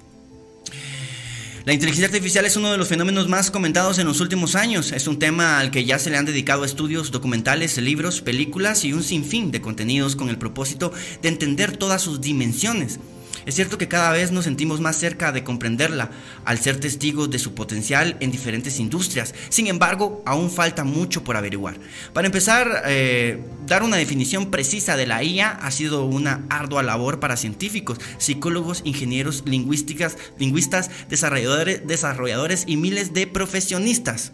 La 1.65 1.73
inteligencia 1.73 2.09
artificial 2.09 2.45
es 2.45 2.57
uno 2.57 2.71
de 2.71 2.77
los 2.77 2.89
fenómenos 2.89 3.27
más 3.27 3.51
comentados 3.51 3.99
en 3.99 4.07
los 4.07 4.21
últimos 4.21 4.55
años. 4.55 4.93
Es 4.93 5.07
un 5.07 5.19
tema 5.19 5.59
al 5.59 5.71
que 5.71 5.87
ya 5.87 5.99
se 5.99 6.11
le 6.11 6.19
han 6.19 6.27
dedicado 6.27 6.67
estudios, 6.67 7.11
documentales, 7.11 7.79
libros, 7.79 8.21
películas 8.21 8.85
y 8.85 8.93
un 8.93 9.03
sinfín 9.03 9.51
de 9.51 9.63
contenidos 9.63 10.15
con 10.15 10.29
el 10.29 10.37
propósito 10.37 10.93
de 11.23 11.31
entender 11.31 11.75
todas 11.79 12.03
sus 12.03 12.21
dimensiones. 12.21 13.01
Es 13.47 13.55
cierto 13.55 13.79
que 13.79 13.89
cada 13.89 14.11
vez 14.13 14.33
nos 14.33 14.45
sentimos 14.45 14.81
más 14.81 14.97
cerca 14.97 15.33
de 15.33 15.45
comprenderla 15.45 16.11
al 16.45 16.59
ser 16.59 16.81
testigos 16.81 17.31
de 17.31 17.39
su 17.39 17.55
potencial 17.55 18.17
en 18.21 18.31
diferentes 18.31 18.79
industrias. 18.79 19.35
Sin 19.49 19.67
embargo, 19.67 20.23
aún 20.27 20.51
falta 20.51 20.85
mucho 20.85 21.25
por 21.25 21.37
averiguar. 21.37 21.77
Para 22.13 22.27
empezar, 22.27 22.83
eh, 22.87 23.43
dar 23.67 23.83
una 23.83 23.97
definición 23.97 24.51
precisa 24.51 24.97
de 24.97 25.07
la 25.07 25.23
IA 25.23 25.51
ha 25.51 25.71
sido 25.71 26.05
una 26.05 26.45
ardua 26.49 26.83
labor 26.83 27.21
para 27.21 27.37
científicos, 27.37 27.99
psicólogos, 28.19 28.83
ingenieros, 28.85 29.43
lingüísticas, 29.47 30.17
lingüistas, 30.39 30.91
desarrolladores, 31.09 31.87
desarrolladores 31.87 32.65
y 32.67 32.77
miles 32.77 33.13
de 33.13 33.27
profesionistas. 33.27 34.33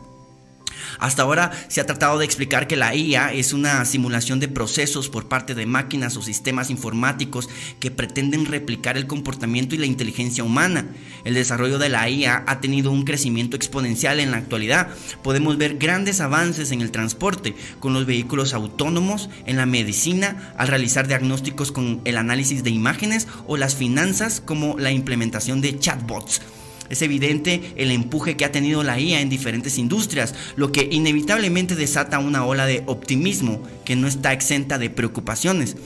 Hasta 1.01 1.23
ahora 1.23 1.51
se 1.69 1.81
ha 1.81 1.87
tratado 1.87 2.19
de 2.19 2.27
explicar 2.27 2.67
que 2.67 2.77
la 2.77 2.95
IA 2.95 3.33
es 3.33 3.53
una 3.53 3.85
simulación 3.87 4.39
de 4.39 4.49
procesos 4.49 5.09
por 5.09 5.29
parte 5.29 5.55
de 5.55 5.67
máquinas 5.67 6.17
o 6.17 6.23
sistemas 6.23 6.71
informáticos 6.71 7.49
que 7.81 7.91
pretenden 7.91 8.45
replicar 8.45 8.97
el 8.97 9.07
comportamiento 9.07 9.75
y 9.75 9.79
la 9.79 9.87
inteligencia 9.87 10.45
humana. 10.45 10.87
El 11.25 11.35
desarrollo 11.35 11.79
de 11.79 11.89
la 11.89 12.09
IA 12.09 12.45
ha 12.47 12.61
tenido 12.61 12.91
un 12.91 13.05
crecimiento 13.05 13.57
exponencial 13.57 14.21
en 14.21 14.31
la 14.31 14.37
actualidad. 14.37 14.89
Podemos 15.23 15.57
ver 15.57 15.79
grandes 15.79 16.21
avances 16.21 16.71
en 16.71 16.83
el 16.83 16.91
transporte, 16.91 17.55
con 17.81 17.95
los 17.95 18.05
vehículos 18.05 18.53
autónomos, 18.53 19.31
en 19.47 19.57
la 19.57 19.67
medicina, 19.67 20.53
al 20.59 20.69
realizar 20.69 21.09
diagnósticos 21.09 21.73
con 21.73 22.03
el 22.05 22.19
análisis 22.19 22.63
de 22.63 22.71
imágenes 22.71 23.27
o 23.47 23.57
las 23.57 23.75
finanzas 23.75 24.43
como 24.45 24.77
la 24.79 24.91
implementación 24.91 25.63
de 25.63 25.79
chatbots. 25.79 26.43
Es 26.91 27.03
evidente 27.03 27.73
el 27.77 27.93
empuje 27.93 28.37
que 28.37 28.45
ha 28.45 28.53
tenido 28.53 28.83
la 28.83 28.99
IA 28.99 29.21
en 29.21 29.31
diferentes 29.31 29.79
industrias, 29.79 30.35
lo 30.57 30.73
que 30.73 30.89
inevitablemente 30.91 31.77
desata 31.77 32.19
una 32.19 32.45
ola 32.45 32.67
de 32.67 32.83
optimismo 32.87 33.63
que 33.85 33.97
no 33.97 34.09
está 34.09 34.33
exenta 34.33 34.77
de 34.77 34.91
preocupaciones. 34.91 35.77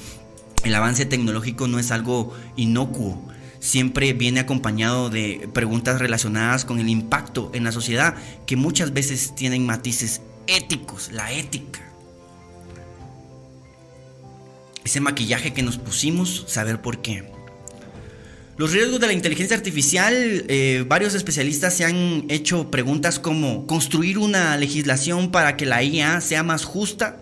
El 0.65 0.75
avance 0.75 1.05
tecnológico 1.05 1.69
no 1.69 1.79
es 1.79 1.91
algo 1.91 2.33
inocuo, 2.57 3.23
siempre 3.65 4.13
viene 4.13 4.41
acompañado 4.41 5.09
de 5.09 5.49
preguntas 5.53 5.99
relacionadas 5.99 6.67
con 6.67 6.81
el 6.81 6.89
impacto 6.91 7.51
en 7.55 7.65
la 7.65 7.73
sociedad 7.73 8.15
que 8.47 8.57
muchas 8.57 8.93
veces 8.93 9.35
tienen 9.35 9.65
matices 9.65 10.21
éticos, 10.47 11.13
la 11.13 11.33
ética. 11.33 11.81
Ese 14.85 15.01
maquillaje 15.01 15.55
que 15.55 15.63
nos 15.63 15.79
pusimos, 15.79 16.45
saber 16.47 16.83
por 16.83 17.01
qué. 17.01 17.34
Los 18.57 18.73
riesgos 18.73 19.01
de 19.01 19.09
la 19.09 19.13
inteligencia 19.13 19.57
artificial, 19.57 20.45
eh, 20.47 20.85
varios 20.87 21.15
especialistas 21.15 21.75
se 21.75 21.85
han 21.85 22.25
hecho 22.29 22.71
preguntas 22.71 23.19
como 23.19 23.67
construir 23.67 24.17
una 24.17 24.57
legislación 24.57 25.33
para 25.33 25.57
que 25.57 25.67
la 25.67 25.83
IA 25.83 26.21
sea 26.21 26.45
más 26.45 26.65
justa, 26.65 27.21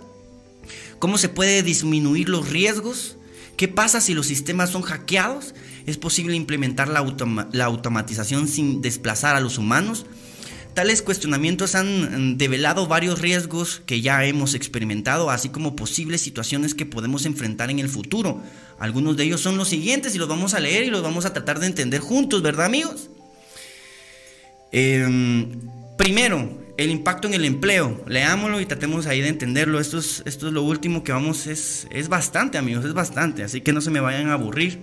cómo 0.98 1.16
se 1.16 1.30
puede 1.30 1.62
disminuir 1.62 2.28
los 2.28 2.50
riesgos, 2.50 3.16
qué 3.56 3.66
pasa 3.66 4.02
si 4.02 4.12
los 4.12 4.26
sistemas 4.26 4.68
son 4.68 4.82
hackeados, 4.82 5.54
es 5.86 5.96
posible 5.96 6.36
implementar 6.36 6.88
la, 6.88 7.02
la 7.52 7.64
automatización 7.64 8.46
sin 8.46 8.82
desplazar 8.82 9.34
a 9.34 9.40
los 9.40 9.56
humanos. 9.56 10.04
Tales 10.74 11.02
cuestionamientos 11.02 11.74
han 11.74 12.32
mm, 12.32 12.38
develado 12.38 12.86
varios 12.86 13.20
riesgos 13.20 13.82
que 13.84 14.00
ya 14.00 14.24
hemos 14.24 14.54
experimentado, 14.54 15.30
así 15.30 15.50
como 15.50 15.76
posibles 15.76 16.20
situaciones 16.20 16.74
que 16.74 16.86
podemos 16.86 17.26
enfrentar 17.26 17.70
en 17.70 17.78
el 17.78 17.88
futuro. 17.88 18.42
Algunos 18.78 19.16
de 19.16 19.24
ellos 19.24 19.40
son 19.40 19.56
los 19.56 19.68
siguientes 19.68 20.14
y 20.14 20.18
los 20.18 20.28
vamos 20.28 20.54
a 20.54 20.60
leer 20.60 20.84
y 20.84 20.90
los 20.90 21.02
vamos 21.02 21.26
a 21.26 21.32
tratar 21.32 21.60
de 21.60 21.66
entender 21.66 22.00
juntos, 22.00 22.42
¿verdad 22.42 22.66
amigos? 22.66 23.10
Em, 24.72 25.60
primero, 25.98 26.62
el 26.78 26.90
impacto 26.90 27.28
en 27.28 27.34
el 27.34 27.44
empleo. 27.44 28.02
Leámoslo 28.06 28.60
y 28.60 28.66
tratemos 28.66 29.06
ahí 29.06 29.20
de 29.20 29.28
entenderlo. 29.28 29.78
Esto 29.78 29.98
es, 29.98 30.22
esto 30.24 30.48
es 30.48 30.52
lo 30.52 30.62
último 30.62 31.04
que 31.04 31.12
vamos, 31.12 31.46
es, 31.46 31.86
es 31.90 32.08
bastante 32.08 32.58
amigos, 32.58 32.84
es 32.84 32.94
bastante, 32.94 33.42
así 33.42 33.60
que 33.60 33.72
no 33.72 33.80
se 33.80 33.90
me 33.90 34.00
vayan 34.00 34.28
a 34.28 34.34
aburrir. 34.34 34.80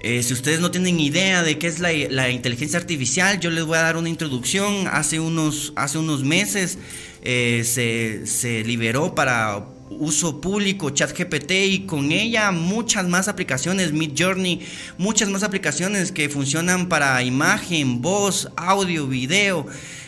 Eh, 0.00 0.22
si 0.22 0.32
ustedes 0.32 0.60
no 0.60 0.70
tienen 0.70 1.00
idea 1.00 1.42
de 1.42 1.58
qué 1.58 1.66
es 1.66 1.80
la, 1.80 2.30
inteligencia 2.30 2.78
artificial, 2.78 3.40
yo 3.40 3.50
les 3.50 3.64
voy 3.64 3.78
a 3.78 3.82
dar 3.82 3.96
una 3.96 4.08
introducción. 4.08 4.86
Hace 4.86 5.18
unos, 5.18 5.72
hace 5.74 5.98
unos 5.98 6.22
meses 6.22 6.78
eh, 7.22 7.62
se, 7.64 8.62
liberó 8.64 9.14
para 9.14 9.66
uso 9.90 10.40
público, 10.40 10.90
ChatGPT 10.90 11.50
y 11.50 11.80
con 11.86 12.12
ella 12.12 12.52
muchas 12.52 13.08
más 13.08 13.26
aplicaciones, 13.26 13.92
Mid 13.92 14.12
Journey, 14.16 14.60
muchas 14.98 15.30
más 15.30 15.42
aplicaciones 15.42 16.12
que 16.12 16.28
funcionan 16.28 16.88
para 16.88 17.22
imagen, 17.24 18.00
voz, 18.00 18.50
audio, 18.56 19.08
video. 19.08 19.66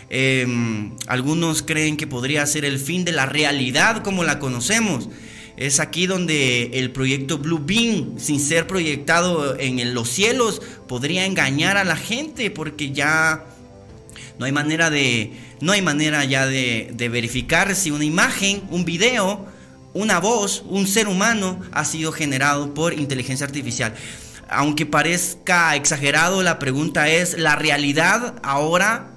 Em, 0.09 0.93
algunos 1.07 1.63
creen 1.63 1.97
que 1.97 2.07
podría 2.07 2.47
ser 2.47 2.65
el 2.65 2.79
fin 2.79 3.05
de 3.05 3.13
la 3.13 3.27
realidad 3.27 4.03
como 4.03 4.23
la 4.23 4.39
conocemos. 4.39 5.09
Es 5.61 5.79
aquí 5.79 6.07
donde 6.07 6.71
el 6.75 6.91
proyecto 6.91 7.39
Blue 7.39 7.63
Beam, 7.65 8.19
sin 8.19 8.41
ser 8.41 8.67
proyectado 8.67 9.57
en 9.61 9.95
los 9.95 10.09
cielos, 10.09 10.61
podría 10.89 11.27
engañar 11.27 11.77
a 11.77 11.85
la 11.85 11.97
gente 11.97 12.51
porque 12.51 12.91
ya 12.91 13.47
no 14.39 14.47
hay 14.47 14.53
manera 14.53 14.91
de, 14.91 15.33
no 15.61 15.71
hay 15.71 15.83
manera 15.83 16.25
ya 16.25 16.47
de, 16.47 16.91
de 16.95 17.09
verificar 17.09 17.77
si 17.77 17.93
una 17.93 18.05
imagen, 18.05 18.63
un 18.71 18.85
video 18.85 19.47
una 19.93 20.21
voz, 20.21 20.65
un 20.69 20.87
ser 20.87 21.09
humano 21.09 21.61
ha 21.73 21.85
sido 21.85 22.13
generado 22.13 22.75
por 22.75 22.93
inteligencia 22.93 23.47
artificial. 23.47 23.95
Aunque 24.49 24.87
parezca 24.87 25.75
exagerado, 25.77 26.43
la 26.43 26.59
pregunta 26.59 27.09
es, 27.09 27.39
¿la 27.39 27.57
realidad 27.57 28.35
ahora 28.43 29.11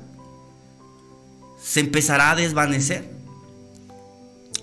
se 1.62 1.80
empezará 1.80 2.32
a 2.32 2.36
desvanecer? 2.36 3.12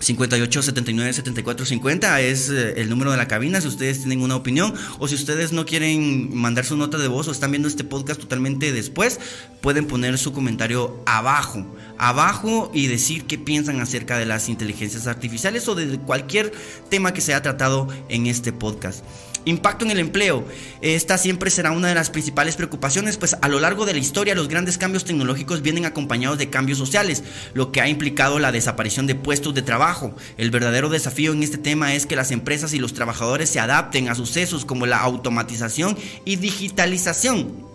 58 0.01 0.61
79 0.61 1.13
74 1.13 1.65
50 1.65 2.21
es 2.21 2.49
eh, 2.49 2.73
el 2.77 2.89
número 2.89 3.11
de 3.11 3.17
la 3.17 3.27
cabina 3.27 3.61
si 3.61 3.67
ustedes 3.67 3.99
tienen 3.99 4.21
una 4.21 4.35
opinión 4.35 4.73
o 4.99 5.07
si 5.07 5.15
ustedes 5.15 5.51
no 5.53 5.65
quieren 5.65 6.35
mandar 6.35 6.65
su 6.65 6.75
nota 6.75 6.97
de 6.97 7.07
voz 7.07 7.27
o 7.27 7.31
están 7.31 7.51
viendo 7.51 7.67
este 7.67 7.83
podcast 7.83 8.19
totalmente 8.19 8.71
después 8.71 9.19
pueden 9.61 9.85
poner 9.85 10.17
su 10.17 10.33
comentario 10.33 11.01
abajo 11.05 11.65
abajo 11.97 12.71
y 12.73 12.87
decir 12.87 13.25
qué 13.25 13.37
piensan 13.37 13.79
acerca 13.79 14.17
de 14.17 14.25
las 14.25 14.49
inteligencias 14.49 15.07
artificiales 15.07 15.67
o 15.67 15.75
de 15.75 15.99
cualquier 15.99 16.51
tema 16.89 17.13
que 17.13 17.21
se 17.21 17.33
haya 17.33 17.43
tratado 17.43 17.87
en 18.09 18.25
este 18.27 18.51
podcast 18.51 19.05
Impacto 19.45 19.85
en 19.85 19.91
el 19.91 19.99
empleo. 19.99 20.45
Esta 20.81 21.17
siempre 21.17 21.49
será 21.49 21.71
una 21.71 21.87
de 21.87 21.95
las 21.95 22.11
principales 22.11 22.55
preocupaciones, 22.55 23.17
pues 23.17 23.35
a 23.41 23.47
lo 23.47 23.59
largo 23.59 23.85
de 23.85 23.93
la 23.93 23.99
historia 23.99 24.35
los 24.35 24.47
grandes 24.47 24.77
cambios 24.77 25.03
tecnológicos 25.03 25.63
vienen 25.63 25.85
acompañados 25.85 26.37
de 26.37 26.49
cambios 26.49 26.77
sociales, 26.77 27.23
lo 27.53 27.71
que 27.71 27.81
ha 27.81 27.89
implicado 27.89 28.37
la 28.37 28.51
desaparición 28.51 29.07
de 29.07 29.15
puestos 29.15 29.55
de 29.55 29.63
trabajo. 29.63 30.15
El 30.37 30.51
verdadero 30.51 30.89
desafío 30.89 31.33
en 31.33 31.41
este 31.41 31.57
tema 31.57 31.95
es 31.95 32.05
que 32.05 32.15
las 32.15 32.29
empresas 32.31 32.73
y 32.73 32.79
los 32.79 32.93
trabajadores 32.93 33.49
se 33.49 33.59
adapten 33.59 34.09
a 34.09 34.15
sucesos 34.15 34.63
como 34.63 34.85
la 34.85 34.99
automatización 34.99 35.97
y 36.23 36.35
digitalización. 36.35 37.71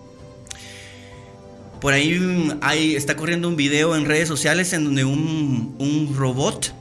Por 1.80 1.92
ahí 1.92 2.94
está 2.96 3.16
corriendo 3.16 3.48
un 3.48 3.56
video 3.56 3.96
en 3.96 4.06
redes 4.06 4.28
sociales 4.28 4.72
en 4.72 4.84
donde 4.84 5.04
un, 5.04 6.14
robot 6.16 6.72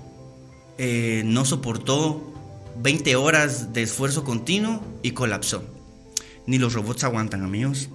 eh, 0.77 1.23
no 1.25 1.43
soportó 1.43 2.34
20 2.78 3.15
horas 3.15 3.73
de 3.73 3.84
esfuerzo 3.84 4.23
continuo 4.23 4.82
y 5.01 5.11
colapsó. 5.11 5.63
Ni 6.45 6.57
los 6.57 6.73
robots 6.73 7.03
aguantan, 7.03 7.43
amigos. 7.43 7.89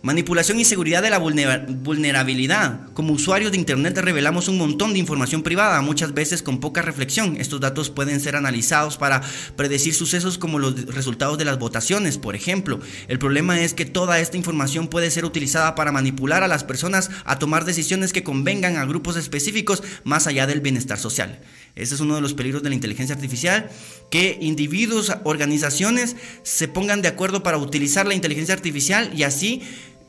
Manipulación 0.00 0.60
y 0.60 0.64
seguridad 0.64 1.02
de 1.02 1.10
la 1.10 1.18
vulnerabilidad. 1.18 2.92
Como 2.94 3.14
usuarios 3.14 3.50
de 3.50 3.58
Internet 3.58 3.98
revelamos 3.98 4.46
un 4.46 4.56
montón 4.56 4.92
de 4.92 5.00
información 5.00 5.42
privada, 5.42 5.80
muchas 5.80 6.14
veces 6.14 6.40
con 6.40 6.60
poca 6.60 6.82
reflexión. 6.82 7.36
Estos 7.36 7.60
datos 7.60 7.90
pueden 7.90 8.20
ser 8.20 8.36
analizados 8.36 8.96
para 8.96 9.22
predecir 9.56 9.94
sucesos 9.94 10.38
como 10.38 10.60
los 10.60 10.86
resultados 10.86 11.36
de 11.36 11.44
las 11.44 11.58
votaciones, 11.58 12.16
por 12.16 12.36
ejemplo. 12.36 12.78
El 13.08 13.18
problema 13.18 13.60
es 13.60 13.74
que 13.74 13.86
toda 13.86 14.20
esta 14.20 14.36
información 14.36 14.86
puede 14.86 15.10
ser 15.10 15.24
utilizada 15.24 15.74
para 15.74 15.90
manipular 15.90 16.44
a 16.44 16.48
las 16.48 16.62
personas 16.62 17.10
a 17.24 17.40
tomar 17.40 17.64
decisiones 17.64 18.12
que 18.12 18.22
convengan 18.22 18.76
a 18.76 18.84
grupos 18.84 19.16
específicos 19.16 19.82
más 20.04 20.28
allá 20.28 20.46
del 20.46 20.60
bienestar 20.60 20.98
social. 20.98 21.40
Ese 21.74 21.94
es 21.94 22.00
uno 22.00 22.14
de 22.16 22.20
los 22.20 22.34
peligros 22.34 22.62
de 22.62 22.70
la 22.70 22.74
inteligencia 22.74 23.14
artificial, 23.14 23.70
que 24.10 24.38
individuos, 24.40 25.12
organizaciones 25.24 26.16
se 26.42 26.68
pongan 26.68 27.02
de 27.02 27.08
acuerdo 27.08 27.42
para 27.42 27.58
utilizar 27.58 28.06
la 28.06 28.14
inteligencia 28.14 28.54
artificial 28.54 29.10
y 29.14 29.22
así 29.22 29.62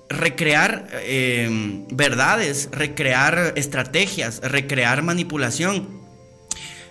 recrear 0.10 0.90
em, 1.04 1.86
verdades, 1.92 2.70
recrear 2.72 3.54
estrategias, 3.56 4.42
recrear 4.42 5.04
manipulación. 5.04 6.00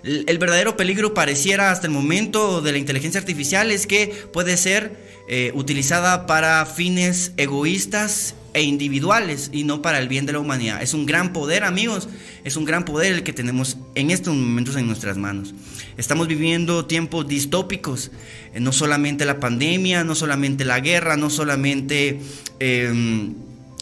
El, 0.05 0.39
verdadero 0.39 0.77
peligro 0.77 1.13
pareciera 1.13 1.73
hasta 1.73 1.89
el 1.89 1.93
momento 1.93 2.63
de 2.63 2.71
la 2.71 2.79
inteligencia 2.79 3.21
artificial 3.21 3.73
es 3.73 3.87
que 3.89 4.07
puede 4.33 4.57
ser 4.57 4.97
eh, 5.29 5.51
utilizada 5.55 6.27
para 6.27 6.65
fines 6.67 7.33
egoístas 7.37 8.35
e 8.59 8.63
individuales 8.63 9.51
y 9.53 9.63
no 9.63 9.83
para 9.83 10.01
el 10.01 10.09
bien 10.09 10.27
de 10.27 10.33
la 10.33 10.41
humanidad. 10.41 10.83
Es 10.83 10.93
un 10.93 11.07
gran 11.07 11.33
poder, 11.33 11.63
amigos, 11.63 12.09
es 12.43 12.57
un 12.57 12.65
gran 12.65 12.85
poder 12.85 13.13
el 13.13 13.23
que 13.23 13.33
tenemos 13.33 13.77
en 13.95 14.11
estos 14.11 14.35
momentos 14.35 14.75
en 14.75 14.89
nuestras 14.89 15.17
manos. 15.17 15.55
Estamos 15.97 16.27
viviendo 16.27 16.85
tiempos 16.85 17.29
distópicos, 17.29 18.11
eh, 18.53 18.59
no 18.59 18.73
solamente 18.73 19.25
la 19.25 19.39
pandemia, 19.39 20.03
no 20.03 20.17
solamente 20.17 20.65
la 20.65 20.81
guerra, 20.81 21.17
no 21.17 21.31
solamente 21.31 22.19
em, 22.59 23.35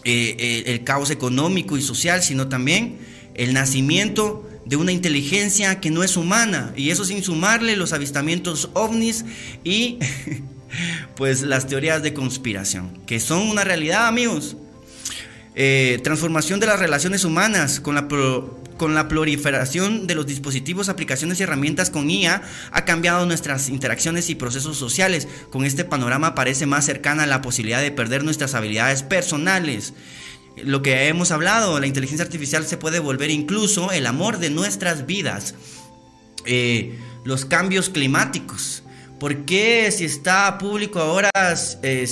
eh, 0.05 0.65
el 0.67 0.85
caos 0.85 1.11
económico 1.11 1.79
y 1.79 1.83
social, 1.83 2.23
sino 2.23 2.49
también 2.49 2.99
el 3.35 3.55
nacimiento 3.55 4.47
de 4.67 4.77
una 4.77 4.93
inteligencia 4.93 5.81
que 5.81 5.91
no 5.91 6.03
es 6.03 6.19
humana, 6.19 6.75
y 6.77 6.91
eso 6.91 7.07
sin 7.07 7.23
sumarle 7.23 7.77
los 7.77 7.95
avistamientos 7.95 8.69
ovnis 8.75 9.25
y 9.65 9.99
pues 11.17 11.41
las 11.41 11.67
teorías 11.67 12.03
de 12.03 12.13
conspiración, 12.13 12.99
que 13.07 13.21
son 13.21 13.49
una 13.49 13.65
realidad, 13.65 14.07
amigos. 14.07 14.57
Eh, 15.59 16.01
transformación 16.05 16.61
de 16.61 16.67
las 16.67 16.79
relaciones 16.79 17.25
humanas 17.25 17.81
con 17.81 17.95
la, 17.95 18.07
con 18.77 18.95
la 18.95 19.09
proliferación 19.09 20.07
de 20.07 20.15
los 20.15 20.27
dispositivos, 20.27 20.91
aplicaciones 20.91 21.41
y 21.41 21.45
herramientas 21.45 21.89
con 21.89 22.11
IA 22.11 22.43
ha 22.73 22.85
cambiado 22.85 23.25
nuestras 23.25 23.71
interacciones 23.71 24.29
y 24.29 24.35
procesos 24.35 24.77
sociales. 24.77 25.27
Con 25.49 25.65
este 25.65 25.87
panorama 25.87 26.35
parece 26.35 26.67
más 26.67 26.85
cercana 26.85 27.25
la 27.25 27.41
posibilidad 27.41 27.81
de 27.81 27.91
perder 27.91 28.23
nuestras 28.23 28.55
habilidades 28.55 29.03
personales. 29.03 29.95
lo 30.63 30.83
que 30.83 31.09
hemos 31.09 31.33
hablado, 31.33 31.81
la 31.81 31.87
inteligencia 31.87 32.25
artificial 32.25 32.67
se 32.67 32.77
puede 32.77 32.99
volver 32.99 33.31
incluso 33.31 33.93
el 33.93 34.07
amor 34.07 34.39
de 34.39 34.51
nuestras 34.51 35.07
vidas. 35.07 35.55
Eh, 36.45 36.99
los 37.25 37.47
cambios 37.47 37.89
climáticos. 37.89 38.83
¿Por 39.19 39.47
qué 39.47 39.91
si 39.91 40.05
está 40.05 40.59
público 40.59 41.01
ahora 41.01 41.31
eh, 41.83 42.07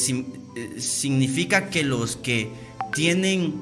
significa 0.79 1.69
que 1.69 1.85
los 1.85 2.17
que 2.17 2.51
tienen... 2.95 3.61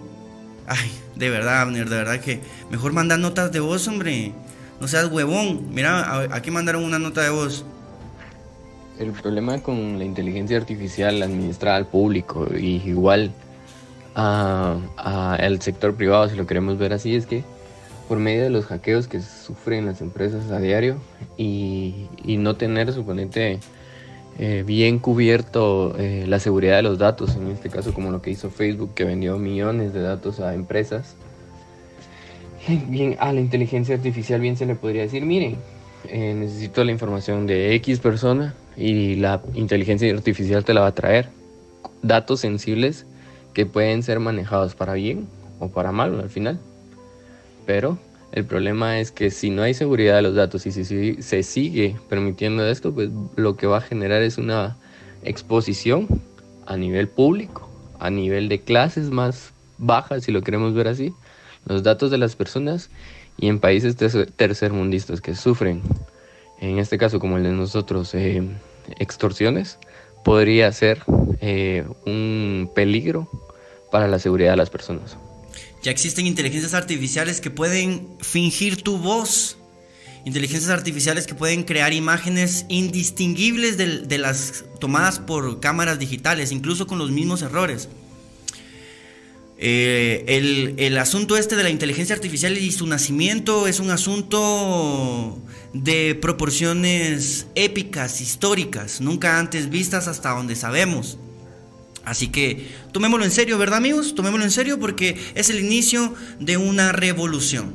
Ay, 0.66 0.90
de 1.16 1.30
verdad, 1.30 1.62
Abner, 1.62 1.88
de 1.88 1.96
verdad 1.96 2.20
que 2.20 2.40
mejor 2.70 2.92
mandar 2.92 3.18
notas 3.18 3.50
de 3.52 3.60
voz, 3.60 3.88
hombre. 3.88 4.32
No 4.80 4.88
seas 4.88 5.10
huevón. 5.10 5.72
Mira, 5.72 6.34
aquí 6.34 6.50
mandaron 6.50 6.84
una 6.84 6.98
nota 6.98 7.22
de 7.22 7.30
voz. 7.30 7.64
El 8.98 9.12
problema 9.12 9.58
con 9.62 9.98
la 9.98 10.04
inteligencia 10.04 10.56
artificial 10.56 11.22
administrada 11.22 11.76
al 11.76 11.86
público 11.86 12.46
y 12.56 12.82
igual 12.86 13.32
al 14.14 15.60
sector 15.62 15.94
privado, 15.94 16.28
si 16.28 16.36
lo 16.36 16.46
queremos 16.46 16.78
ver 16.78 16.92
así, 16.92 17.14
es 17.14 17.26
que 17.26 17.42
por 18.08 18.18
medio 18.18 18.42
de 18.42 18.50
los 18.50 18.66
hackeos 18.66 19.08
que 19.08 19.20
sufren 19.20 19.86
las 19.86 20.00
empresas 20.00 20.50
a 20.50 20.58
diario 20.58 20.96
y, 21.36 22.08
no 22.26 22.56
tener 22.56 22.92
suponente 22.92 23.58
eh, 24.38 24.64
bien 24.66 24.98
cubierto 24.98 25.94
eh, 25.98 26.24
la 26.26 26.38
seguridad 26.38 26.76
de 26.76 26.82
los 26.82 26.98
datos, 26.98 27.36
en 27.36 27.48
este 27.48 27.68
caso 27.68 27.92
como 27.92 28.10
lo 28.10 28.22
que 28.22 28.30
hizo 28.30 28.50
Facebook 28.50 28.94
que 28.94 29.04
vendió 29.04 29.38
millones 29.38 29.92
de 29.92 30.00
datos 30.00 30.40
a 30.40 30.54
empresas. 30.54 31.16
Bien, 32.88 33.16
a 33.20 33.32
la 33.32 33.40
inteligencia 33.40 33.94
artificial 33.94 34.40
bien 34.40 34.56
se 34.56 34.66
le 34.66 34.74
podría 34.74 35.02
decir, 35.02 35.24
miren, 35.24 35.56
eh, 36.08 36.34
necesito 36.34 36.84
la 36.84 36.92
información 36.92 37.46
de 37.46 37.74
X 37.74 37.98
persona 38.00 38.54
y 38.76 39.16
la 39.16 39.42
inteligencia 39.54 40.12
artificial 40.12 40.64
te 40.64 40.72
la 40.72 40.80
va 40.80 40.88
a 40.88 40.94
traer. 40.94 41.28
Datos 42.02 42.40
sensibles 42.40 43.06
que 43.52 43.66
pueden 43.66 44.02
ser 44.02 44.18
manejados 44.18 44.74
para 44.74 44.94
bien 44.94 45.26
o 45.58 45.68
para 45.68 45.92
mal 45.92 46.18
al 46.18 46.30
final. 46.30 46.58
Pero 47.66 47.98
el 48.32 48.46
problema 48.46 48.98
es 48.98 49.12
que 49.12 49.30
si 49.30 49.50
no 49.50 49.62
hay 49.62 49.74
seguridad 49.74 50.16
de 50.16 50.22
los 50.22 50.34
datos 50.34 50.64
y 50.66 50.72
si 50.72 51.22
se 51.22 51.42
sigue 51.42 51.96
permitiendo 52.08 52.66
esto, 52.66 52.92
pues 52.92 53.10
lo 53.36 53.56
que 53.56 53.66
va 53.66 53.78
a 53.78 53.82
generar 53.82 54.22
es 54.22 54.38
una 54.38 54.78
exposición 55.22 56.08
a 56.66 56.78
nivel 56.78 57.08
público, 57.08 57.68
a 57.98 58.08
nivel 58.08 58.48
de 58.48 58.60
clases 58.60 59.10
más 59.10 59.52
bajas, 59.76 60.24
si 60.24 60.32
lo 60.32 60.40
queremos 60.40 60.72
ver 60.72 60.88
así, 60.88 61.12
los 61.66 61.82
datos 61.82 62.10
de 62.10 62.18
las 62.18 62.34
personas 62.34 62.90
y 63.36 63.48
en 63.48 63.60
países 63.60 63.96
tercermundistas 64.36 65.20
que 65.20 65.34
sufren, 65.34 65.82
en 66.60 66.78
este 66.78 66.96
caso 66.96 67.20
como 67.20 67.36
el 67.36 67.42
de 67.42 67.52
nosotros, 67.52 68.14
eh, 68.14 68.42
extorsiones, 68.98 69.78
podría 70.24 70.72
ser 70.72 71.02
eh, 71.40 71.84
un 72.06 72.70
peligro 72.74 73.28
para 73.90 74.08
la 74.08 74.18
seguridad 74.18 74.52
de 74.52 74.56
las 74.56 74.70
personas. 74.70 75.18
Ya 75.82 75.90
existen 75.90 76.26
inteligencias 76.26 76.74
artificiales 76.74 77.40
que 77.40 77.50
pueden 77.50 78.06
fingir 78.20 78.82
tu 78.82 78.98
voz. 78.98 79.58
Inteligencias 80.24 80.70
artificiales 80.70 81.26
que 81.26 81.34
pueden 81.34 81.64
crear 81.64 81.92
imágenes 81.92 82.64
indistinguibles 82.68 83.76
de, 83.76 84.18
las 84.18 84.64
tomadas 84.78 85.18
por 85.18 85.58
cámaras 85.58 85.98
digitales, 85.98 86.52
incluso 86.52 86.86
con 86.86 86.98
los 86.98 87.10
mismos 87.10 87.42
errores. 87.42 87.88
Eh, 89.58 90.24
el, 90.28 90.74
el, 90.78 90.98
asunto 90.98 91.36
este 91.36 91.56
de 91.56 91.64
la 91.64 91.70
inteligencia 91.70 92.14
artificial 92.14 92.56
y 92.56 92.70
su 92.70 92.86
nacimiento 92.86 93.66
es 93.66 93.80
un 93.80 93.90
asunto 93.90 95.38
de 95.72 96.14
proporciones 96.14 97.46
épicas, 97.54 98.20
históricas, 98.20 99.00
nunca 99.00 99.38
antes 99.38 99.70
vistas 99.70 100.06
hasta 100.06 100.30
donde 100.30 100.54
sabemos. 100.54 101.18
Así 102.04 102.28
que 102.28 102.68
tomémoslo 102.92 103.24
en 103.24 103.30
serio, 103.30 103.58
¿verdad 103.58 103.78
amigos? 103.78 104.14
Tomémoslo 104.14 104.44
en 104.44 104.50
serio 104.50 104.78
porque 104.80 105.20
es 105.34 105.50
el 105.50 105.60
inicio 105.60 106.14
de 106.40 106.56
una 106.56 106.92
revolución. 106.92 107.74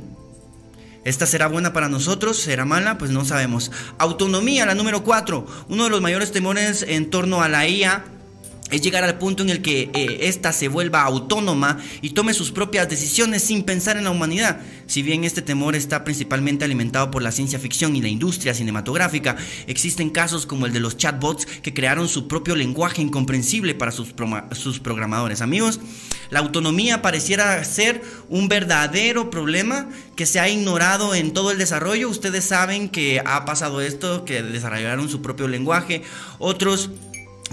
¿Esta 1.06 1.26
será 1.26 1.48
buena 1.48 1.72
para 1.72 1.88
nosotros? 1.88 2.38
¿Será 2.38 2.66
mala? 2.66 2.98
Pues 2.98 3.12
no 3.12 3.24
sabemos. 3.24 3.72
Autonomía, 3.98 4.66
la 4.66 4.76
número 4.76 5.04
4. 5.04 5.48
Uno 5.70 5.86
de 5.86 5.90
los 5.90 6.02
mayores 6.02 6.34
temores 6.34 6.84
en 6.86 7.10
torno 7.10 7.42
a 7.42 7.48
la 7.48 7.66
IA 7.66 8.04
es 8.72 8.82
llegar 8.82 9.04
al 9.04 9.18
punto 9.18 9.44
en 9.44 9.50
el 9.50 9.62
que 9.62 9.90
ésta 10.22 10.50
eh, 10.50 10.54
se 10.54 10.68
vuelva 10.68 11.04
autónoma 11.04 11.80
y 12.02 12.12
tome 12.12 12.34
sus 12.34 12.52
propias 12.52 12.90
decisiones 12.90 13.44
sin 13.44 13.64
pensar 13.64 13.98
en 13.98 14.04
la 14.06 14.12
humanidad. 14.12 14.60
Si 14.88 15.02
bien 15.02 15.24
este 15.24 15.42
temor 15.42 15.76
está 15.76 16.04
principalmente 16.04 16.66
alimentado 16.66 17.12
por 17.12 17.22
la 17.22 17.32
ciencia 17.32 17.60
ficción 17.60 17.96
y 17.96 18.02
la 18.02 18.08
industria 18.08 18.54
cinematográfica, 18.54 19.38
existen 19.68 20.10
casos 20.10 20.46
como 20.46 20.66
el 20.66 20.74
de 20.74 20.80
los 20.80 20.98
chatbots 20.98 21.46
que 21.46 21.74
crearon 21.74 22.08
su 22.10 22.28
propio 22.28 22.56
lenguaje 22.56 23.02
incomprensible 23.02 23.76
para 23.76 23.92
sus, 23.92 24.14
sus 24.52 24.80
programadores. 24.80 25.42
Amigos, 25.42 25.80
la 26.30 26.40
autonomía 26.40 27.02
pareciera 27.02 27.64
ser 27.64 28.02
un 28.30 28.50
verdadero 28.50 29.30
problema 29.30 29.88
que 30.16 30.26
se 30.26 30.40
ha 30.40 30.50
ignorado 30.50 31.16
en 31.16 31.32
todo 31.32 31.52
el 31.52 31.58
desarrollo. 31.58 32.10
Ustedes 32.10 32.46
saben 32.46 32.90
que 32.90 33.22
ha 33.26 33.46
pasado 33.46 33.82
esto, 33.82 34.26
que 34.26 34.44
desarrollaron 34.44 35.10
su 35.10 35.22
propio 35.22 35.48
lenguaje. 35.48 36.04
Otros 36.40 36.90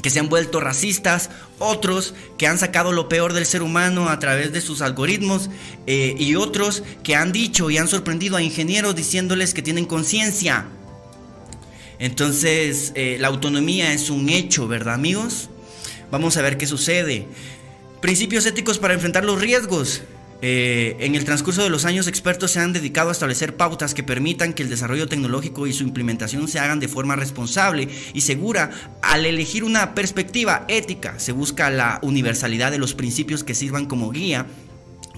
que 0.02 0.10
se 0.10 0.20
han 0.20 0.28
vuelto 0.28 0.60
racistas, 0.60 1.30
otros 1.58 2.14
que 2.36 2.46
han 2.46 2.58
sacado 2.58 2.92
lo 2.92 3.08
peor 3.08 3.32
del 3.32 3.46
ser 3.46 3.62
humano 3.62 4.08
a 4.08 4.18
través 4.18 4.52
de 4.52 4.60
sus 4.60 4.82
algoritmos 4.82 5.50
eh, 5.86 6.14
y 6.18 6.34
otros 6.34 6.82
que 7.02 7.14
han 7.14 7.32
dicho 7.32 7.70
y 7.70 7.78
han 7.78 7.88
sorprendido 7.88 8.36
a 8.36 8.42
ingenieros 8.42 8.94
diciéndoles 8.94 9.54
que 9.54 9.62
tienen 9.62 9.84
conciencia. 9.84 10.66
Entonces, 11.98 12.92
eh, 12.96 13.16
la 13.20 13.28
autonomía 13.28 13.92
es 13.92 14.10
un 14.10 14.28
hecho, 14.28 14.66
¿verdad 14.66 14.94
amigos? 14.94 15.48
Vamos 16.10 16.36
a 16.36 16.42
ver 16.42 16.58
qué 16.58 16.66
sucede. 16.66 17.26
Principios 18.00 18.46
éticos 18.46 18.78
para 18.78 18.94
enfrentar 18.94 19.24
los 19.24 19.40
riesgos. 19.40 20.02
Eh, 20.42 20.96
en 21.00 21.14
el 21.14 21.24
transcurso 21.24 21.62
de 21.62 21.70
los 21.70 21.84
años, 21.84 22.06
expertos 22.06 22.50
se 22.50 22.60
han 22.60 22.72
dedicado 22.72 23.08
a 23.08 23.12
establecer 23.12 23.56
pautas 23.56 23.94
que 23.94 24.02
permitan 24.02 24.52
que 24.52 24.62
el 24.62 24.68
desarrollo 24.68 25.08
tecnológico 25.08 25.66
y 25.66 25.72
su 25.72 25.84
implementación 25.84 26.48
se 26.48 26.58
hagan 26.58 26.80
de 26.80 26.88
forma 26.88 27.16
responsable 27.16 27.88
y 28.12 28.20
segura. 28.20 28.70
Al 29.02 29.26
elegir 29.26 29.64
una 29.64 29.94
perspectiva 29.94 30.64
ética, 30.68 31.18
se 31.18 31.32
busca 31.32 31.70
la 31.70 31.98
universalidad 32.02 32.70
de 32.70 32.78
los 32.78 32.94
principios 32.94 33.44
que 33.44 33.54
sirvan 33.54 33.86
como 33.86 34.10
guía 34.10 34.46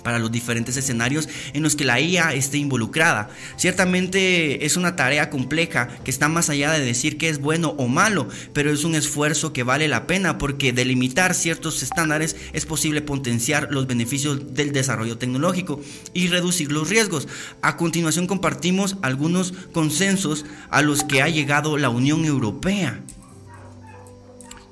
para 0.06 0.20
los 0.20 0.30
diferentes 0.30 0.76
escenarios 0.76 1.28
en 1.52 1.64
los 1.64 1.74
que 1.74 1.84
la 1.84 2.00
IA 2.00 2.32
esté 2.32 2.58
involucrada. 2.58 3.28
Ciertamente 3.56 4.64
es 4.64 4.76
una 4.76 4.94
tarea 4.94 5.30
compleja 5.30 5.88
que 6.04 6.12
está 6.12 6.28
más 6.28 6.48
allá 6.48 6.70
de 6.70 6.84
decir 6.84 7.18
que 7.18 7.28
es 7.28 7.40
bueno 7.40 7.74
o 7.76 7.88
malo, 7.88 8.28
pero 8.52 8.70
es 8.70 8.84
un 8.84 8.94
esfuerzo 8.94 9.52
que 9.52 9.64
vale 9.64 9.88
la 9.88 10.06
pena 10.06 10.38
porque 10.38 10.72
delimitar 10.72 11.34
ciertos 11.34 11.82
estándares 11.82 12.36
es 12.52 12.66
posible 12.66 13.02
potenciar 13.02 13.66
los 13.72 13.88
beneficios 13.88 14.54
del 14.54 14.70
desarrollo 14.70 15.18
tecnológico 15.18 15.80
y 16.14 16.28
reducir 16.28 16.70
los 16.70 16.88
riesgos. 16.88 17.26
A 17.60 17.76
continuación 17.76 18.28
compartimos 18.28 18.98
algunos 19.02 19.54
consensos 19.72 20.44
a 20.70 20.82
los 20.82 21.02
que 21.02 21.20
ha 21.20 21.28
llegado 21.28 21.78
la 21.78 21.88
Unión 21.88 22.24
Europea. 22.24 23.00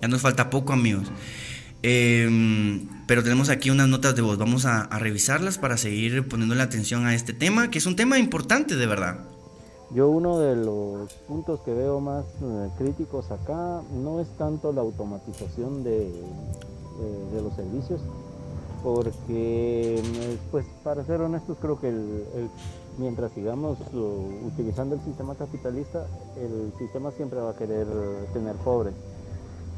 Ya 0.01 0.07
nos 0.07 0.23
falta 0.23 0.49
poco 0.49 0.73
amigos. 0.73 1.09
Em, 1.87 2.89
pero 3.07 3.23
tenemos 3.23 3.51
aquí 3.51 3.69
unas 3.69 3.89
notas 3.89 4.17
de 4.17 4.23
voz. 4.23 4.39
Vamos 4.39 4.65
a, 4.65 4.87
revisarlas 4.99 5.59
para 5.59 5.77
seguir 5.77 6.27
poniendo 6.27 6.55
la 6.55 6.63
atención 6.63 7.05
a 7.05 7.15
este 7.15 7.35
tema, 7.35 7.71
que 7.71 7.77
es 7.77 7.85
un 7.85 7.95
tema 7.95 8.19
importante 8.19 8.75
de 8.75 8.87
verdad. 8.87 9.19
Yo 9.91 10.09
uno 10.09 10.39
de 10.39 10.57
los 10.57 11.13
puntos 11.29 11.61
que 11.61 11.75
veo 11.75 12.01
más 12.01 12.25
eh, 12.41 12.69
críticos 12.79 13.31
acá 13.31 13.83
no 13.93 14.19
es 14.21 14.29
tanto 14.39 14.73
la 14.73 14.81
automatización 14.81 15.85
de, 15.85 16.09
de, 17.35 17.43
los 17.43 17.55
servicios, 17.55 18.01
porque 18.83 19.99
eh, 19.99 20.39
pues 20.51 20.65
para 20.83 21.05
ser 21.05 21.21
honestos 21.21 21.59
creo 21.61 21.79
que 21.79 21.93
mientras 22.97 23.31
sigamos 23.33 23.77
utilizando 24.47 24.95
el 24.95 25.03
sistema 25.03 25.35
capitalista, 25.35 26.07
el 26.39 26.73
sistema 26.79 27.11
siempre 27.11 27.41
va 27.41 27.51
a 27.51 27.57
querer 27.57 27.87
tener 28.33 28.55
pobres 28.57 28.95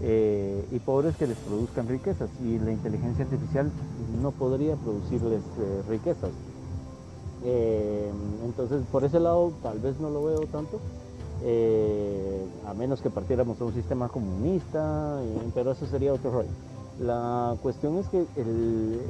eh, 0.03 0.67
y 0.73 0.79
pobres 0.79 1.17
que 1.17 1.27
les 1.27 1.39
produzcan 1.39 1.89
riquezas 1.89 2.29
y 2.45 2.59
la 2.59 2.71
inteligencia 2.71 3.25
artificial 3.25 3.71
no 4.21 4.31
podría 4.31 4.77
producirles 4.77 5.43
eh, 5.59 5.83
riquezas. 5.89 6.31
Eh, 7.45 8.11
entonces 8.45 8.83
por 8.93 9.05
ese 9.05 9.21
lado 9.21 9.53
tal 9.63 9.79
vez 9.79 9.99
no 9.99 10.11
lo 10.11 10.25
veo 10.25 10.41
tanto, 10.47 10.81
a 12.67 12.75
menos 12.75 13.01
que 13.01 13.09
partiéramos 13.09 13.59
de 13.59 13.65
un 13.65 13.75
sistema 13.75 14.09
comunista, 14.09 15.21
pero 15.55 15.73
eso 15.73 15.87
sería 15.87 16.13
otro 16.13 16.31
rollo. 16.31 16.51
La 17.01 17.57
cuestión 17.63 17.97
es 17.99 18.09
que 18.09 18.27
el, 18.37 19.01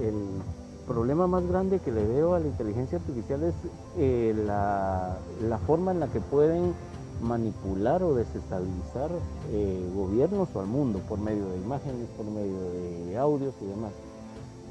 problema 0.87 1.27
más 1.27 1.45
grande 1.49 1.81
que 1.81 1.91
le 1.91 2.05
veo 2.07 2.35
a 2.35 2.39
la 2.39 2.47
inteligencia 2.47 2.99
artificial 2.99 3.43
es 3.43 4.37
la, 4.37 5.17
la 5.43 5.59
forma 5.59 5.91
en 5.91 5.99
la 5.99 6.07
que 6.07 6.21
pueden 6.21 6.75
manipular 7.21 8.03
o 8.03 8.15
desestabilizar 8.15 9.11
eh, 9.53 9.91
gobiernos 9.95 10.49
o 10.55 10.61
al 10.61 10.67
mundo 10.67 11.01
por 11.09 11.19
medio 11.19 11.49
de 11.49 11.57
imágenes, 11.59 12.09
por 12.17 12.27
medio 12.27 12.71
de 13.07 13.19
audios 13.19 13.55
y 13.63 13.67
demás. 13.67 13.93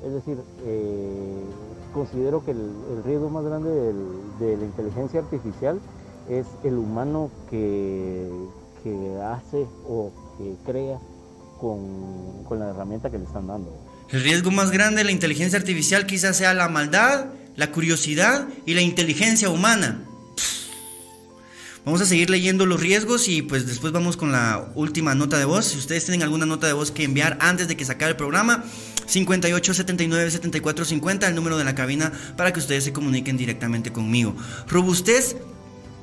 Es 0.05 0.13
decir, 0.13 0.37
eh, 0.65 1.43
considero 1.93 2.43
que 2.45 2.51
el, 2.51 3.03
riesgo 3.03 3.29
más 3.29 3.43
grande 3.43 3.69
de 4.39 4.57
la 4.57 4.65
inteligencia 4.65 5.19
artificial 5.21 5.79
es 6.29 6.45
el 6.63 6.77
humano 6.77 7.29
que, 7.49 8.29
hace 9.23 9.65
o 9.89 10.11
que 10.37 10.55
crea 10.63 10.99
con, 11.59 12.59
la 12.59 12.69
herramienta 12.69 13.09
que 13.09 13.17
le 13.17 13.23
están 13.23 13.47
dando. 13.47 13.75
El 14.09 14.21
riesgo 14.21 14.51
más 14.51 14.69
grande 14.69 14.97
de 14.97 15.05
la 15.05 15.11
inteligencia 15.11 15.57
artificial 15.57 16.05
quizás 16.05 16.37
sea 16.37 16.53
la 16.53 16.69
maldad, 16.69 17.27
la 17.55 17.71
curiosidad 17.71 18.47
y 18.65 18.75
la 18.75 18.81
inteligencia 18.81 19.49
humana. 19.49 20.05
Vamos 21.85 22.01
a 22.01 22.05
seguir 22.07 22.31
leyendo 22.31 22.65
los 22.65 22.79
riesgos 22.81 23.27
y 23.27 23.43
pues 23.43 23.67
después 23.67 23.93
vamos 23.93 24.17
con 24.17 24.31
la 24.31 24.71
última 24.73 25.13
nota 25.13 25.37
de 25.37 25.45
voz. 25.45 25.65
Si 25.65 25.77
ustedes 25.77 26.03
tienen 26.03 26.23
alguna 26.23 26.47
nota 26.47 26.65
de 26.65 26.73
voz 26.73 26.89
que 26.89 27.03
enviar 27.03 27.37
antes 27.39 27.67
de 27.67 27.77
que 27.77 27.85
se 27.85 27.91
acabe 27.91 28.11
el 28.11 28.17
programa, 28.17 28.63
58 29.05 29.73
79 29.75 30.31
74 30.31 30.83
50, 30.83 31.27
el 31.27 31.35
número 31.35 31.57
de 31.59 31.63
la 31.63 31.75
cabina 31.75 32.11
para 32.35 32.51
que 32.51 32.59
ustedes 32.59 32.85
se 32.85 32.91
comuniquen 32.91 33.37
directamente 33.37 33.91
conmigo. 33.91 34.35
Robustez, 34.67 35.37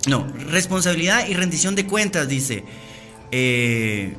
no, 0.07 0.33
responsabilidad 0.51 1.27
y 1.27 1.35
rendición 1.35 1.75
de 1.75 1.85
cuentas, 1.85 2.29
dice. 2.29 2.65
Eh, 3.33 4.15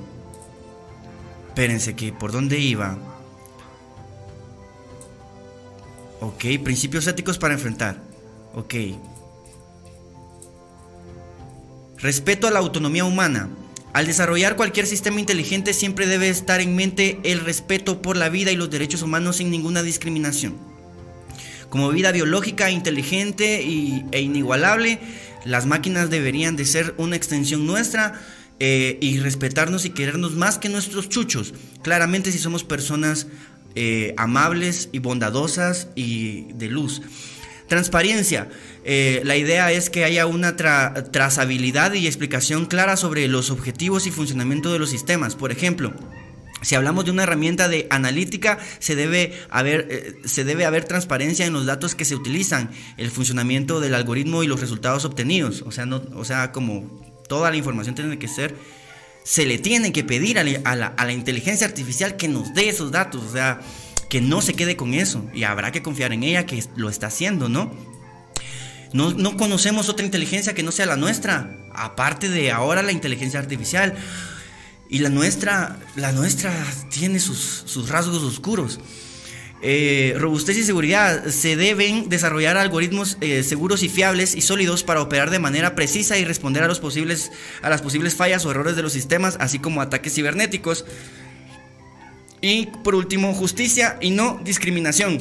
espérense, 1.48 1.96
que 1.96 2.12
por 2.12 2.34
dónde 2.34 2.60
iba. 2.60 2.98
Ok, 6.20 6.44
principios 6.62 7.08
éticos 7.08 7.38
para 7.38 7.54
enfrentar. 7.54 8.02
Ok. 8.54 8.76
Respeto 12.04 12.48
a 12.48 12.52
la 12.52 12.60
autonomía 12.60 13.06
humana. 13.06 13.48
Al 13.94 14.06
desarrollar 14.06 14.58
cualquier 14.58 14.88
sistema 14.88 15.22
inteligente 15.22 15.74
siempre 15.74 16.06
debe 16.06 16.28
estar 16.28 16.60
en 16.60 16.76
mente 16.76 17.22
el 17.24 17.40
respeto 17.40 18.02
por 18.02 18.18
la 18.18 18.28
vida 18.28 18.52
y 18.52 18.58
los 18.58 18.70
derechos 18.70 19.04
humanos 19.04 19.38
sin 19.38 19.50
ninguna 19.50 19.84
discriminación. 19.84 20.58
Como 21.70 21.90
vida 21.92 22.12
biológica, 22.12 22.70
inteligente 22.70 23.62
e 24.12 24.20
inigualable, 24.22 25.00
las 25.46 25.66
máquinas 25.66 26.10
deberían 26.10 26.58
de 26.58 26.66
ser 26.66 26.94
una 26.98 27.16
extensión 27.16 27.66
nuestra 27.66 28.20
eh, 28.60 28.98
y 29.00 29.20
respetarnos 29.20 29.86
y 29.86 29.92
querernos 29.92 30.34
más 30.34 30.58
que 30.58 30.68
nuestros 30.68 31.08
chuchos. 31.08 31.54
Claramente 31.84 32.34
si 32.34 32.38
somos 32.38 32.66
personas 32.66 33.28
eh, 33.76 34.14
amables 34.18 34.90
y 34.92 35.00
bondadosas 35.00 35.88
y 35.96 36.52
de 36.52 36.68
luz. 36.68 37.02
Transparencia. 37.74 38.50
Eh, 38.86 39.22
la 39.26 39.36
idea 39.36 39.72
es 39.72 39.90
que 39.90 40.04
haya 40.04 40.28
una 40.28 40.56
trazabilidad 40.56 41.92
y 41.94 42.06
explicación 42.06 42.68
clara 42.68 42.98
sobre 42.98 43.28
los 43.28 43.50
objetivos 43.50 44.06
y 44.06 44.12
funcionamiento 44.12 44.72
de 44.72 44.78
los 44.78 44.92
sistemas. 44.92 45.36
Por 45.36 45.52
ejemplo, 45.52 45.92
si 46.62 46.76
hablamos 46.76 47.06
de 47.06 47.10
una 47.10 47.24
herramienta 47.24 47.70
de 47.70 47.88
analítica, 47.90 48.60
se 48.78 48.96
debe, 48.96 49.34
haber, 49.50 49.88
eh, 49.90 50.14
se 50.26 50.44
debe 50.44 50.66
haber 50.66 50.84
transparencia 50.84 51.48
en 51.48 51.54
los 51.54 51.66
datos 51.66 51.96
que 51.96 52.06
se 52.06 52.14
utilizan, 52.14 52.70
el 52.98 53.10
funcionamiento 53.10 53.80
del 53.80 53.96
algoritmo 53.96 54.44
y 54.44 54.48
los 54.48 54.62
resultados 54.62 55.04
obtenidos. 55.04 55.64
O 55.66 55.72
sea, 55.72 55.88
no, 55.88 56.04
o 56.14 56.24
sea 56.24 56.52
como 56.52 57.02
toda 57.28 57.50
la 57.50 57.58
información 57.58 57.96
tiene 57.96 58.20
que 58.20 58.28
ser, 58.28 58.54
se 59.24 59.48
le 59.48 59.58
tiene 59.58 59.92
que 59.92 60.04
pedir 60.04 60.38
a 60.38 60.44
la, 60.44 60.86
a 60.90 61.06
la 61.06 61.12
inteligencia 61.12 61.66
artificial 61.66 62.18
que 62.18 62.28
nos 62.28 62.54
dé 62.54 62.70
esos 62.70 62.92
datos. 62.92 63.24
O 63.24 63.32
sea, 63.32 63.62
que 64.14 64.22
no 64.22 64.44
se 64.44 64.54
quede 64.54 64.76
con 64.76 64.94
eso 64.94 65.28
y 65.34 65.42
habrá 65.42 65.72
que 65.72 65.82
confiar 65.82 66.14
en 66.14 66.22
ella 66.22 66.46
que 66.46 66.64
lo 66.76 66.88
está 66.88 67.08
haciendo, 67.08 67.50
¿no? 67.50 67.74
No, 68.94 69.38
conocemos 69.38 69.90
otra 69.90 70.06
inteligencia 70.06 70.54
que 70.54 70.62
no 70.62 70.72
sea 70.72 70.86
la 70.86 70.98
nuestra, 70.98 71.58
aparte 71.74 72.30
de 72.30 72.52
ahora 72.52 72.84
la 72.84 72.92
inteligencia 72.92 73.40
artificial. 73.40 73.96
Y 74.88 75.00
la 75.00 75.10
nuestra, 75.10 75.80
la 75.96 76.12
nuestra 76.12 76.54
tiene 76.92 77.20
sus, 77.20 77.90
rasgos 77.90 78.22
oscuros. 78.22 78.80
Eh, 79.64 80.14
robustez 80.20 80.58
y 80.58 80.64
seguridad. 80.64 81.26
Se 81.30 81.56
deben 81.56 82.08
desarrollar 82.08 82.56
algoritmos 82.56 83.18
eh, 83.20 83.42
seguros 83.42 83.82
y 83.82 83.90
fiables 83.90 84.36
y 84.36 84.42
sólidos 84.42 84.84
para 84.84 85.02
operar 85.02 85.32
de 85.32 85.40
manera 85.40 85.74
precisa 85.74 86.20
y 86.20 86.24
responder 86.24 86.62
a, 86.62 86.68
los 86.68 86.80
posibles, 86.80 87.32
a 87.64 87.70
las 87.72 87.82
posibles 87.82 88.14
fallas 88.14 88.46
o 88.46 88.52
errores 88.52 88.76
de 88.76 88.84
los 88.84 88.94
sistemas, 88.94 89.38
así 89.40 89.58
como 89.58 89.82
ataques 89.82 90.14
cibernéticos. 90.14 90.86
Y 92.44 92.66
por 92.66 92.94
último, 92.94 93.34
justicia 93.34 93.98
y 94.02 94.10
no 94.10 94.38
discriminación. 94.44 95.18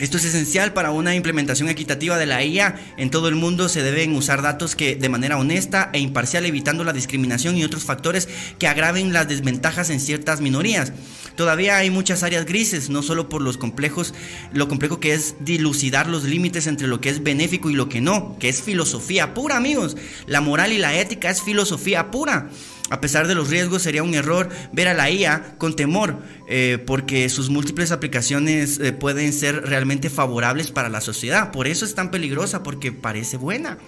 Esto 0.00 0.16
es 0.16 0.24
esencial 0.24 0.72
para 0.72 0.90
una 0.90 1.14
implementación 1.14 1.68
equitativa 1.68 2.18
de 2.18 2.26
la 2.26 2.44
IA. 2.44 2.80
En 2.96 3.10
todo 3.10 3.28
el 3.28 3.36
mundo 3.36 3.68
se 3.68 3.84
deben 3.84 4.16
usar 4.16 4.42
datos 4.42 4.74
que 4.74 4.96
de 4.96 5.08
manera 5.08 5.38
honesta 5.38 5.90
e 5.92 6.00
imparcial 6.00 6.44
evitando 6.44 6.82
la 6.82 6.92
discriminación 6.92 7.56
y 7.56 7.62
otros 7.62 7.84
factores 7.84 8.28
que 8.58 8.66
agraven 8.66 9.12
las 9.12 9.28
desventajas 9.28 9.88
en 9.90 10.00
ciertas 10.00 10.40
minorías. 10.40 10.92
Todavía 11.36 11.76
hay 11.76 11.90
muchas 11.90 12.24
áreas 12.24 12.44
grises, 12.44 12.90
no 12.90 13.02
solo 13.02 13.28
por 13.28 13.40
los 13.40 13.56
complejos, 13.56 14.12
lo 14.52 14.66
complejo 14.66 14.98
que 14.98 15.14
es 15.14 15.36
dilucidar 15.38 16.08
los 16.08 16.24
límites 16.24 16.66
entre 16.66 16.88
lo 16.88 17.00
que 17.00 17.10
es 17.10 17.22
benéfico 17.22 17.70
y 17.70 17.74
lo 17.74 17.88
que 17.88 18.00
no, 18.00 18.36
que 18.40 18.48
es 18.48 18.62
filosofía 18.62 19.32
pura, 19.32 19.56
amigos. 19.56 19.96
La 20.26 20.40
moral 20.40 20.72
y 20.72 20.78
la 20.78 20.98
ética 20.98 21.30
es 21.30 21.40
filosofía 21.40 22.10
pura. 22.10 22.50
A 22.90 23.00
pesar 23.00 23.26
de 23.26 23.34
los 23.34 23.48
riesgos, 23.48 23.82
sería 23.82 24.02
un 24.02 24.14
error 24.14 24.48
ver 24.72 24.88
a 24.88 24.94
la 24.94 25.10
IA 25.10 25.54
con 25.56 25.74
temor, 25.74 26.18
eh, 26.46 26.82
porque 26.86 27.28
sus 27.28 27.48
múltiples 27.48 27.90
aplicaciones 27.90 28.78
eh, 28.78 28.92
pueden 28.92 29.32
ser 29.32 29.62
realmente 29.66 30.10
favorables 30.10 30.70
para 30.70 30.90
la 30.90 31.00
sociedad. 31.00 31.52
Por 31.52 31.66
eso 31.66 31.84
es 31.84 31.94
tan 31.94 32.10
peligrosa, 32.10 32.62
porque 32.62 32.92
parece 32.92 33.38
buena. 33.38 33.78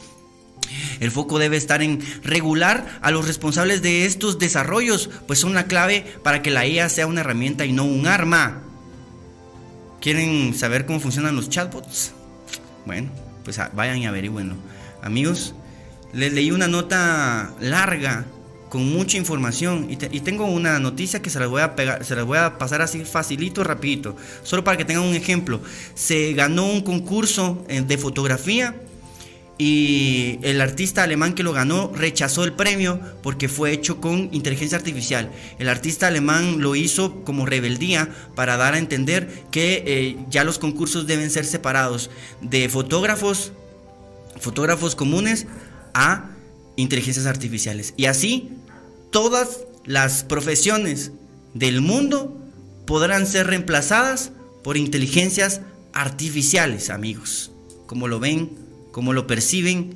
El 1.00 1.10
foco 1.10 1.38
debe 1.38 1.56
estar 1.56 1.82
en 1.82 2.00
regular 2.22 2.98
a 3.02 3.10
los 3.10 3.26
responsables 3.26 3.82
de 3.82 4.06
estos 4.06 4.38
desarrollos, 4.38 5.10
pues 5.26 5.38
son 5.38 5.54
la 5.54 5.66
clave 5.66 6.06
para 6.22 6.42
que 6.42 6.50
la 6.50 6.66
IA 6.66 6.88
sea 6.88 7.06
una 7.06 7.20
herramienta 7.20 7.64
y 7.66 7.72
no 7.72 7.84
un 7.84 8.06
arma. 8.06 8.62
¿Quieren 10.00 10.54
saber 10.54 10.86
cómo 10.86 11.00
funcionan 11.00 11.36
los 11.36 11.48
chatbots? 11.48 12.12
Bueno, 12.86 13.10
pues 13.44 13.58
vayan 13.74 13.98
y 13.98 14.06
averigüenlo. 14.06 14.54
Amigos, 15.02 15.54
les 16.12 16.32
leí 16.32 16.50
una 16.50 16.68
nota 16.68 17.52
larga 17.60 18.24
con 18.74 18.92
mucha 18.92 19.16
información 19.16 19.86
y, 19.88 19.96
tengo 19.96 20.46
una 20.46 20.80
noticia 20.80 21.22
que 21.22 21.30
se 21.30 21.38
las 21.38 21.48
voy 21.48 21.62
a 21.62 21.76
pegar, 21.76 22.04
se 22.04 22.16
las 22.16 22.24
voy 22.24 22.38
a 22.38 22.58
pasar 22.58 22.82
así 22.82 23.04
facilito, 23.04 23.62
rapidito, 23.62 24.16
solo 24.42 24.64
para 24.64 24.76
que 24.76 24.84
tengan 24.84 25.04
un 25.04 25.14
ejemplo. 25.14 25.60
Se 25.94 26.32
ganó 26.32 26.66
un 26.66 26.80
concurso 26.80 27.64
eh, 27.68 27.82
de 27.82 27.96
fotografía 27.98 28.74
y 29.58 30.40
el 30.42 30.60
artista 30.60 31.04
alemán 31.04 31.34
que 31.34 31.44
lo 31.44 31.52
ganó 31.52 31.92
rechazó 31.94 32.42
el 32.42 32.52
premio 32.52 32.98
porque 33.22 33.48
fue 33.48 33.70
hecho 33.70 34.00
con 34.00 34.28
inteligencia 34.32 34.76
artificial. 34.76 35.30
El 35.60 35.68
artista 35.68 36.08
alemán 36.08 36.60
lo 36.60 36.74
hizo 36.74 37.22
como 37.22 37.46
rebeldía 37.46 38.08
para 38.34 38.56
dar 38.56 38.74
a 38.74 38.78
entender 38.78 39.28
que 39.52 39.84
eh, 39.86 40.16
ya 40.30 40.42
los 40.42 40.58
concursos 40.58 41.06
deben 41.06 41.30
ser 41.30 41.44
separados 41.44 42.10
de 42.40 42.68
fotógrafos, 42.68 43.52
fotógrafos 44.40 44.96
comunes 44.96 45.46
a 45.94 46.33
inteligencias 46.76 47.26
artificiales. 47.26 47.94
Y 47.96 48.06
así 48.06 48.50
todas 49.10 49.60
las 49.84 50.24
profesiones 50.24 51.12
del 51.52 51.80
mundo 51.80 52.36
podrán 52.86 53.26
ser 53.26 53.46
reemplazadas 53.46 54.32
por 54.62 54.76
inteligencias 54.76 55.60
artificiales, 55.92 56.90
amigos. 56.90 57.52
Como 57.86 58.08
lo 58.08 58.18
ven, 58.18 58.50
como 58.92 59.12
lo 59.12 59.26
perciben, 59.26 59.94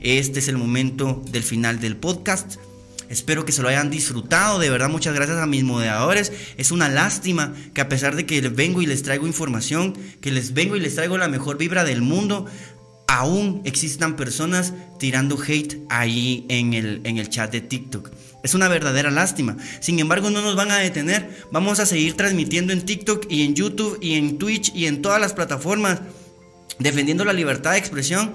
este 0.00 0.40
es 0.40 0.48
el 0.48 0.56
momento 0.56 1.22
del 1.30 1.42
final 1.42 1.80
del 1.80 1.96
podcast. 1.96 2.56
Espero 3.08 3.44
que 3.44 3.52
se 3.52 3.62
lo 3.62 3.68
hayan 3.68 3.90
disfrutado. 3.90 4.58
De 4.58 4.68
verdad, 4.68 4.88
muchas 4.88 5.14
gracias 5.14 5.38
a 5.38 5.46
mis 5.46 5.62
moderadores. 5.62 6.32
Es 6.56 6.72
una 6.72 6.88
lástima 6.88 7.54
que 7.72 7.80
a 7.80 7.88
pesar 7.88 8.16
de 8.16 8.26
que 8.26 8.42
les 8.42 8.54
vengo 8.54 8.82
y 8.82 8.86
les 8.86 9.02
traigo 9.02 9.26
información, 9.26 9.94
que 10.20 10.32
les 10.32 10.54
vengo 10.54 10.76
y 10.76 10.80
les 10.80 10.96
traigo 10.96 11.16
la 11.16 11.28
mejor 11.28 11.56
vibra 11.56 11.84
del 11.84 12.02
mundo, 12.02 12.46
aún 13.06 13.62
existan 13.64 14.16
personas 14.16 14.74
tirando 14.98 15.38
hate 15.40 15.78
ahí 15.88 16.44
en 16.48 16.74
el, 16.74 17.00
en 17.04 17.18
el 17.18 17.28
chat 17.28 17.52
de 17.52 17.60
TikTok. 17.60 18.10
Es 18.42 18.54
una 18.54 18.68
verdadera 18.68 19.10
lástima. 19.10 19.56
Sin 19.80 19.98
embargo, 19.98 20.30
no 20.30 20.40
nos 20.40 20.54
van 20.54 20.70
a 20.70 20.78
detener. 20.78 21.28
Vamos 21.50 21.80
a 21.80 21.86
seguir 21.86 22.14
transmitiendo 22.14 22.72
en 22.72 22.84
TikTok 22.84 23.26
y 23.28 23.42
en 23.42 23.54
YouTube 23.54 23.98
y 24.00 24.14
en 24.14 24.38
Twitch 24.38 24.72
y 24.74 24.86
en 24.86 25.02
todas 25.02 25.20
las 25.20 25.32
plataformas, 25.32 26.00
defendiendo 26.78 27.24
la 27.24 27.32
libertad 27.32 27.72
de 27.72 27.78
expresión, 27.78 28.34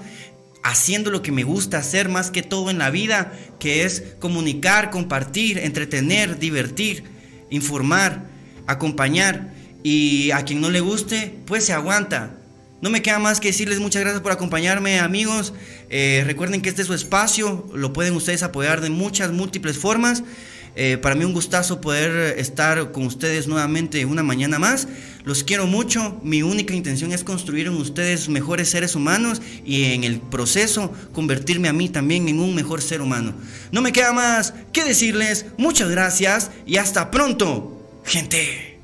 haciendo 0.62 1.10
lo 1.10 1.22
que 1.22 1.32
me 1.32 1.44
gusta 1.44 1.78
hacer 1.78 2.08
más 2.08 2.30
que 2.30 2.42
todo 2.42 2.70
en 2.70 2.78
la 2.78 2.90
vida, 2.90 3.32
que 3.58 3.84
es 3.84 4.02
comunicar, 4.20 4.90
compartir, 4.90 5.58
entretener, 5.58 6.38
divertir, 6.38 7.04
informar, 7.50 8.26
acompañar. 8.66 9.54
Y 9.82 10.30
a 10.32 10.44
quien 10.44 10.60
no 10.60 10.70
le 10.70 10.80
guste, 10.80 11.34
pues 11.46 11.64
se 11.64 11.72
aguanta. 11.72 12.41
No 12.82 12.90
me 12.90 13.00
queda 13.00 13.20
más 13.20 13.38
que 13.38 13.48
decirles 13.48 13.78
muchas 13.78 14.02
gracias 14.02 14.22
por 14.22 14.32
acompañarme, 14.32 14.98
amigos. 14.98 15.54
Eh, 15.88 16.24
recuerden 16.26 16.60
que 16.60 16.68
este 16.68 16.82
es 16.82 16.88
su 16.88 16.94
espacio, 16.94 17.64
lo 17.72 17.92
pueden 17.92 18.12
ustedes 18.16 18.42
apoyar 18.42 18.80
de 18.80 18.90
muchas, 18.90 19.30
múltiples 19.30 19.78
formas. 19.78 20.24
Eh, 20.74 20.98
para 21.00 21.14
mí 21.14 21.24
un 21.24 21.32
gustazo 21.32 21.80
poder 21.80 22.36
estar 22.40 22.90
con 22.90 23.06
ustedes 23.06 23.46
nuevamente 23.46 24.04
una 24.04 24.24
mañana 24.24 24.58
más. 24.58 24.88
Los 25.22 25.44
quiero 25.44 25.68
mucho. 25.68 26.18
Mi 26.24 26.42
única 26.42 26.74
intención 26.74 27.12
es 27.12 27.22
construir 27.22 27.68
en 27.68 27.74
ustedes 27.74 28.28
mejores 28.28 28.70
seres 28.70 28.96
humanos 28.96 29.40
y 29.64 29.84
en 29.92 30.02
el 30.02 30.18
proceso 30.18 30.92
convertirme 31.12 31.68
a 31.68 31.72
mí 31.72 31.88
también 31.88 32.28
en 32.28 32.40
un 32.40 32.52
mejor 32.52 32.82
ser 32.82 33.00
humano. 33.00 33.32
No 33.70 33.80
me 33.80 33.92
queda 33.92 34.12
más 34.12 34.54
que 34.72 34.82
decirles 34.82 35.46
muchas 35.56 35.88
gracias 35.88 36.50
y 36.66 36.78
hasta 36.78 37.12
pronto, 37.12 38.02
gente. 38.04 38.80